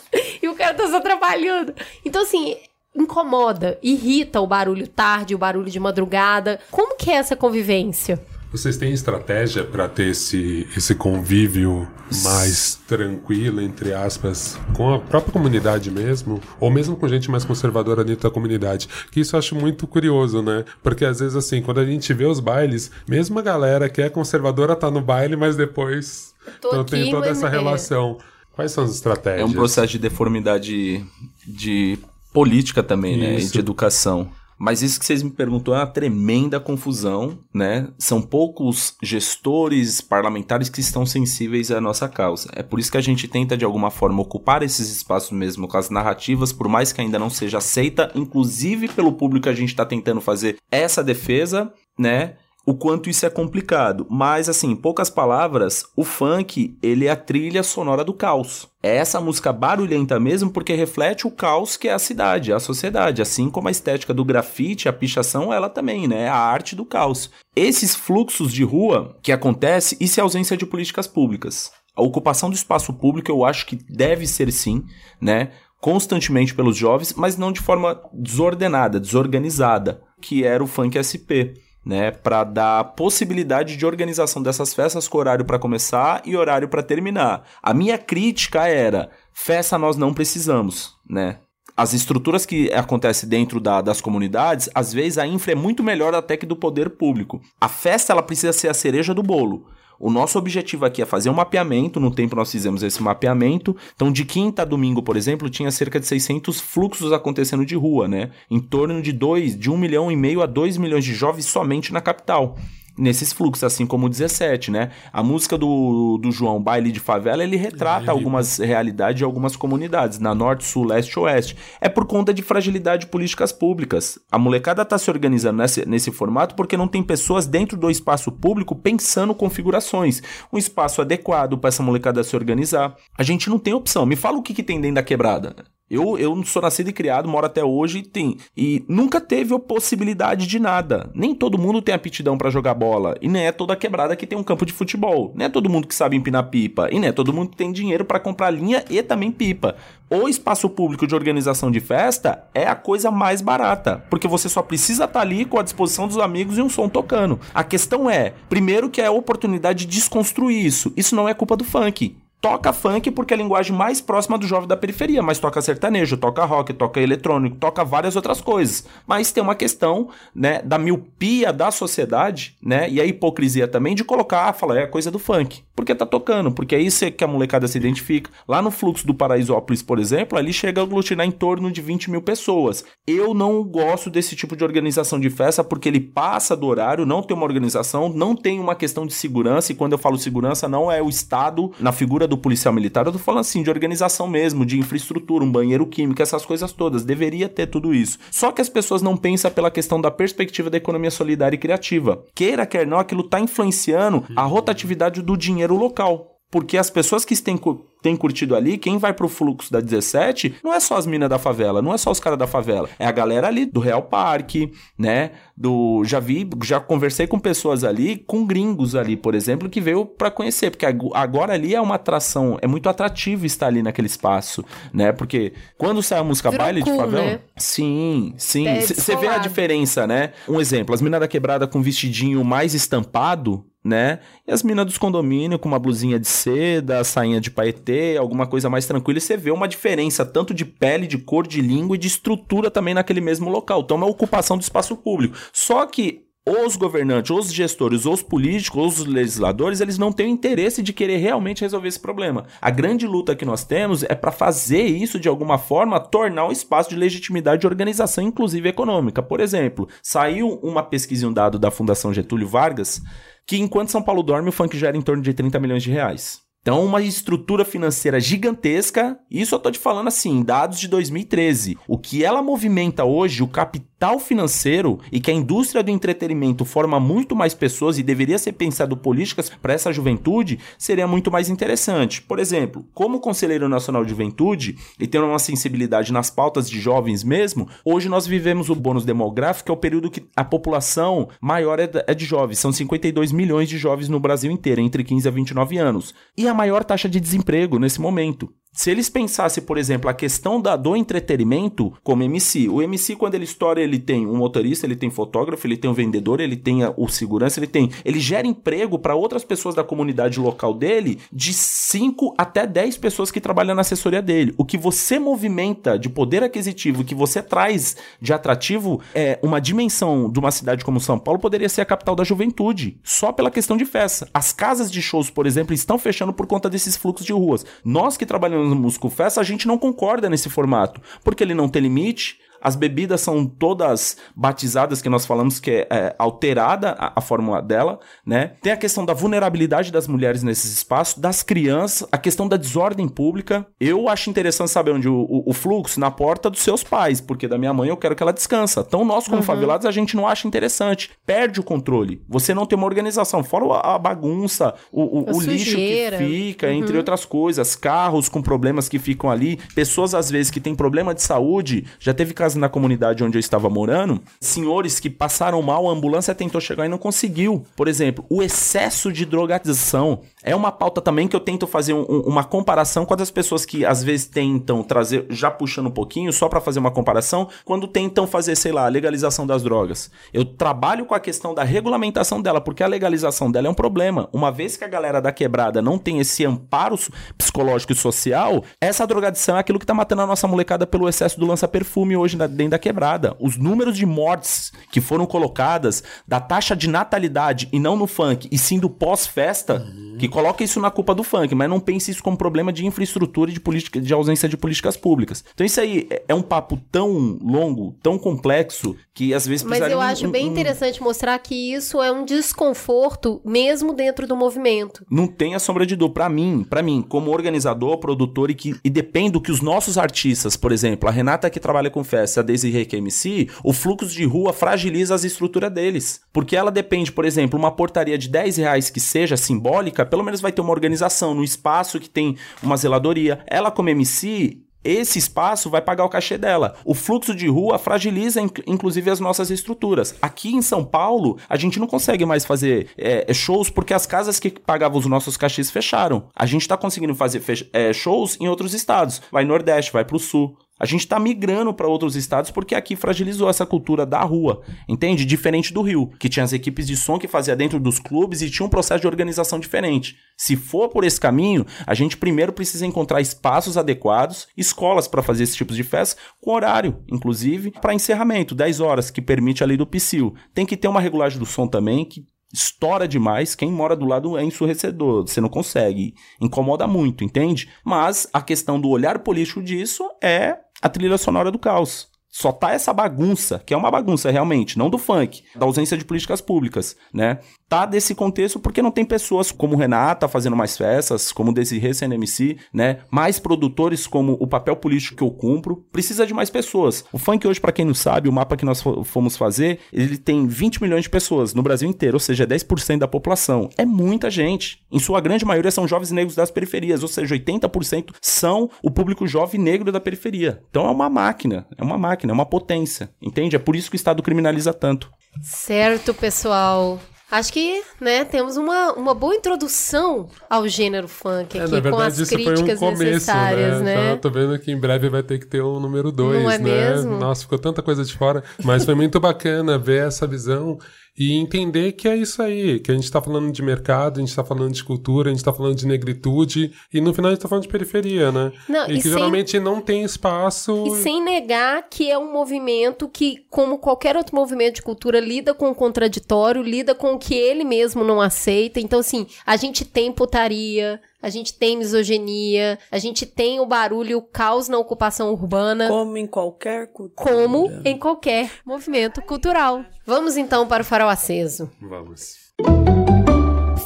[0.42, 1.74] E o cara tá só trabalhando.
[2.06, 2.56] Então, assim,
[2.96, 6.60] incomoda, irrita o barulho tarde, o barulho de madrugada.
[6.72, 8.20] Como que é essa convivência?
[8.50, 11.86] Vocês têm estratégia para ter esse, esse convívio
[12.24, 16.40] mais tranquilo, entre aspas, com a própria comunidade mesmo?
[16.60, 18.88] Ou mesmo com gente mais conservadora dentro da comunidade?
[19.12, 20.64] Que isso eu acho muito curioso, né?
[20.82, 24.10] Porque às vezes, assim, quando a gente vê os bailes, mesmo a galera que é
[24.10, 27.50] conservadora tá no baile, mas depois então, aqui, tem toda essa é.
[27.50, 28.18] relação.
[28.54, 29.42] Quais são as estratégias?
[29.42, 31.06] É um processo de deformidade
[31.46, 32.00] de
[32.34, 33.34] política também, né?
[33.34, 33.54] E Isso.
[33.54, 34.32] de educação.
[34.60, 37.90] Mas isso que vocês me perguntou é uma tremenda confusão, né?
[37.98, 42.50] São poucos gestores parlamentares que estão sensíveis à nossa causa.
[42.54, 45.78] É por isso que a gente tenta, de alguma forma, ocupar esses espaços mesmo com
[45.78, 49.86] as narrativas, por mais que ainda não seja aceita, inclusive pelo público a gente está
[49.86, 52.36] tentando fazer essa defesa, né?
[52.68, 54.06] O quanto isso é complicado.
[54.10, 58.68] Mas, assim, em poucas palavras, o funk, ele é a trilha sonora do caos.
[58.84, 63.22] É essa música barulhenta mesmo porque reflete o caos que é a cidade, a sociedade.
[63.22, 66.24] Assim como a estética do grafite, a pichação, ela também, né?
[66.24, 67.32] É a arte do caos.
[67.56, 71.72] Esses fluxos de rua que acontece, isso é ausência de políticas públicas.
[71.96, 74.84] A ocupação do espaço público eu acho que deve ser sim,
[75.22, 75.52] né?
[75.80, 81.56] Constantemente pelos jovens, mas não de forma desordenada, desorganizada, que era o funk SP
[81.88, 86.84] né, para dar possibilidade de organização dessas festas com horário para começar e horário para
[86.84, 87.44] terminar.
[87.64, 91.38] A minha crítica era: festa nós não precisamos, né?
[91.78, 96.14] As estruturas que acontecem dentro da- das comunidades, às vezes a infra é muito melhor
[96.14, 97.40] até que do poder público.
[97.62, 99.68] A festa ela precisa ser a cereja do bolo.
[100.00, 103.76] O nosso objetivo aqui é fazer um mapeamento, no tempo nós fizemos esse mapeamento.
[103.96, 108.08] Então, de quinta a domingo, por exemplo, tinha cerca de 600 fluxos acontecendo de rua,
[108.08, 108.32] né?
[108.50, 111.92] Em torno de 2, de 1 milhão e meio a 2 milhões de jovens somente
[111.92, 112.58] na capital.
[112.98, 114.92] Nesses fluxos, assim como o 17, né?
[115.14, 120.20] A música do, do João, Baile de Favela, ele retrata algumas realidades de algumas comunidades,
[120.20, 121.56] na norte, sul, leste e oeste.
[121.80, 124.18] É por conta de fragilidade de políticas públicas.
[124.32, 128.32] A molecada tá se organizando nesse, nesse formato porque não tem pessoas dentro do espaço
[128.32, 130.22] público pensando configurações.
[130.52, 132.96] Um espaço adequado para essa molecada se organizar.
[133.18, 134.06] A gente não tem opção.
[134.06, 135.56] Me fala o que, que tem dentro da quebrada.
[135.90, 138.38] Eu, eu sou nascido e criado, moro até hoje e tem.
[138.56, 141.10] E nunca teve a possibilidade de nada.
[141.14, 143.16] Nem todo mundo tem aptidão pra jogar bola.
[143.22, 145.32] E nem é toda quebrada que tem um campo de futebol.
[145.34, 146.90] Nem é todo mundo que sabe empinar pipa.
[146.92, 149.78] E nem é todo mundo que tem dinheiro pra comprar linha e também pipa.
[150.10, 154.04] O espaço público de organização de festa é a coisa mais barata.
[154.10, 157.40] Porque você só precisa estar ali com a disposição dos amigos e um som tocando.
[157.54, 160.92] A questão é, primeiro que é a oportunidade de desconstruir isso.
[160.98, 164.48] Isso não é culpa do funk toca funk porque é a linguagem mais próxima do
[164.48, 168.86] jovem da periferia, mas toca sertanejo, toca rock, toca eletrônico, toca várias outras coisas.
[169.06, 174.04] Mas tem uma questão, né, da miopia da sociedade, né, e a hipocrisia também de
[174.04, 175.64] colocar, ah, fala, é coisa do funk.
[175.76, 178.32] Porque tá tocando, porque é isso que a molecada se identifica.
[178.48, 182.10] Lá no fluxo do Paraisópolis, por exemplo, ali chega a aglutinar em torno de 20
[182.10, 182.84] mil pessoas.
[183.06, 187.22] Eu não gosto desse tipo de organização de festa porque ele passa do horário, não
[187.22, 190.92] tem uma organização, não tem uma questão de segurança, e quando eu falo segurança, não
[190.92, 194.66] é o Estado na figura do policial militar, eu tô falando assim, de organização mesmo,
[194.66, 197.04] de infraestrutura, um banheiro químico, essas coisas todas.
[197.04, 198.20] Deveria ter tudo isso.
[198.32, 202.24] Só que as pessoas não pensam pela questão da perspectiva da economia solidária e criativa.
[202.36, 206.37] Queira, quer não, aquilo tá influenciando a rotatividade do dinheiro local.
[206.50, 207.60] Porque as pessoas que têm,
[208.02, 211.38] têm curtido ali, quem vai pro fluxo da 17, não é só as minas da
[211.38, 212.90] favela, não é só os caras da favela.
[212.98, 215.32] É a galera ali do Real Parque, né?
[215.58, 216.04] Do.
[216.06, 220.32] Já vi, já conversei com pessoas ali, com gringos ali, por exemplo, que veio para
[220.32, 220.72] conhecer.
[220.72, 224.64] Porque agora ali é uma atração, é muito atrativo estar ali naquele espaço,
[224.94, 225.12] né?
[225.12, 227.26] Porque quando sai a música Virou baile cool, de favela.
[227.26, 227.40] né?
[227.58, 228.68] Sim, sim.
[228.68, 230.32] É Você vê a diferença, né?
[230.48, 234.20] Um exemplo, as minas da quebrada com vestidinho mais estampado, né?
[234.46, 238.70] E as minas dos condomínios com uma blusinha de seda, sainha de paetê, alguma coisa
[238.70, 239.18] mais tranquila.
[239.18, 242.70] E você vê uma diferença tanto de pele, de cor, de língua e de estrutura
[242.70, 243.82] também naquele mesmo local.
[243.82, 245.38] Então é uma ocupação do espaço público.
[245.54, 250.82] Só que os governantes, os gestores, os políticos, os legisladores, eles não têm o interesse
[250.82, 252.46] de querer realmente resolver esse problema.
[252.62, 256.52] A grande luta que nós temos é para fazer isso de alguma forma tornar um
[256.52, 259.22] espaço de legitimidade de organização, inclusive econômica.
[259.22, 263.02] Por exemplo, saiu uma pesquisa e um dado da Fundação Getúlio Vargas
[263.46, 266.47] que enquanto São Paulo dorme, o funk gera em torno de 30 milhões de reais.
[266.68, 269.18] Então, uma estrutura financeira gigantesca.
[269.32, 271.78] Isso eu tô te falando assim, dados de 2013.
[271.88, 277.00] O que ela movimenta hoje, o capital financeiro e que a indústria do entretenimento forma
[277.00, 282.22] muito mais pessoas e deveria ser pensado políticas para essa juventude, seria muito mais interessante.
[282.22, 287.24] Por exemplo, como Conselheiro Nacional de Juventude e tendo uma sensibilidade nas pautas de jovens
[287.24, 291.80] mesmo, hoje nós vivemos o bônus demográfico, que é o período que a população maior
[291.80, 292.60] é é de jovens.
[292.60, 296.14] São 52 milhões de jovens no Brasil inteiro, entre 15 a 29 anos.
[296.38, 298.52] E a maior taxa de desemprego nesse momento.
[298.78, 303.34] Se eles pensassem, por exemplo, a questão da, do entretenimento como MC, o MC, quando
[303.34, 306.84] ele estoura, ele tem um motorista, ele tem fotógrafo, ele tem um vendedor, ele tem
[306.84, 307.90] a- o segurança, ele tem.
[308.06, 313.32] Ele gera emprego para outras pessoas da comunidade local dele, de 5 até 10 pessoas
[313.32, 314.54] que trabalham na assessoria dele.
[314.60, 320.30] O que você movimenta de poder aquisitivo, que você traz de atrativo, é uma dimensão
[320.32, 323.76] de uma cidade como São Paulo poderia ser a capital da juventude, só pela questão
[323.76, 324.30] de festa.
[324.32, 327.66] As casas de shows, por exemplo, estão fechando por conta desses fluxos de ruas.
[327.84, 331.70] Nós que trabalhamos no Músico Festa, a gente não concorda nesse formato, porque ele não
[331.70, 332.40] tem limite.
[332.62, 337.62] As bebidas são todas batizadas, que nós falamos que é, é, alterada a, a fórmula
[337.62, 338.54] dela, né?
[338.62, 343.08] Tem a questão da vulnerabilidade das mulheres nesses espaços, das crianças, a questão da desordem
[343.08, 343.66] pública.
[343.80, 347.48] Eu acho interessante saber onde o, o- o fluxo na porta dos seus pais, porque
[347.48, 348.84] da minha mãe eu quero que ela descansa.
[348.88, 351.12] Então nós, como favelados, a gente não acha interessante.
[351.26, 352.22] Perde o controle.
[352.28, 355.82] Você não tem uma organização, fora a, a bagunça, o, o- lixo que
[356.18, 360.76] fica, entre outras coisas, carros com problemas que ficam ali, pessoas às vezes que têm
[360.76, 365.90] problema de saúde, já teve na comunidade onde eu estava morando, senhores que passaram mal,
[365.90, 367.66] a ambulância tentou chegar e não conseguiu.
[367.76, 372.06] Por exemplo, o excesso de drogadização é uma pauta também que eu tento fazer um-
[372.10, 376.32] um- uma comparação com as pessoas que às vezes tentam trazer, já puxando um pouquinho,
[376.32, 380.10] só para fazer uma comparação, quando tentam fazer, sei lá, a legalização das drogas.
[380.34, 384.30] Eu trabalho com a questão da regulamentação dela, porque a legalização dela é um problema.
[384.32, 386.98] Uma vez que a galera da quebrada não tem esse amparo
[387.38, 391.40] psicológico e social, essa drogadição é aquilo que tá matando a nossa molecada pelo excesso
[391.40, 393.36] do lança-perfume hoje dentro da quebrada.
[393.40, 398.48] Os números de mortes que foram colocadas da taxa de natalidade e não no funk,
[398.52, 399.86] e sim do pós-festa,
[400.20, 403.50] que coloca isso na culpa do funk, mas não pense isso como problema de infraestrutura
[403.50, 405.44] e de política, de ausência de políticas públicas.
[405.56, 409.82] Então isso aí é- é um papo tão longo, tão complexo, que às vezes Mas
[409.90, 414.36] eu acho um- bem um- interessante mostrar que isso é um desconforto mesmo dentro do
[414.36, 415.04] movimento.
[415.10, 416.14] Não tem a sombra de dúvida.
[416.14, 419.98] Pra mim, para mim, como organizador, produtor e que e depende do que os nossos
[419.98, 423.74] artistas, por exemplo, a Renata que trabalha com festa, a Desiree que é MC, o
[423.74, 426.22] fluxo de rua fragiliza as estruturas deles.
[426.32, 430.52] Porque ela depende, por exemplo, uma portaria de 10 reais que seja simbólica, pelo vai
[430.52, 433.40] ter uma organização no espaço que tem uma zeladoria.
[433.48, 436.76] Ela como MC, esse espaço vai pagar o cachê dela.
[436.86, 440.16] O fluxo de rua fragiliza, inc- inclusive, as nossas estruturas.
[440.22, 444.40] Aqui em São Paulo, a gente não consegue mais fazer é, shows porque as casas
[444.40, 446.28] que pagavam os nossos cachês fecharam.
[446.36, 447.44] A gente tá conseguindo fazer
[447.74, 449.22] é, shows em outros estados.
[449.32, 450.58] Vai Nordeste, vai pro Sul.
[450.80, 455.26] A gente está migrando para outros estados porque aqui fragilizou essa cultura da rua, entende?
[455.26, 458.50] Diferente do Rio, que tinha as equipes de som que fazia dentro dos clubes e
[458.50, 460.18] tinha um processo de organização diferente.
[460.38, 465.44] Se for por esse caminho, a gente primeiro precisa encontrar espaços adequados, escolas para fazer
[465.44, 469.78] esse tipo de festa, com horário, inclusive, para encerramento, 10 horas, que permite a lei
[469.78, 470.36] do PSIL.
[470.54, 474.38] Tem que ter uma regulagem do som também, que estoura demais, quem mora do lado
[474.38, 477.70] é ensurrecedor, você não consegue, incomoda muito, entende?
[477.84, 482.08] Mas a questão do olhar político disso é a trilha sonora do caos.
[482.30, 486.06] Só tá essa bagunça, que é uma bagunça realmente, não do funk, da ausência de
[486.06, 487.40] políticas públicas, né?
[487.70, 492.58] Tá desse contexto porque não tem pessoas como Renata fazendo mais festas, como Desirê CNMC,
[492.74, 493.00] né?
[493.12, 495.86] Mais produtores como o papel político que eu cumpro.
[495.92, 497.04] Precisa de mais pessoas.
[497.12, 500.18] O funk hoje, para quem não sabe, o mapa que nós fo- fomos fazer, ele
[500.18, 503.70] tem 20 milhões de pessoas no Brasil inteiro, ou seja, é 10% da população.
[503.78, 504.82] É muita gente.
[504.90, 509.28] Em sua grande maioria são jovens negros das periferias, ou seja, 80% são o público
[509.28, 510.62] jovem negro da periferia.
[510.70, 513.58] Então é uma máquina, é uma máquina, é uma potência, entende?
[513.58, 515.12] É por isso que o Estado criminaliza tanto.
[515.42, 517.00] Certo, pessoal.
[517.30, 521.82] Acho que, né, temos uma, uma boa introdução ao gênero funk É, aqui, na com
[521.82, 524.12] verdade, as isso foi um críticas começo, necessárias, né?
[524.12, 524.16] né?
[524.16, 526.64] Tô vendo que em breve vai ter que ter um número 2, Não é né?
[526.64, 527.18] mesmo?
[527.18, 528.44] Nossa, ficou tanta coisa de fora.
[528.64, 530.80] Mas foi muito bacana ver essa visão
[531.18, 534.36] e entender que é isso aí, que a gente tá falando de mercado, a gente
[534.36, 537.42] tá falando de cultura, a gente tá falando de negritude, e no final a gente
[537.42, 538.52] tá falando de periferia, né?
[538.70, 540.86] Não, e e que sem- geralmente não tem espaço.
[540.88, 545.54] E sem negar que é um movimento que, como qualquer outro movimento de cultura, lida
[545.54, 548.80] com o contraditório, lida com o que ele mesmo não aceita.
[548.80, 554.12] Então, assim, a gente tem putaria, a gente tem misoginia, a gente tem o barulho
[554.12, 555.88] e o caos na ocupação urbana.
[555.88, 557.32] Como em qualquer cultura.
[557.32, 559.84] Como em qualquer movimento cultural.
[560.06, 561.70] Vamos então para o farol aceso.
[561.82, 562.36] Vamos.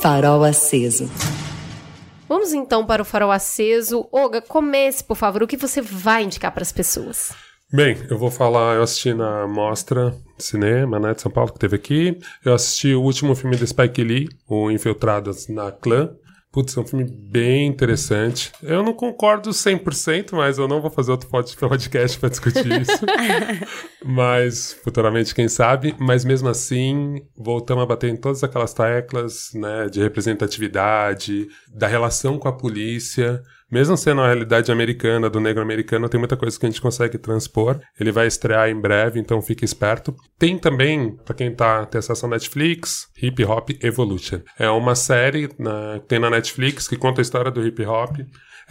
[0.02, 1.10] Farol aceso.
[2.28, 4.08] Vamos então para o farol aceso.
[4.12, 5.44] Olga, comece, por favor.
[5.44, 7.34] O que você vai indicar para as pessoas?
[7.74, 11.60] Bem, eu vou falar, eu assisti na Mostra de Cinema, né, de São Paulo, que
[11.60, 12.20] teve aqui.
[12.44, 16.14] Eu assisti o último filme do Spike Lee, o Infiltrados na Clã.
[16.52, 18.52] Putz, é um filme bem interessante.
[18.62, 23.06] Eu não concordo 100%, mas eu não vou fazer outro pod- podcast para discutir isso.
[24.04, 25.96] mas, futuramente, quem sabe.
[25.98, 32.38] Mas, mesmo assim, voltamos a bater em todas aquelas teclas, né, de representatividade, da relação
[32.38, 33.42] com a polícia.
[33.72, 37.18] Mesmo sendo a realidade americana, do negro americano, tem muita coisa que a gente consegue
[37.18, 37.80] transpor.
[37.98, 40.14] Ele vai estrear em breve, então fique esperto.
[40.38, 44.42] Tem também, pra quem tá, tem acesso à Netflix, Hip Hop Evolution.
[44.60, 48.18] É uma série né, que tem na Netflix que conta a história do hip hop.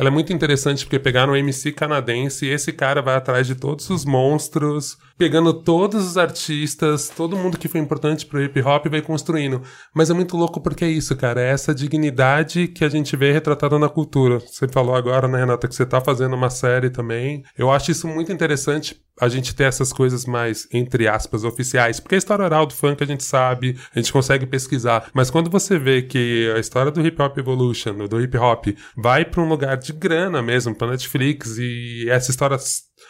[0.01, 3.55] Ela é muito interessante porque pegaram um MC canadense e esse cara vai atrás de
[3.55, 8.87] todos os monstros, pegando todos os artistas, todo mundo que foi importante pro hip hop
[8.87, 9.61] e vai construindo.
[9.95, 11.43] Mas é muito louco porque é isso, cara.
[11.43, 14.39] É essa dignidade que a gente vê retratada na cultura.
[14.39, 17.45] Você falou agora, né, Renata, que você tá fazendo uma série também.
[17.55, 22.01] Eu acho isso muito interessante a gente ter essas coisas mais, entre aspas, oficiais.
[22.01, 25.11] Porque a história oral do funk a gente sabe, a gente consegue pesquisar.
[25.13, 29.25] Mas quando você vê que a história do Hip Hop Evolution, do hip hop, vai
[29.25, 32.57] para um lugar de grana mesmo, pra Netflix, e essa história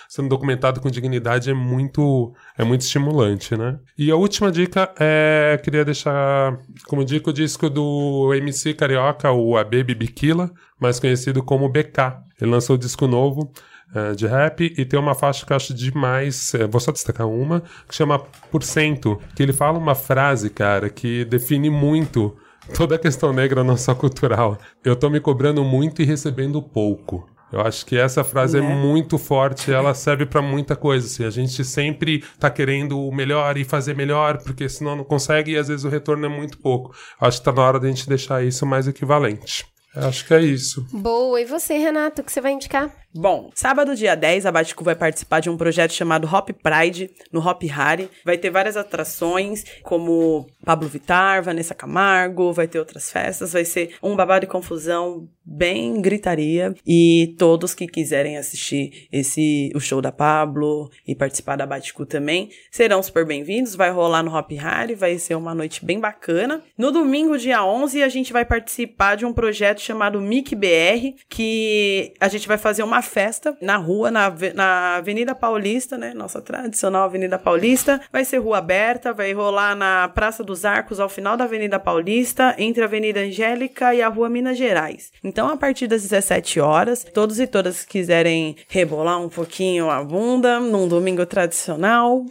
[0.08, 3.78] sendo documentada com dignidade é muito, é muito estimulante, né?
[3.96, 9.56] E a última dica é, queria deixar como dica o disco do MC Carioca, o
[9.56, 10.50] AB Bikila,
[10.80, 12.18] mais conhecido como BK.
[12.40, 13.52] Ele lançou um disco novo,
[13.94, 17.26] eh, de rap e tem uma faixa que eu acho demais, eh, vou só destacar
[17.28, 18.18] uma, que chama
[18.50, 22.36] Por Cento, que ele fala uma frase, cara, que define muito
[22.76, 24.58] toda a questão negra não só cultural.
[24.84, 27.28] Eu tô me cobrando muito e recebendo pouco.
[27.52, 28.72] Eu acho que essa frase é Né?
[28.76, 31.04] muito forte, ela serve pra muita coisa.
[31.04, 35.50] Assim, a gente sempre tá querendo o melhor e fazer melhor, porque senão não consegue
[35.50, 36.94] e às vezes o retorno é muito pouco.
[37.20, 39.66] Acho que tá na hora da gente deixar isso mais equivalente.
[39.96, 40.86] Eu acho que é isso.
[40.92, 41.40] Boa.
[41.40, 42.88] E você, Renato, o que você vai indicar?
[43.12, 47.40] Bom, sábado, dia 10, a Baticu vai participar de um projeto chamado Hop Pride, no
[47.44, 48.08] Hop Hari.
[48.24, 53.52] Vai ter várias atrações, como Pablo Vittar, Vanessa Camargo, vai ter outras festas.
[53.52, 56.72] Vai ser um babado e confusão bem gritaria.
[56.86, 62.50] E todos que quiserem assistir esse o show da Pablo e participar da Baticu também,
[62.70, 63.74] serão super bem-vindos.
[63.74, 66.62] Vai rolar no Hop Hari, vai ser uma noite bem bacana.
[66.78, 72.14] No domingo, dia 11, a gente vai participar de um projeto chamado MIC BR, que
[72.20, 76.12] a gente vai fazer uma a festa na rua, na, na Avenida Paulista, né?
[76.14, 78.00] Nossa tradicional Avenida Paulista.
[78.12, 82.54] Vai ser rua aberta, vai rolar na Praça dos Arcos, ao final da Avenida Paulista,
[82.58, 85.10] entre a Avenida Angélica e a Rua Minas Gerais.
[85.24, 90.02] Então, a partir das 17 horas, todos e todas que quiserem rebolar um pouquinho a
[90.02, 92.24] bunda num domingo tradicional,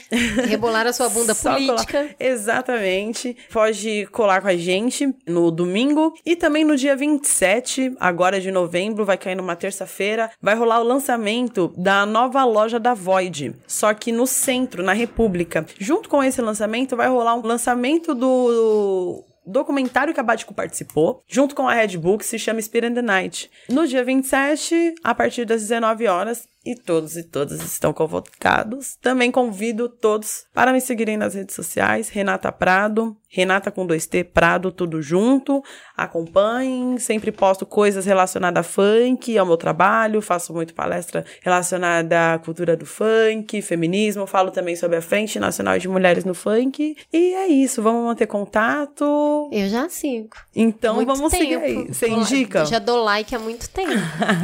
[0.47, 1.99] Rebolar a sua bunda política.
[1.99, 3.35] colar- Exatamente.
[3.51, 6.13] Pode colar com a gente no domingo.
[6.25, 10.83] E também no dia 27, agora de novembro, vai cair numa terça-feira, vai rolar o
[10.83, 13.55] lançamento da nova loja da Void.
[13.67, 15.65] Só que no centro, na República.
[15.79, 21.55] Junto com esse lançamento, vai rolar um lançamento do documentário que a Bático participou, junto
[21.55, 23.49] com a Red que se chama Spirit in the Night.
[23.67, 28.95] No dia 27, a partir das 19 horas, e todos e todas estão convocados.
[29.01, 34.71] Também convido todos para me seguirem nas redes sociais, Renata Prado, Renata com 2T Prado,
[34.71, 35.63] tudo junto.
[35.95, 42.39] Acompanhem, sempre posto coisas relacionadas a funk, ao meu trabalho, faço muito palestra relacionada à
[42.39, 46.95] cultura do funk, feminismo, falo também sobre a Frente Nacional de Mulheres no Funk.
[47.13, 49.49] E é isso, vamos manter contato.
[49.51, 50.29] Eu já sigo.
[50.55, 51.65] Então Muito vamos seguir tempo.
[51.65, 51.87] aí.
[51.93, 52.65] Você indica?
[52.65, 53.93] Já dou like há muito tempo.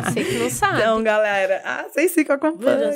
[0.05, 0.79] Você que não sabe.
[0.79, 2.95] Então, galera, ah, vocês ficam acompanhando.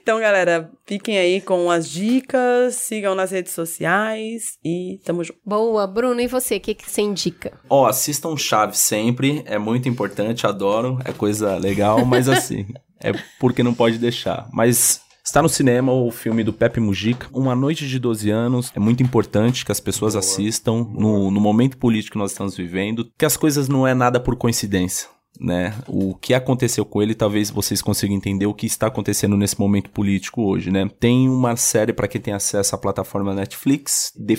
[0.00, 5.38] então, galera, fiquem aí com as dicas, sigam nas redes sociais e tamo junto.
[5.44, 6.56] Boa, Bruno, e você?
[6.56, 7.52] O que, que você indica?
[7.68, 12.66] Ó, assistam Chaves sempre, é muito importante, adoro, é coisa legal, mas assim,
[13.00, 14.48] é porque não pode deixar.
[14.52, 18.80] Mas está no cinema o filme do Pepe Mujica, Uma Noite de 12 Anos, é
[18.80, 23.24] muito importante que as pessoas assistam no, no momento político que nós estamos vivendo, que
[23.24, 25.08] as coisas não é nada por coincidência.
[25.38, 25.74] Né?
[25.86, 29.90] O que aconteceu com ele, talvez vocês consigam entender o que está acontecendo nesse momento
[29.90, 30.88] político hoje, né?
[30.98, 34.34] Tem uma série para quem tem acesso à plataforma Netflix, The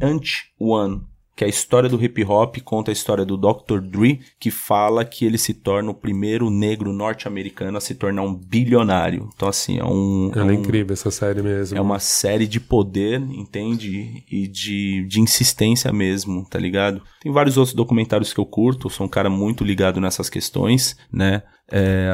[0.00, 0.26] Ant
[0.58, 1.02] One,
[1.36, 3.80] que é a história do hip hop, conta a história do Dr.
[3.82, 8.34] Dre, que fala que ele se torna o primeiro negro norte-americano a se tornar um
[8.34, 9.28] bilionário.
[9.34, 10.30] Então, assim, é um.
[10.34, 11.76] Ela é um- incrível essa série mesmo.
[11.76, 14.24] é uma série de poder, entende?
[14.30, 17.02] E de, de insistência mesmo, tá ligado?
[17.20, 21.42] Tem vários outros documentários que eu curto, sou um cara muito ligado nessas questões, né?
[21.70, 22.10] É,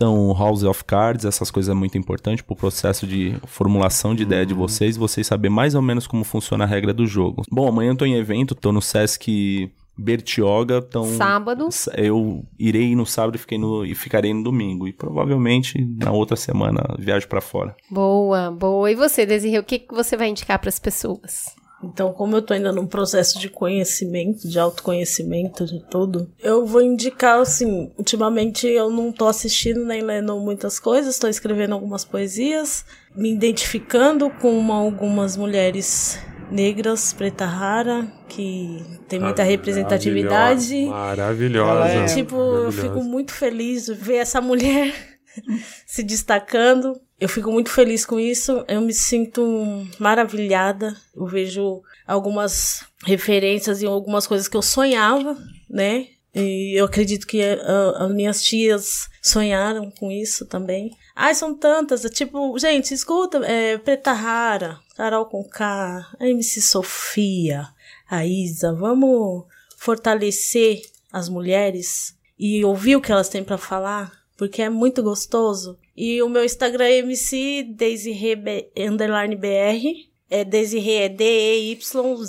[0.00, 4.46] assistam House of Cards, essas coisas é muito importante pro processo de formulação de ideia
[4.46, 7.42] de vocês, vocês saber mais ou menos como funciona a regra do jogo.
[7.50, 11.68] Bom, amanhã eu tô em evento, tô no Sesc Bertioga, então Sábado.
[11.94, 14.88] eu irei no sábado e, fiquei no, e ficarei no domingo.
[14.88, 17.76] E provavelmente na outra semana viajo pra fora.
[17.90, 18.90] Boa, boa.
[18.90, 21.54] E você, Desirê, o que, que você vai indicar para as pessoas?
[21.82, 26.82] Então, como eu tô ainda num processo de conhecimento, de autoconhecimento de tudo, eu vou
[26.82, 32.84] indicar, assim, ultimamente eu não tô assistindo nem lendo muitas coisas, tô escrevendo algumas poesias,
[33.16, 36.18] me identificando com uma- algumas mulheres
[36.50, 40.84] negras, preta rara, que tem muita representatividade.
[40.86, 41.88] Maravilhosa.
[41.88, 42.82] É- Tipo, eu Maravilhosa.
[42.82, 44.92] fico muito feliz de ver essa mulher
[45.86, 47.00] se destacando.
[47.20, 48.64] Eu fico muito feliz com isso.
[48.66, 50.96] Eu me sinto maravilhada.
[51.14, 55.36] Eu vejo algumas referências em algumas coisas que eu sonhava,
[55.68, 56.08] né?
[56.34, 60.96] E eu acredito que ah, as minhas tias sonharam com isso também.
[61.14, 62.04] Ai, são tantas.
[62.04, 63.38] é Tipo, gente, escuta.
[63.44, 67.68] É, Preta Rara, Carol Conká, a MC Sofia,
[68.08, 68.72] a Isa.
[68.72, 69.44] Vamos
[69.76, 70.82] fortalecer
[71.12, 75.78] as mulheres e ouvir o que elas têm pra falar, porque é muito gostoso.
[76.02, 80.08] E o meu Instagram é MC Desirê B- underline BR.
[80.30, 81.08] É Desirê é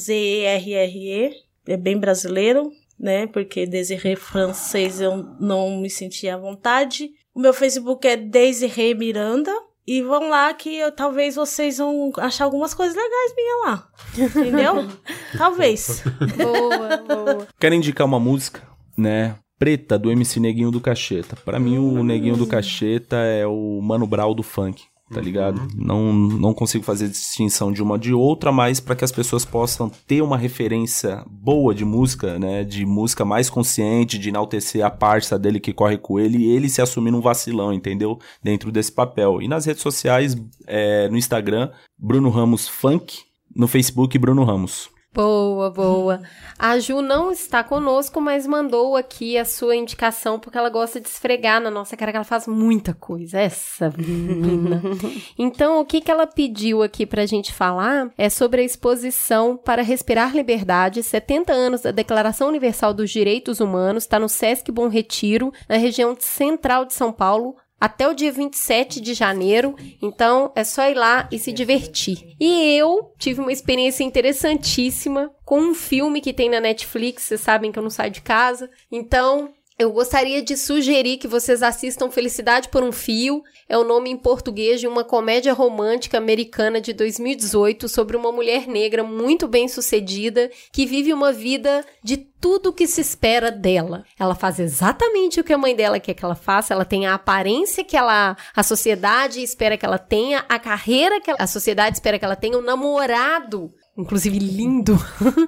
[0.01, 1.31] D-E-Y-Z-E-R-R-E.
[1.67, 3.27] É bem brasileiro, né?
[3.27, 7.11] Porque Desirê francês eu não me sentia à vontade.
[7.33, 9.51] O meu Facebook é Desirê Miranda.
[9.87, 13.87] E vão lá que eu- talvez vocês vão achar algumas coisas legais minhas lá.
[14.17, 14.73] Entendeu?
[15.37, 16.03] talvez.
[16.37, 17.47] Boa, boa.
[17.59, 18.61] Quero indicar uma música,
[18.97, 19.35] né?
[19.61, 21.35] Preta, do MC Neguinho do Cacheta.
[21.45, 24.81] Pra mim, o Neguinho do Cacheta é o Mano Brown do funk,
[25.13, 25.61] tá ligado?
[25.75, 29.87] Não, não consigo fazer distinção de uma de outra, mas pra que as pessoas possam
[30.07, 32.63] ter uma referência boa de música, né?
[32.63, 36.67] De música mais consciente, de enaltecer a parça dele que corre com ele e ele
[36.67, 38.17] se assumindo um vacilão, entendeu?
[38.41, 39.43] Dentro desse papel.
[39.43, 40.35] E nas redes sociais,
[40.65, 41.69] é, no Instagram,
[41.99, 43.19] Bruno Ramos Funk,
[43.55, 44.89] no Facebook, Bruno Ramos.
[45.13, 46.21] Boa, boa.
[46.57, 51.09] A Ju não está conosco, mas mandou aqui a sua indicação porque ela gosta de
[51.09, 53.39] esfregar na nossa cara que ela faz muita coisa.
[53.39, 54.81] Essa menina.
[55.37, 59.81] Então, o que, que ela pediu aqui pra gente falar é sobre a exposição para
[59.81, 65.51] Respirar Liberdade, 70 anos da Declaração Universal dos Direitos Humanos, está no Sesc Bom Retiro,
[65.67, 69.75] na região central de São Paulo, até o dia 27 de janeiro.
[69.99, 72.35] Então é só ir lá e se divertir.
[72.39, 77.23] E eu tive uma experiência interessantíssima com um filme que tem na Netflix.
[77.23, 78.69] Vocês sabem que eu não saio de casa.
[78.91, 79.51] Então.
[79.81, 83.41] Eu gostaria de sugerir que vocês assistam Felicidade por um Fio.
[83.67, 88.67] É o nome em português de uma comédia romântica americana de 2018 sobre uma mulher
[88.67, 94.05] negra muito bem sucedida que vive uma vida de tudo que se espera dela.
[94.19, 97.15] Ela faz exatamente o que a mãe dela quer que ela faça, ela tem a
[97.15, 102.19] aparência que ela a sociedade espera que ela tenha, a carreira que a sociedade espera
[102.19, 104.95] que ela tenha, o namorado, inclusive lindo,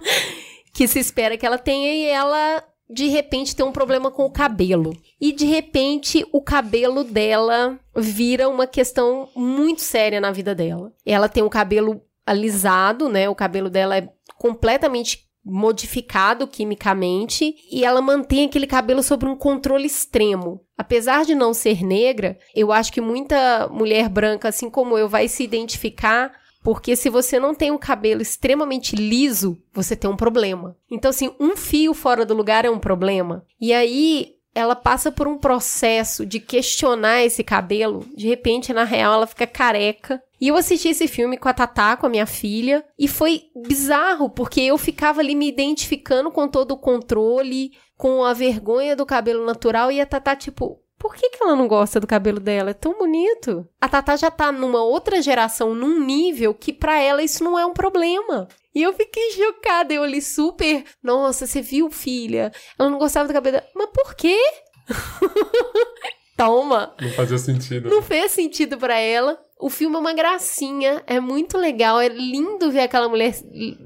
[0.73, 4.31] que se espera que ela tenha e ela de repente tem um problema com o
[4.31, 4.93] cabelo.
[5.19, 10.91] E de repente o cabelo dela vira uma questão muito séria na vida dela.
[11.05, 13.29] Ela tem um cabelo alisado, né?
[13.29, 19.85] O cabelo dela é completamente modificado quimicamente e ela mantém aquele cabelo sob um controle
[19.85, 20.61] extremo.
[20.77, 25.27] Apesar de não ser negra, eu acho que muita mulher branca, assim como eu, vai
[25.27, 26.31] se identificar
[26.63, 30.77] porque se você não tem um cabelo extremamente liso, você tem um problema.
[30.89, 33.45] Então, assim, um fio fora do lugar é um problema.
[33.59, 38.05] E aí, ela passa por um processo de questionar esse cabelo.
[38.15, 40.21] De repente, na real, ela fica careca.
[40.39, 44.29] E eu assisti esse filme com a Tatá, com a minha filha, e foi bizarro,
[44.29, 49.45] porque eu ficava ali me identificando com todo o controle, com a vergonha do cabelo
[49.45, 52.69] natural, e a Tatá, tipo, por que, que ela não gosta do cabelo dela?
[52.69, 53.67] É tão bonito.
[53.81, 57.65] A Tatá já tá numa outra geração, num nível que para ela isso não é
[57.65, 58.47] um problema.
[58.73, 60.85] E eu fiquei chocada, eu li super.
[61.03, 62.53] Nossa, você viu, filha?
[62.79, 63.67] Ela não gostava do cabelo dela.
[63.75, 64.39] Mas por quê?
[66.37, 66.95] Toma!
[67.01, 67.89] Não fazia sentido.
[67.89, 69.37] Não fez sentido para ela.
[69.63, 73.33] O filme é uma gracinha, é muito legal, é lindo ver aquela mulher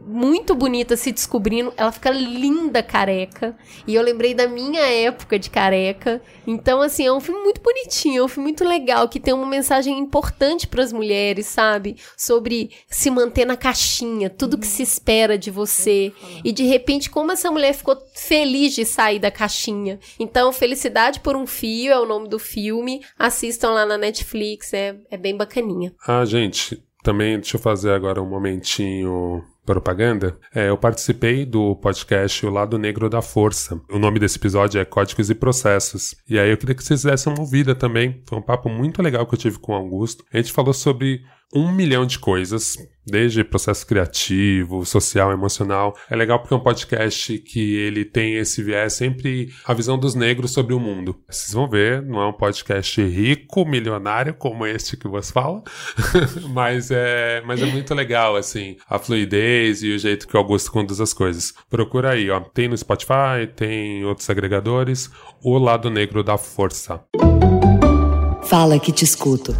[0.07, 1.71] muito bonita se descobrindo.
[1.77, 3.55] Ela fica linda careca.
[3.85, 6.19] E eu lembrei da minha época de careca.
[6.47, 9.45] Então, assim, é um filme muito bonitinho, é um filme muito legal, que tem uma
[9.45, 11.97] mensagem importante para as mulheres, sabe?
[12.17, 16.11] Sobre se manter na caixinha, tudo que se espera de você.
[16.43, 19.99] E de repente, como essa mulher ficou feliz de sair da caixinha.
[20.19, 23.05] Então, Felicidade por um Fio é o nome do filme.
[23.19, 25.66] Assistam lá na Netflix, é, é bem bacaninha.
[26.05, 30.37] Ah, gente, também deixa eu fazer agora um momentinho propaganda.
[30.55, 33.79] É, eu participei do podcast O Lado Negro da Força.
[33.91, 36.15] O nome desse episódio é Códigos e Processos.
[36.27, 38.21] E aí eu queria que vocês dessem uma ouvida também.
[38.25, 40.23] Foi um papo muito legal que eu tive com o Augusto.
[40.33, 41.21] A gente falou sobre
[41.53, 42.77] um milhão de coisas,
[43.07, 45.95] desde processo criativo, social, emocional.
[46.09, 50.13] É legal porque é um podcast que ele tem esse viés sempre a visão dos
[50.13, 51.15] negros sobre o mundo.
[51.29, 55.63] Vocês vão ver, não é um podcast rico, milionário como este que você fala,
[56.53, 60.71] mas é, mas é muito legal assim, a fluidez e o jeito que o Augusto
[60.71, 61.53] conduz as coisas.
[61.69, 65.09] Procura aí, ó, tem no Spotify, tem outros agregadores,
[65.41, 67.01] O Lado Negro da Força.
[68.43, 69.53] Fala que te escuto.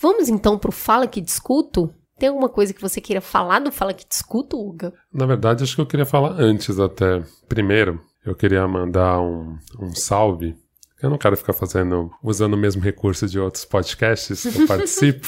[0.00, 1.94] Vamos então pro Fala que Discuto?
[2.18, 4.92] Tem alguma coisa que você queira falar do Fala que Discuto, Uga?
[5.12, 7.22] Na verdade, acho que eu queria falar antes até.
[7.48, 10.56] Primeiro, eu queria mandar um, um salve.
[11.02, 15.26] Eu não quero ficar fazendo, usando o mesmo recurso de outros podcasts que eu participo.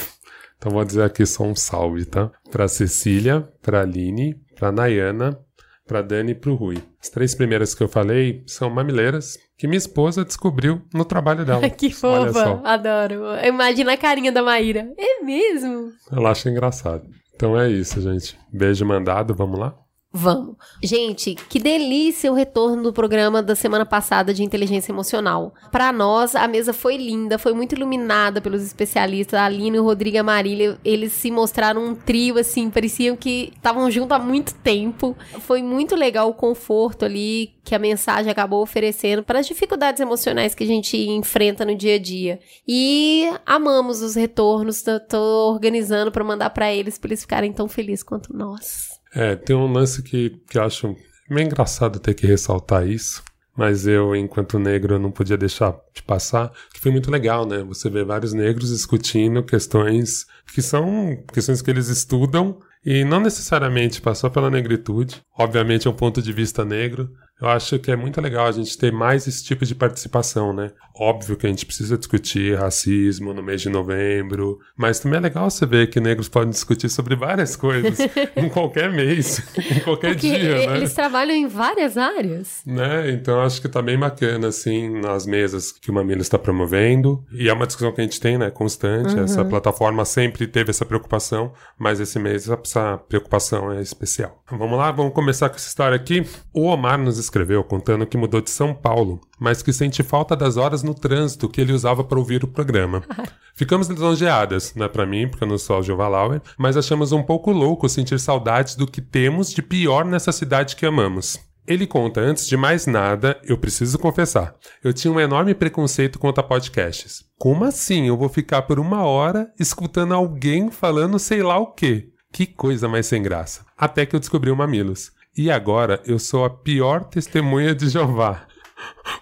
[0.56, 2.30] então vou dizer aqui só um salve, tá?
[2.50, 5.38] Pra Cecília, pra Aline, pra Nayana,
[5.86, 6.78] pra Dani e pro Rui.
[7.00, 11.68] As três primeiras que eu falei são mamileiras, que minha esposa descobriu no trabalho dela.
[11.70, 13.22] que fofa, adoro.
[13.44, 14.88] Imagina a carinha da Maíra.
[14.98, 15.90] É mesmo?
[16.10, 17.08] Ela acha engraçado.
[17.34, 18.38] Então é isso, gente.
[18.52, 19.74] Beijo mandado, vamos lá?
[20.18, 20.56] Vamos.
[20.82, 25.52] Gente, que delícia o retorno do programa da semana passada de inteligência emocional.
[25.70, 29.38] Para nós, a mesa foi linda, foi muito iluminada pelos especialistas.
[29.38, 33.90] A Aline, o Rodrigo e Marília, eles se mostraram um trio, assim, pareciam que estavam
[33.90, 35.14] juntos há muito tempo.
[35.40, 40.54] Foi muito legal o conforto ali que a mensagem acabou oferecendo para as dificuldades emocionais
[40.54, 42.40] que a gente enfrenta no dia a dia.
[42.66, 47.68] E amamos os retornos, tô, tô organizando para mandar para eles, para eles ficarem tão
[47.68, 48.95] felizes quanto nós.
[49.16, 50.94] É, tem um lance que, que eu acho
[51.30, 53.24] meio engraçado ter que ressaltar isso,
[53.56, 57.62] mas eu, enquanto negro, não podia deixar de passar, que foi muito legal, né?
[57.62, 64.02] Você vê vários negros discutindo questões que são questões que eles estudam e não necessariamente
[64.02, 65.22] passou pela negritude.
[65.36, 67.10] Obviamente é um ponto de vista negro.
[67.40, 70.70] Eu acho que é muito legal a gente ter mais esse tipo de participação, né?
[70.98, 75.50] Óbvio que a gente precisa discutir racismo no mês de novembro, mas também é legal
[75.50, 77.98] você ver que negros podem discutir sobre várias coisas
[78.34, 80.76] em qualquer mês, em qualquer Porque dia, né?
[80.78, 82.62] eles trabalham em várias áreas.
[82.64, 83.10] Né?
[83.10, 87.22] Então acho que tá bem bacana, assim, nas mesas que o Mamilo está promovendo.
[87.30, 88.50] E é uma discussão que a gente tem, né?
[88.50, 89.18] Constante.
[89.18, 94.42] Essa plataforma sempre teve essa preocupação, mas esse mês essa preocupação é especial.
[94.50, 96.24] Vamos lá, vamos começar com essa história aqui.
[96.54, 100.56] O Omar nos escreveu contando que mudou de São Paulo, mas que sente falta das
[100.56, 103.02] horas no trânsito que ele usava para ouvir o programa.
[103.54, 107.12] Ficamos lisonjeadas, não é pra mim, porque eu não sou a Giova Lauer, mas achamos
[107.12, 111.38] um pouco louco sentir saudades do que temos de pior nessa cidade que amamos.
[111.66, 114.54] Ele conta, antes de mais nada, eu preciso confessar,
[114.84, 117.24] eu tinha um enorme preconceito contra podcasts.
[117.38, 122.10] Como assim eu vou ficar por uma hora escutando alguém falando sei lá o quê?
[122.32, 123.64] Que coisa mais sem graça.
[123.76, 125.10] Até que eu descobri o Mamilos.
[125.36, 128.46] E agora eu sou a pior testemunha de Jeová.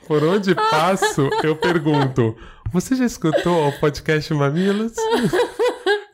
[0.07, 2.37] Por onde passo, eu pergunto:
[2.73, 4.93] Você já escutou o podcast Mamilos?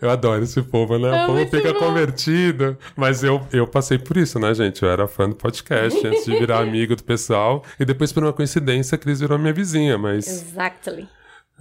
[0.00, 1.10] Eu adoro esse povo, né?
[1.14, 1.80] É o povo fica bom.
[1.80, 2.78] convertido.
[2.96, 4.82] Mas eu, eu passei por isso, né, gente?
[4.82, 7.62] Eu era fã do podcast antes de virar amigo do pessoal.
[7.78, 10.26] E depois, por uma coincidência, a Cris virou minha vizinha, mas.
[10.26, 11.06] Exactly.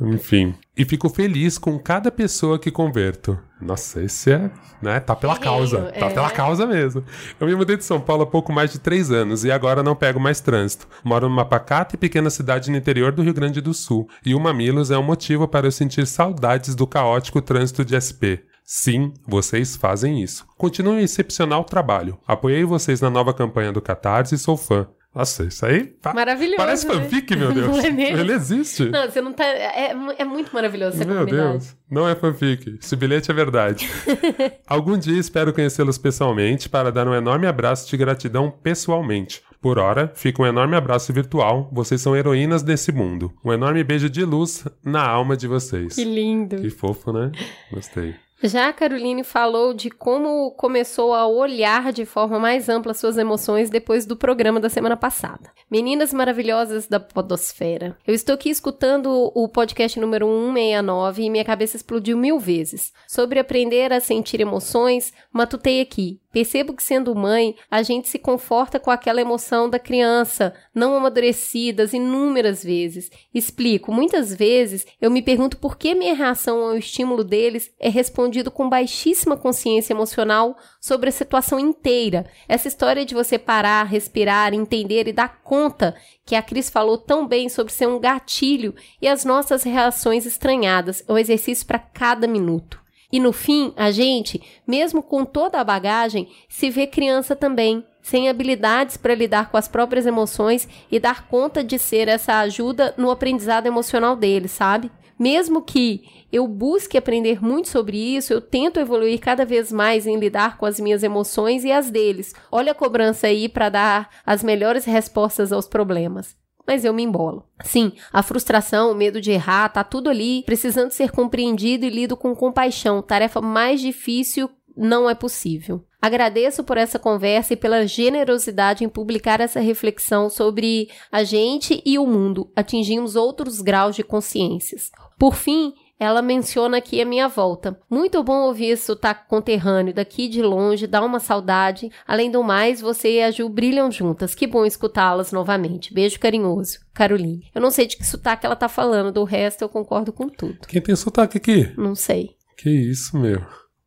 [0.02, 0.56] Enfim.
[0.78, 3.38] E fico feliz com cada pessoa que converto.
[3.62, 4.50] Nossa, esse é,
[4.82, 5.00] né?
[5.00, 5.92] Tá pela causa.
[5.92, 6.14] Tá é.
[6.14, 7.04] pela causa mesmo.
[7.40, 9.96] Eu me mudei de São Paulo há pouco mais de três anos e agora não
[9.96, 10.88] pego mais trânsito.
[11.04, 14.08] Moro numa pacata e pequena cidade no interior do Rio Grande do Sul.
[14.26, 18.48] E o Mamilos é um motivo para eu sentir saudades do caótico trânsito de SP.
[18.64, 20.46] Sim, vocês fazem isso.
[20.56, 22.20] Continuem o excepcional trabalho.
[22.28, 24.88] Apoiei vocês na nova campanha do Catarse e sou fã.
[25.14, 26.94] Nossa, isso aí pa- Maravilhoso, parece né?
[26.94, 27.68] fanfic, meu Deus.
[27.68, 28.18] Não é mesmo?
[28.20, 28.86] Ele existe.
[28.90, 29.44] Não, você não tá.
[29.44, 31.52] É, é muito maravilhoso essa Meu comunidade.
[31.52, 32.78] Deus, não é fanfic.
[32.82, 33.90] Esse bilhete é verdade.
[34.68, 39.42] Algum dia espero conhecê-los pessoalmente para dar um enorme abraço de gratidão pessoalmente.
[39.62, 41.70] Por hora, fica um enorme abraço virtual.
[41.74, 43.34] Vocês são heroínas desse mundo.
[43.44, 45.96] Um enorme beijo de luz na alma de vocês.
[45.96, 46.56] Que lindo.
[46.62, 47.32] Que fofo, né?
[47.74, 48.16] Gostei.
[48.42, 53.70] Já a Caroline falou de como começou a olhar de forma mais ampla suas emoções
[53.70, 55.52] depois do programa da semana passada.
[55.70, 57.98] Meninas maravilhosas da Podosfera.
[58.08, 62.94] Eu estou aqui escutando o podcast número 169 e minha cabeça explodiu mil vezes.
[63.10, 66.22] Sobre aprender a sentir emoções, matutei aqui.
[66.32, 71.92] Percebo que, sendo mãe, a gente se conforta com aquela emoção da criança, não amadurecidas
[71.92, 73.10] inúmeras vezes.
[73.34, 77.90] Explico, muitas vezes eu me pergunto por que minha reação ao estímulo deles é
[78.30, 82.28] respondido com baixíssima consciência emocional sobre a situação inteira.
[82.48, 87.28] Essa história de você parar, respirar, entender e dar conta que a Cris falou tão
[87.28, 92.28] bem sobre ser um gatilho e as nossas reações estranhadas, é um exercício para cada
[92.28, 92.80] minuto.
[93.12, 98.30] E no fim, a gente, mesmo com toda a bagagem, se vê criança também, sem
[98.30, 103.10] habilidades para lidar com as próprias emoções e dar conta de ser essa ajuda no
[103.10, 104.92] aprendizado emocional deles, sabe?
[105.18, 110.18] Mesmo que eu busque aprender muito sobre isso, eu tento evoluir cada vez mais em
[110.18, 112.34] lidar com as minhas emoções e as deles.
[112.52, 116.38] Olha a cobrança aí para dar as melhores respostas aos problemas
[116.68, 117.48] mas eu me embolo.
[117.64, 122.16] Sim, a frustração, o medo de errar, tá tudo ali, precisando ser compreendido e lido
[122.16, 123.02] com compaixão.
[123.02, 124.48] Tarefa mais difícil
[124.78, 125.84] não é possível.
[126.00, 131.98] Agradeço por essa conversa e pela generosidade em publicar essa reflexão sobre a gente e
[131.98, 132.52] o mundo.
[132.56, 134.92] Atingimos outros graus de consciências.
[135.18, 137.78] Por fim, ela menciona aqui a minha volta.
[137.90, 141.92] Muito bom ouvir esse sotaque conterrâneo daqui de longe, dá uma saudade.
[142.08, 144.34] Além do mais, você e a Ju brilham juntas.
[144.34, 145.94] Que bom escutá-las novamente.
[145.94, 146.80] Beijo carinhoso.
[146.94, 147.50] Caroline.
[147.54, 150.68] Eu não sei de que sotaque ela tá falando, do resto eu concordo com tudo.
[150.68, 151.74] Quem tem sotaque aqui?
[151.78, 152.32] Não sei.
[152.58, 153.42] Que isso, meu.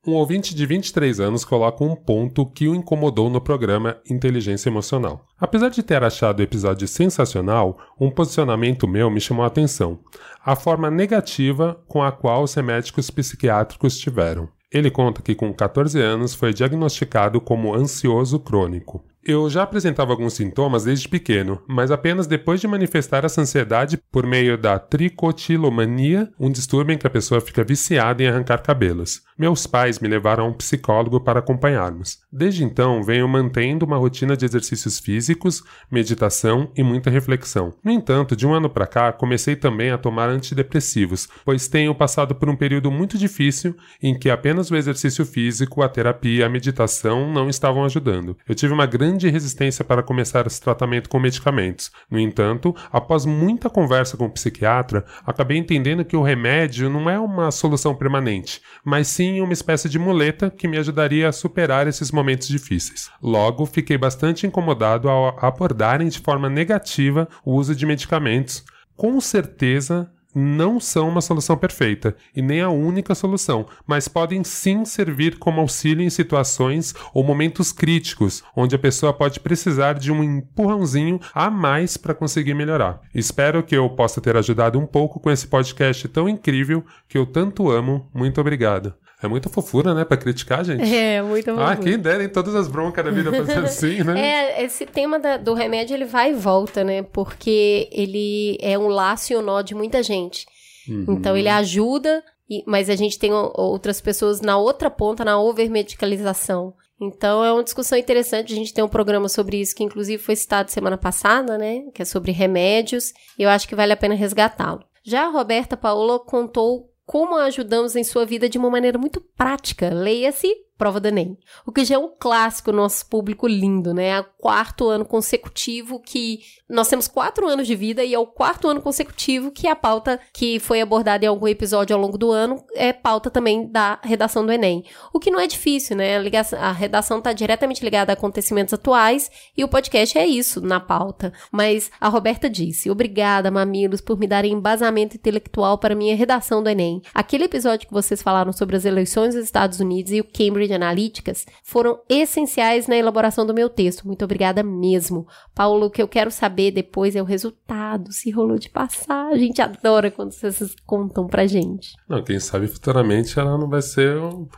[0.04, 5.24] Um ouvinte de 23 anos coloca um ponto que o incomodou no programa Inteligência Emocional.
[5.38, 10.00] Apesar de ter achado o episódio sensacional, um posicionamento meu me chamou a atenção.
[10.44, 14.48] A forma negativa com a qual os remédicos psiquiátricos tiveram.
[14.72, 19.04] Ele conta que com 14 anos foi diagnosticado como ansioso crônico.
[19.24, 24.26] Eu já apresentava alguns sintomas desde pequeno, mas apenas depois de manifestar essa ansiedade por
[24.26, 29.22] meio da tricotilomania, um distúrbio em que a pessoa fica viciada em arrancar cabelos.
[29.38, 32.18] Meus pais me levaram a um psicólogo para acompanharmos.
[32.32, 37.72] Desde então, venho mantendo uma rotina de exercícios físicos, meditação e muita reflexão.
[37.82, 42.34] No entanto, de um ano para cá, comecei também a tomar antidepressivos, pois tenho passado
[42.34, 46.48] por um período muito difícil em que apenas o exercício físico, a terapia e a
[46.48, 48.36] meditação não estavam ajudando.
[48.48, 51.90] Eu tive uma grande resistência para começar esse tratamento com medicamentos.
[52.10, 57.18] No entanto, após muita conversa com o psiquiatra, acabei entendendo que o remédio não é
[57.18, 62.10] uma solução permanente, mas sim uma espécie de muleta que me ajudaria a superar esses
[62.10, 63.10] momentos difíceis.
[63.22, 68.64] Logo, fiquei bastante incomodado ao abordarem de forma negativa o uso de medicamentos.
[68.96, 74.84] Com certeza, não são uma solução perfeita e nem a única solução, mas podem sim
[74.84, 80.22] servir como auxílio em situações ou momentos críticos, onde a pessoa pode precisar de um
[80.22, 83.00] empurrãozinho a mais para conseguir melhorar.
[83.14, 87.26] Espero que eu possa ter ajudado um pouco com esse podcast tão incrível que eu
[87.26, 88.08] tanto amo.
[88.14, 88.94] Muito obrigado.
[89.22, 90.82] É muita fofura, né, para criticar, gente?
[90.94, 91.60] É, muito bom.
[91.60, 94.20] Ah, quem dera em todas as broncas da vida pra ser assim, né?
[94.20, 97.02] É, esse tema da- do remédio ele vai e volta, né?
[97.02, 100.44] Porque ele é um laço e um nó de muita gente.
[100.88, 101.04] Uhum.
[101.10, 102.22] Então ele ajuda,
[102.66, 106.74] mas a gente tem outras pessoas na outra ponta, na overmedicalização.
[107.00, 108.52] Então é uma discussão interessante.
[108.52, 111.82] A gente tem um programa sobre isso que inclusive foi citado semana passada, né?
[111.94, 113.12] Que é sobre remédios.
[113.38, 114.84] E eu acho que vale a pena resgatá-lo.
[115.04, 119.20] Já a Roberta Paola contou como a ajudamos em sua vida de uma maneira muito
[119.20, 119.90] prática.
[119.92, 120.50] Leia-se
[120.82, 121.38] prova do Enem.
[121.64, 124.08] O que já é um clássico nosso público lindo, né?
[124.08, 128.26] É o quarto ano consecutivo que nós temos quatro anos de vida e é o
[128.26, 132.32] quarto ano consecutivo que a pauta que foi abordada em algum episódio ao longo do
[132.32, 134.84] ano é pauta também da redação do Enem.
[135.12, 136.16] O que não é difícil, né?
[136.58, 141.32] A redação está diretamente ligada a acontecimentos atuais e o podcast é isso na pauta.
[141.52, 146.68] Mas a Roberta disse: Obrigada, mamilos, por me darem embasamento intelectual para minha redação do
[146.68, 147.02] Enem.
[147.14, 151.46] Aquele episódio que vocês falaram sobre as eleições dos Estados Unidos e o Cambridge Analyticas
[151.62, 154.06] foram essenciais na elaboração do meu texto.
[154.06, 155.26] Muito obrigada mesmo.
[155.54, 159.28] Paulo, o que eu quero saber depois é o resultado, se rolou de passar.
[159.32, 161.94] A gente adora quando vocês contam pra gente.
[162.08, 164.16] Não, quem sabe futuramente ela não vai ser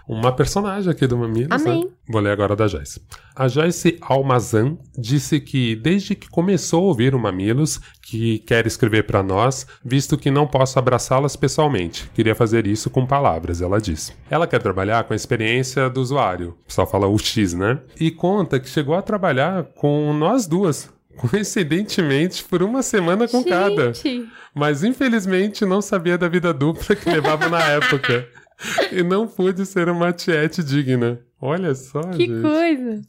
[0.08, 1.56] uma personagem aqui do Mamilos, né?
[1.56, 1.84] Amém.
[1.84, 1.90] Né?
[2.08, 3.00] Vou ler agora da Joyce.
[3.34, 9.04] A Joyce Almazan disse que desde que começou a ouvir o Mamilos, que quer escrever
[9.04, 12.08] para nós, visto que não posso abraçá-las pessoalmente.
[12.14, 14.12] Queria fazer isso com palavras, ela disse.
[14.30, 17.80] Ela quer trabalhar com a experiência do usuário, só fala o X, né?
[17.98, 23.48] E conta que chegou a trabalhar com nós duas, coincidentemente por uma semana com Gente.
[23.48, 23.92] cada.
[24.54, 28.28] Mas infelizmente não sabia da vida dupla que levava na época.
[28.92, 31.20] E não pude ser uma tiete digna.
[31.40, 32.40] Olha só, Que gente.
[32.40, 33.02] coisa!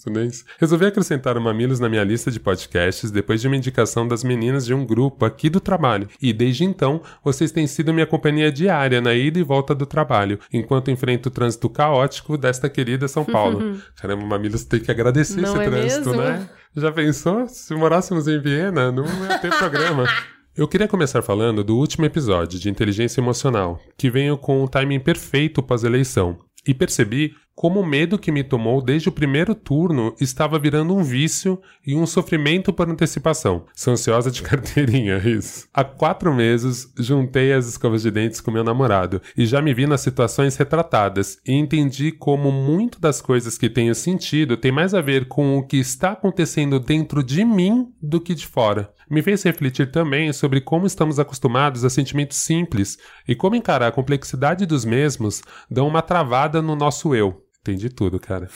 [0.60, 4.66] Resolvi acrescentar o Mamilos na minha lista de podcasts depois de uma indicação das meninas
[4.66, 6.10] de um grupo aqui do trabalho.
[6.22, 10.38] E desde então, vocês têm sido minha companhia diária na ida e volta do trabalho,
[10.52, 13.78] enquanto enfrento o trânsito caótico desta querida São Paulo.
[13.96, 16.22] Caramba, o Mamilos tem que agradecer Não esse é trânsito, mesmo?
[16.24, 16.50] né?
[16.76, 17.48] Já pensou?
[17.48, 20.04] Se morássemos em Viena, não ia ter programa.
[20.58, 25.02] Eu queria começar falando do último episódio de Inteligência Emocional, que veio com o timing
[25.02, 26.38] perfeito pós-eleição.
[26.66, 31.02] E percebi como o medo que me tomou desde o primeiro turno estava virando um
[31.02, 33.66] vício e um sofrimento por antecipação.
[33.74, 35.68] Sou ansiosa de carteirinha, isso.
[35.74, 39.88] Há quatro meses, juntei as escovas de dentes com meu namorado e já me vi
[39.88, 45.00] nas situações retratadas e entendi como muito das coisas que tenho sentido tem mais a
[45.00, 48.92] ver com o que está acontecendo dentro de mim do que de fora.
[49.10, 53.92] Me fez refletir também sobre como estamos acostumados a sentimentos simples e como encarar a
[53.92, 57.45] complexidade dos mesmos dão uma travada no nosso eu.
[57.66, 58.48] Entendi tudo, cara.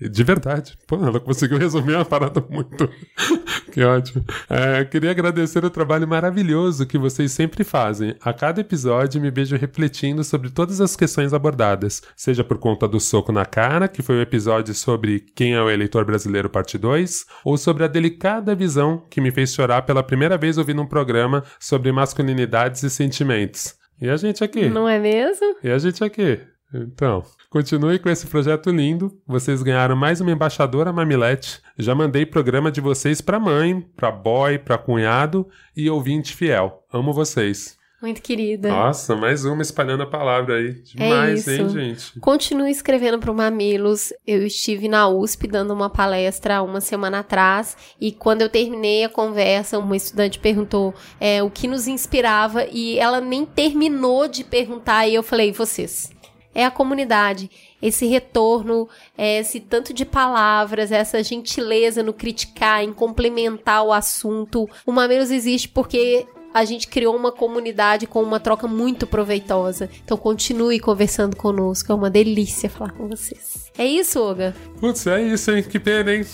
[0.00, 0.76] De verdade.
[0.86, 2.88] Pô, ela conseguiu resumir uma parada muito.
[3.72, 4.24] que ótimo.
[4.50, 8.16] É, queria agradecer o trabalho maravilhoso que vocês sempre fazem.
[8.20, 12.98] A cada episódio me vejo refletindo sobre todas as questões abordadas, seja por conta do
[12.98, 17.24] soco na cara, que foi o episódio sobre quem é o eleitor brasileiro parte 2,
[17.44, 21.44] ou sobre a delicada visão que me fez chorar pela primeira vez ouvindo um programa
[21.60, 23.74] sobre masculinidades e sentimentos.
[24.00, 24.68] E a gente aqui?
[24.68, 25.56] Não é mesmo?
[25.62, 26.40] E a gente aqui?
[26.72, 29.18] Então, continue com esse projeto lindo.
[29.26, 31.60] Vocês ganharam mais uma embaixadora Mamilete.
[31.78, 36.84] Já mandei programa de vocês pra mãe, pra boy, pra cunhado e ouvinte fiel.
[36.92, 37.78] Amo vocês.
[38.00, 38.68] Muito querida.
[38.68, 40.72] Nossa, mais uma espalhando a palavra aí.
[40.84, 41.62] Demais, É isso.
[41.62, 42.20] hein, gente?
[42.20, 44.12] Continue escrevendo para o Mamilos.
[44.24, 49.08] Eu estive na USP dando uma palestra uma semana atrás e quando eu terminei a
[49.08, 55.08] conversa, uma estudante perguntou é, o que nos inspirava e ela nem terminou de perguntar
[55.08, 56.16] e eu falei, vocês.
[56.58, 57.48] É a comunidade,
[57.80, 64.68] esse retorno, é, esse tanto de palavras, essa gentileza no criticar, em complementar o assunto.
[64.84, 69.88] O Mamilos existe porque a gente criou uma comunidade com uma troca muito proveitosa.
[70.04, 73.70] Então continue conversando conosco, é uma delícia falar com vocês.
[73.78, 74.52] É isso, Olga?
[74.80, 75.62] Putz, é isso, hein?
[75.62, 76.26] Que pena, hein?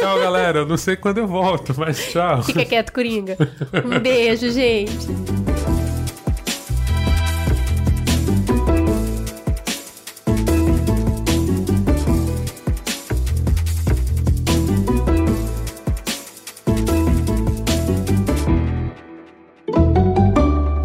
[0.00, 0.66] tchau, galera.
[0.66, 2.42] Não sei quando eu volto, mas tchau.
[2.42, 3.38] Fica quieto, Coringa.
[3.84, 5.06] Um beijo, gente.